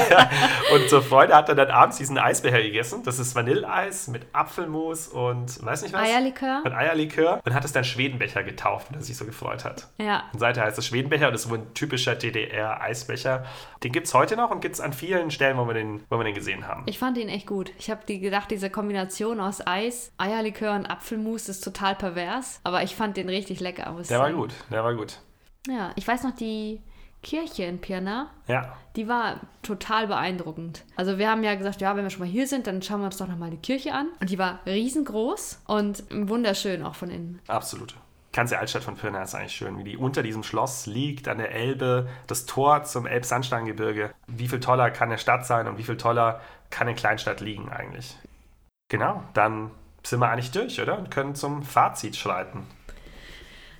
und 0.73 0.89
zur 0.89 1.03
Freude 1.03 1.35
hat 1.35 1.49
er 1.49 1.55
dann 1.55 1.69
abends 1.69 1.97
diesen 1.97 2.17
Eisbecher 2.17 2.61
gegessen. 2.61 3.03
Das 3.03 3.19
ist 3.19 3.35
Vanilleeis 3.35 4.07
mit 4.07 4.25
Apfelmus 4.33 5.07
und 5.07 5.63
weiß 5.63 5.83
nicht 5.83 5.93
was. 5.93 6.01
Eierlikör. 6.01 6.61
Und 6.65 6.73
Eierlikör. 6.73 7.39
Und 7.45 7.53
hat 7.53 7.65
es 7.65 7.73
dann 7.73 7.83
Schwedenbecher 7.83 8.43
getauft, 8.43 8.87
weil 8.89 8.99
er 8.99 9.03
sich 9.03 9.15
so 9.15 9.25
gefreut 9.25 9.63
hat. 9.63 9.87
Ja. 9.99 10.23
Und 10.33 10.39
seither 10.39 10.63
heißt 10.63 10.77
es 10.79 10.87
Schwedenbecher 10.87 11.27
und 11.27 11.35
ist 11.35 11.43
so 11.43 11.53
ein 11.53 11.73
typischer 11.75 12.15
DDR-Eisbecher. 12.15 13.45
Den 13.83 13.91
gibt 13.91 14.07
es 14.07 14.13
heute 14.13 14.35
noch 14.35 14.49
und 14.49 14.61
gibt 14.61 14.75
es 14.75 14.81
an 14.81 14.93
vielen 14.93 15.29
Stellen, 15.29 15.57
wo 15.57 15.67
wir 15.67 15.73
den, 15.73 16.01
wo 16.09 16.17
wir 16.17 16.23
den 16.23 16.35
gesehen 16.35 16.67
haben. 16.67 16.83
Ich 16.87 16.97
fand 16.97 17.17
ihn 17.17 17.29
echt 17.29 17.45
gut. 17.45 17.71
Ich 17.77 17.91
habe 17.91 18.01
die 18.07 18.19
gedacht, 18.19 18.49
diese 18.49 18.70
Kombination 18.71 19.39
aus 19.39 19.65
Eis, 19.65 20.11
Eierlikör 20.17 20.75
und 20.75 20.85
Apfelmus 20.87 21.49
ist 21.49 21.63
total 21.63 21.95
pervers. 21.95 22.59
Aber 22.63 22.83
ich 22.83 22.95
fand 22.95 23.17
den 23.17 23.29
richtig 23.29 23.59
lecker. 23.59 23.95
Der 24.09 24.19
war 24.19 24.31
gut, 24.31 24.53
der 24.71 24.83
war 24.83 24.95
gut. 24.95 25.19
Ja, 25.67 25.91
ich 25.95 26.07
weiß 26.07 26.23
noch, 26.23 26.35
die 26.35 26.81
Kirche 27.23 27.65
in 27.65 27.79
Pirna, 27.79 28.31
Ja, 28.47 28.75
die 28.95 29.07
war 29.07 29.41
total 29.61 30.07
beeindruckend. 30.07 30.83
Also 30.95 31.19
wir 31.19 31.29
haben 31.29 31.43
ja 31.43 31.53
gesagt, 31.53 31.79
ja, 31.79 31.95
wenn 31.95 32.03
wir 32.03 32.09
schon 32.09 32.21
mal 32.21 32.27
hier 32.29 32.47
sind, 32.47 32.65
dann 32.65 32.81
schauen 32.81 33.01
wir 33.01 33.05
uns 33.05 33.17
doch 33.17 33.27
nochmal 33.27 33.51
die 33.51 33.57
Kirche 33.57 33.93
an. 33.93 34.07
Und 34.19 34.31
die 34.31 34.39
war 34.39 34.59
riesengroß 34.65 35.61
und 35.67 36.03
wunderschön 36.09 36.83
auch 36.83 36.95
von 36.95 37.09
innen. 37.11 37.39
absolut. 37.47 37.95
Die 38.33 38.37
ganze 38.37 38.57
Altstadt 38.57 38.83
von 38.83 38.95
Pirna 38.95 39.21
ist 39.23 39.35
eigentlich 39.35 39.51
schön, 39.51 39.77
wie 39.77 39.83
die 39.83 39.97
unter 39.97 40.23
diesem 40.23 40.41
Schloss 40.41 40.85
liegt, 40.85 41.27
an 41.27 41.37
der 41.37 41.51
Elbe, 41.51 42.07
das 42.27 42.45
Tor 42.45 42.83
zum 42.83 43.05
Elbsandsteingebirge. 43.05 44.13
Wie 44.27 44.47
viel 44.47 44.61
toller 44.61 44.89
kann 44.89 45.09
eine 45.09 45.17
Stadt 45.17 45.45
sein 45.45 45.67
und 45.67 45.77
wie 45.77 45.83
viel 45.83 45.97
toller 45.97 46.39
kann 46.69 46.87
eine 46.87 46.95
Kleinstadt 46.95 47.41
liegen 47.41 47.67
eigentlich? 47.69 48.17
Genau, 48.91 49.23
dann 49.33 49.71
sind 50.03 50.19
wir 50.19 50.29
eigentlich 50.29 50.51
durch, 50.51 50.81
oder? 50.81 50.99
Und 50.99 51.09
können 51.09 51.33
zum 51.33 51.63
Fazit 51.63 52.17
schreiten. 52.17 52.67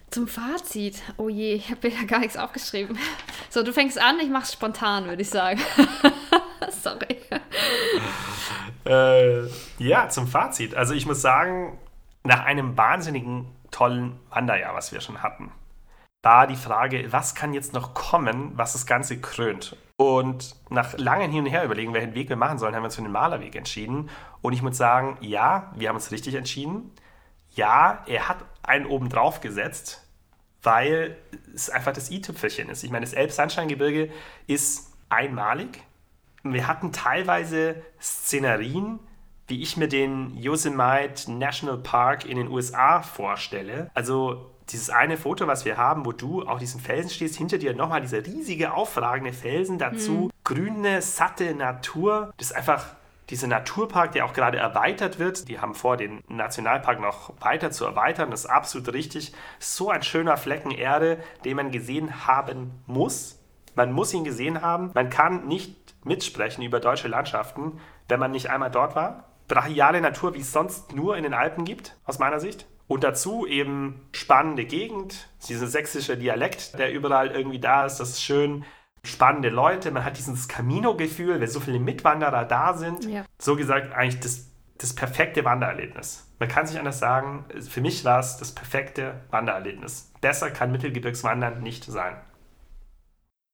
Zum 0.10 0.26
Fazit. 0.26 1.02
Oh 1.18 1.28
je, 1.28 1.56
ich 1.56 1.70
habe 1.70 1.90
mir 1.90 1.94
ja 1.94 2.04
gar 2.06 2.20
nichts 2.20 2.38
aufgeschrieben. 2.38 2.98
So, 3.50 3.62
du 3.62 3.74
fängst 3.74 4.00
an, 4.00 4.22
ich 4.22 4.30
mach's 4.30 4.54
spontan, 4.54 5.08
würde 5.08 5.22
ich 5.22 5.30
sagen. 5.30 5.60
Sorry. 6.82 7.18
Äh, 8.86 9.48
ja, 9.80 10.08
zum 10.08 10.28
Fazit. 10.28 10.76
Also 10.76 10.94
ich 10.94 11.06
muss 11.06 11.22
sagen, 11.22 11.78
nach 12.24 12.46
einem 12.46 12.78
wahnsinnigen 12.78 13.48
tollen 13.70 14.18
Wanderjahr, 14.30 14.76
was 14.76 14.94
wir 14.94 15.02
schon 15.02 15.22
hatten, 15.22 15.52
war 16.24 16.48
die 16.48 16.56
Frage, 16.56 17.12
was 17.12 17.36
kann 17.36 17.54
jetzt 17.54 17.74
noch 17.74 17.94
kommen, 17.94 18.52
was 18.56 18.74
das 18.74 18.86
Ganze 18.86 19.20
krönt. 19.20 19.76
Und 19.98 20.56
nach 20.70 20.98
langem 20.98 21.32
Hin 21.32 21.46
und 21.46 21.50
Her 21.50 21.64
überlegen, 21.64 21.94
welchen 21.94 22.16
Weg 22.16 22.30
wir 22.30 22.36
machen 22.36 22.58
sollen, 22.58 22.76
haben 22.76 22.84
wir 22.84 22.86
uns 22.86 22.96
für 22.96 23.02
den 23.02 23.12
Malerweg 23.12 23.56
entschieden. 23.56 24.10
Und 24.42 24.54
ich 24.54 24.62
muss 24.62 24.78
sagen, 24.78 25.18
ja, 25.22 25.72
wir 25.76 25.90
haben 25.90 25.96
uns 25.96 26.12
richtig 26.12 26.36
entschieden. 26.36 26.92
Ja, 27.56 28.04
er 28.08 28.28
hat 28.30 28.38
einen 28.64 28.86
oben 28.86 29.10
drauf 29.10 29.42
gesetzt, 29.42 30.08
weil 30.64 31.18
es 31.54 31.70
einfach 31.70 31.94
das 31.94 32.12
i-Tüpfelchen 32.12 32.70
ist. 32.70 32.84
Ich 32.84 32.92
meine, 32.92 33.06
das 33.06 33.14
Elbsandsteingebirge 33.14 34.12
ist 34.48 34.92
einmalig. 35.10 35.84
Wir 36.44 36.68
hatten 36.68 36.92
teilweise 36.92 37.82
Szenarien, 38.02 39.00
wie 39.48 39.62
ich 39.62 39.78
mir 39.78 39.88
den 39.88 40.36
Yosemite 40.38 41.32
National 41.32 41.78
Park 41.78 42.26
in 42.26 42.38
den 42.38 42.48
USA 42.48 43.02
vorstelle. 43.02 43.92
Also 43.94 44.51
dieses 44.70 44.90
eine 44.90 45.18
Foto, 45.18 45.48
was 45.48 45.66
wir 45.66 45.78
haben, 45.78 46.06
wo 46.06 46.12
du 46.12 46.44
auf 46.44 46.60
diesem 46.60 46.80
Felsen 46.80 47.10
stehst, 47.10 47.36
hinter 47.36 47.58
dir 47.58 47.74
nochmal 47.74 48.02
dieser 48.02 48.26
riesige, 48.26 48.74
aufragende 48.74 49.34
Felsen, 49.34 49.78
dazu 49.78 50.30
grüne, 50.44 51.02
satte 51.02 51.54
Natur. 51.56 52.34
Das 52.38 52.52
ist 52.52 52.56
einfach 52.56 52.96
dieser 53.30 53.48
Naturpark, 53.48 54.12
der 54.12 54.26
auch 54.26 54.34
gerade 54.34 54.58
erweitert 54.58 55.18
wird. 55.18 55.48
Die 55.48 55.60
haben 55.60 55.74
vor, 55.74 55.98
den 55.98 56.22
Nationalpark 56.28 57.00
noch 57.00 57.34
weiter 57.40 57.72
zu 57.72 57.86
erweitern. 57.86 58.30
Das 58.30 58.42
ist 58.42 58.50
absolut 58.50 58.94
richtig. 58.94 59.34
So 59.60 59.90
ein 59.90 60.04
schöner 60.04 60.38
Flecken 60.38 60.72
Erde, 60.72 61.18
den 61.46 61.56
man 61.56 61.72
gesehen 61.72 62.28
haben 62.28 62.72
muss. 62.88 63.40
Man 63.76 63.94
muss 63.94 64.14
ihn 64.14 64.26
gesehen 64.26 64.62
haben. 64.62 64.92
Man 64.94 65.10
kann 65.10 65.48
nicht 65.48 65.96
mitsprechen 66.04 66.64
über 66.64 66.80
deutsche 66.80 67.08
Landschaften, 67.08 67.80
wenn 68.10 68.20
man 68.20 68.32
nicht 68.32 68.50
einmal 68.50 68.72
dort 68.72 68.96
war. 68.96 69.30
Brachiale 69.48 70.02
Natur, 70.02 70.34
wie 70.34 70.42
es 70.42 70.52
sonst 70.52 70.94
nur 70.94 71.16
in 71.16 71.24
den 71.24 71.34
Alpen 71.34 71.64
gibt, 71.64 71.98
aus 72.06 72.20
meiner 72.20 72.40
Sicht. 72.40 72.68
Und 72.92 73.06
dazu 73.06 73.48
eben 73.48 74.02
spannende 74.12 74.66
Gegend, 74.66 75.30
dieser 75.48 75.68
sächsische 75.68 76.18
Dialekt, 76.18 76.78
der 76.78 76.92
überall 76.92 77.32
irgendwie 77.32 77.62
da 77.62 77.86
ist. 77.86 78.02
Das 78.02 78.10
ist 78.10 78.22
schön. 78.22 78.66
Spannende 79.06 79.48
Leute, 79.48 79.92
man 79.92 80.04
hat 80.04 80.18
dieses 80.18 80.50
Camino-Gefühl, 80.50 81.40
wenn 81.40 81.48
so 81.48 81.62
viele 81.62 81.80
Mitwanderer 81.80 82.44
da 82.44 82.74
sind. 82.74 83.06
Ja. 83.06 83.24
So 83.40 83.56
gesagt, 83.56 83.94
eigentlich 83.94 84.20
das, 84.20 84.52
das 84.78 84.94
perfekte 84.94 85.46
Wandererlebnis. 85.46 86.30
Man 86.40 86.50
kann 86.50 86.68
sich 86.68 86.78
anders 86.78 87.00
sagen, 87.00 87.46
für 87.62 87.80
mich 87.80 88.04
war 88.04 88.20
es 88.20 88.36
das 88.36 88.52
perfekte 88.54 89.22
Wandererlebnis. 89.30 90.12
Besser 90.20 90.52
kann 90.52 90.74
Mittelgebirgswandern 90.74 91.64
nicht 91.64 91.86
sein. 91.86 92.18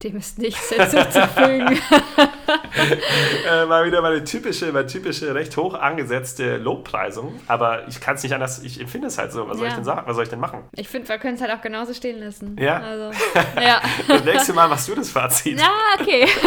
Dem 0.02 0.18
ist 0.18 0.40
nichts 0.40 0.70
hinzuzufügen. 0.70 1.78
äh, 3.50 3.66
mal 3.66 3.86
wieder 3.86 4.02
meine 4.02 4.24
typische, 4.24 4.72
meine 4.72 4.88
typische, 4.88 5.34
recht 5.36 5.56
hoch 5.58 5.74
angesetzte 5.74 6.58
Lobpreisung. 6.58 7.40
Aber 7.48 7.88
ich 7.88 8.00
kann 8.00 8.16
es 8.16 8.24
nicht 8.24 8.34
anders, 8.34 8.62
ich 8.64 8.80
empfinde 8.80 9.08
es 9.08 9.18
halt 9.18 9.32
so. 9.32 9.48
Was 9.48 9.58
soll 9.58 9.66
Ja. 9.66 9.70
ich 9.72 9.76
denn 9.76 9.84
sagen? 9.86 10.08
Was 10.08 10.16
soll 10.16 10.24
ich 10.24 10.30
denn 10.30 10.40
machen? 10.40 10.64
Ich 10.74 10.88
finde, 10.88 11.10
wir 11.10 11.18
können 11.18 11.36
es 11.36 11.42
halt 11.42 11.52
auch 11.52 11.62
genauso 11.62 11.94
stehen 11.94 12.20
lassen. 12.20 12.56
Ja? 12.60 12.80
Also, 12.82 13.12
ja. 13.62 13.82
Das 14.08 14.24
nächste 14.24 14.54
Mal 14.54 14.68
machst 14.68 14.88
du 14.88 14.96
das 14.96 15.10
Fazit. 15.10 15.60
Ja, 15.60 15.72
okay. 16.00 16.28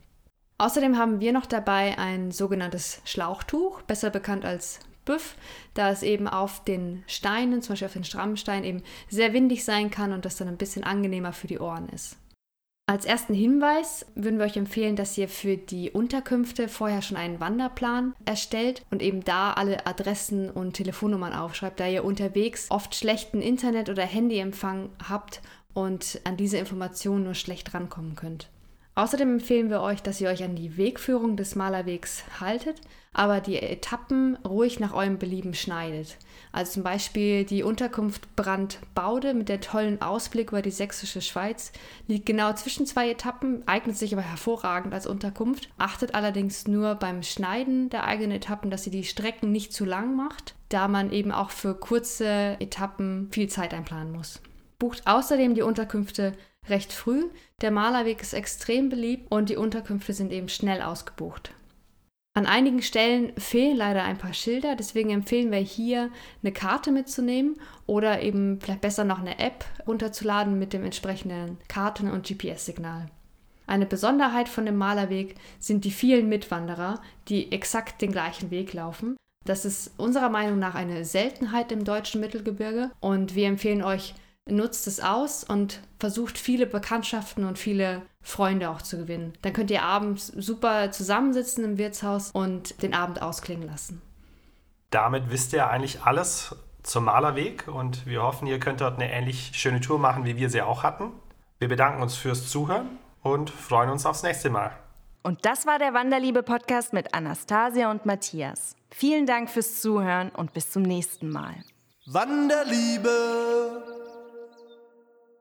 Außerdem 0.58 0.98
haben 0.98 1.20
wir 1.20 1.32
noch 1.32 1.46
dabei 1.46 1.96
ein 1.98 2.32
sogenanntes 2.32 3.00
Schlauchtuch, 3.04 3.80
besser 3.82 4.10
bekannt 4.10 4.44
als 4.44 4.80
Büff, 5.04 5.36
da 5.74 5.90
es 5.90 6.02
eben 6.02 6.28
auf 6.28 6.62
den 6.64 7.02
Steinen, 7.06 7.62
zum 7.62 7.72
Beispiel 7.72 7.86
auf 7.86 7.94
den 7.94 8.04
Strammsteinen, 8.04 8.64
eben 8.64 8.82
sehr 9.08 9.32
windig 9.32 9.64
sein 9.64 9.90
kann 9.90 10.12
und 10.12 10.24
das 10.24 10.36
dann 10.36 10.48
ein 10.48 10.58
bisschen 10.58 10.84
angenehmer 10.84 11.32
für 11.32 11.46
die 11.46 11.60
Ohren 11.60 11.88
ist. 11.88 12.16
Als 12.90 13.04
ersten 13.04 13.34
Hinweis 13.34 14.04
würden 14.16 14.40
wir 14.40 14.46
euch 14.46 14.56
empfehlen, 14.56 14.96
dass 14.96 15.16
ihr 15.16 15.28
für 15.28 15.56
die 15.56 15.92
Unterkünfte 15.92 16.66
vorher 16.66 17.02
schon 17.02 17.16
einen 17.16 17.38
Wanderplan 17.38 18.16
erstellt 18.24 18.82
und 18.90 19.00
eben 19.00 19.22
da 19.22 19.52
alle 19.52 19.86
Adressen 19.86 20.50
und 20.50 20.72
Telefonnummern 20.72 21.32
aufschreibt, 21.32 21.78
da 21.78 21.86
ihr 21.86 22.04
unterwegs 22.04 22.66
oft 22.68 22.96
schlechten 22.96 23.42
Internet- 23.42 23.90
oder 23.90 24.02
Handyempfang 24.02 24.90
habt 25.08 25.40
und 25.72 26.20
an 26.24 26.36
diese 26.36 26.58
Informationen 26.58 27.22
nur 27.22 27.34
schlecht 27.34 27.72
rankommen 27.74 28.16
könnt. 28.16 28.48
Außerdem 28.96 29.34
empfehlen 29.34 29.70
wir 29.70 29.82
euch, 29.82 30.02
dass 30.02 30.20
ihr 30.20 30.28
euch 30.28 30.42
an 30.42 30.56
die 30.56 30.76
Wegführung 30.76 31.36
des 31.36 31.54
Malerwegs 31.54 32.24
haltet, 32.40 32.80
aber 33.12 33.40
die 33.40 33.62
Etappen 33.62 34.36
ruhig 34.44 34.80
nach 34.80 34.94
eurem 34.94 35.16
Belieben 35.16 35.54
schneidet. 35.54 36.16
Also 36.52 36.72
zum 36.72 36.82
Beispiel 36.82 37.44
die 37.44 37.62
Unterkunft 37.62 38.34
Brandbaude 38.34 39.34
mit 39.34 39.48
der 39.48 39.60
tollen 39.60 40.02
Ausblick 40.02 40.50
über 40.50 40.62
die 40.62 40.70
sächsische 40.70 41.20
Schweiz 41.20 41.72
liegt 42.08 42.26
genau 42.26 42.52
zwischen 42.54 42.86
zwei 42.86 43.10
Etappen, 43.10 43.62
eignet 43.66 43.96
sich 43.96 44.12
aber 44.12 44.22
hervorragend 44.22 44.92
als 44.92 45.06
Unterkunft. 45.06 45.68
Achtet 45.78 46.14
allerdings 46.14 46.66
nur 46.66 46.96
beim 46.96 47.22
Schneiden 47.22 47.88
der 47.90 48.04
eigenen 48.04 48.32
Etappen, 48.32 48.70
dass 48.70 48.86
ihr 48.86 48.92
die 48.92 49.04
Strecken 49.04 49.52
nicht 49.52 49.72
zu 49.72 49.84
lang 49.84 50.16
macht, 50.16 50.54
da 50.68 50.88
man 50.88 51.12
eben 51.12 51.30
auch 51.30 51.50
für 51.50 51.74
kurze 51.74 52.56
Etappen 52.58 53.28
viel 53.30 53.48
Zeit 53.48 53.72
einplanen 53.72 54.12
muss. 54.12 54.40
Bucht 54.78 55.06
außerdem 55.06 55.54
die 55.54 55.62
Unterkünfte 55.62 56.32
recht 56.68 56.92
früh. 56.92 57.24
Der 57.60 57.70
Malerweg 57.70 58.20
ist 58.22 58.32
extrem 58.32 58.88
beliebt 58.88 59.30
und 59.30 59.50
die 59.50 59.56
Unterkünfte 59.56 60.12
sind 60.12 60.32
eben 60.32 60.48
schnell 60.48 60.82
ausgebucht. 60.82 61.52
An 62.32 62.46
einigen 62.46 62.80
Stellen 62.80 63.32
fehlen 63.36 63.76
leider 63.76 64.04
ein 64.04 64.16
paar 64.16 64.32
Schilder, 64.32 64.76
deswegen 64.76 65.10
empfehlen 65.10 65.50
wir 65.50 65.58
hier 65.58 66.10
eine 66.42 66.52
Karte 66.52 66.92
mitzunehmen 66.92 67.56
oder 67.86 68.22
eben 68.22 68.60
vielleicht 68.60 68.82
besser 68.82 69.04
noch 69.04 69.18
eine 69.18 69.40
App 69.40 69.64
runterzuladen 69.86 70.56
mit 70.56 70.72
dem 70.72 70.84
entsprechenden 70.84 71.58
Karten- 71.66 72.10
und 72.10 72.26
GPS-Signal. 72.26 73.06
Eine 73.66 73.86
Besonderheit 73.86 74.48
von 74.48 74.64
dem 74.64 74.76
Malerweg 74.76 75.36
sind 75.58 75.84
die 75.84 75.90
vielen 75.90 76.28
Mitwanderer, 76.28 77.00
die 77.28 77.50
exakt 77.50 78.00
den 78.00 78.12
gleichen 78.12 78.50
Weg 78.50 78.72
laufen. 78.74 79.16
Das 79.44 79.64
ist 79.64 79.92
unserer 79.96 80.28
Meinung 80.28 80.58
nach 80.58 80.74
eine 80.76 81.04
Seltenheit 81.04 81.72
im 81.72 81.84
deutschen 81.84 82.20
Mittelgebirge 82.20 82.90
und 83.00 83.34
wir 83.34 83.48
empfehlen 83.48 83.82
euch, 83.82 84.14
nutzt 84.48 84.86
es 84.86 85.00
aus 85.00 85.42
und 85.42 85.80
versucht 85.98 86.38
viele 86.38 86.66
Bekanntschaften 86.66 87.44
und 87.44 87.58
viele 87.58 88.02
Freunde 88.22 88.70
auch 88.70 88.82
zu 88.82 88.98
gewinnen. 88.98 89.32
Dann 89.42 89.52
könnt 89.52 89.70
ihr 89.70 89.82
abends 89.82 90.28
super 90.28 90.90
zusammensitzen 90.90 91.64
im 91.64 91.78
Wirtshaus 91.78 92.30
und 92.32 92.82
den 92.82 92.94
Abend 92.94 93.22
ausklingen 93.22 93.66
lassen. 93.66 94.02
Damit 94.90 95.30
wisst 95.30 95.52
ihr 95.52 95.68
eigentlich 95.68 96.02
alles 96.02 96.54
zum 96.82 97.04
Malerweg 97.04 97.68
und 97.68 98.06
wir 98.06 98.22
hoffen, 98.22 98.46
ihr 98.46 98.58
könnt 98.58 98.80
dort 98.80 99.00
eine 99.00 99.12
ähnlich 99.12 99.52
schöne 99.54 99.80
Tour 99.80 99.98
machen, 99.98 100.24
wie 100.24 100.36
wir 100.36 100.50
sie 100.50 100.62
auch 100.62 100.82
hatten. 100.82 101.12
Wir 101.58 101.68
bedanken 101.68 102.02
uns 102.02 102.16
fürs 102.16 102.50
Zuhören 102.50 102.98
und 103.22 103.50
freuen 103.50 103.90
uns 103.90 104.06
aufs 104.06 104.22
nächste 104.22 104.50
Mal. 104.50 104.72
Und 105.22 105.44
das 105.44 105.66
war 105.66 105.78
der 105.78 105.92
Wanderliebe-Podcast 105.92 106.94
mit 106.94 107.14
Anastasia 107.14 107.90
und 107.90 108.06
Matthias. 108.06 108.74
Vielen 108.90 109.26
Dank 109.26 109.50
fürs 109.50 109.80
Zuhören 109.80 110.30
und 110.30 110.54
bis 110.54 110.70
zum 110.70 110.82
nächsten 110.82 111.28
Mal. 111.28 111.54
Wanderliebe. 112.06 113.10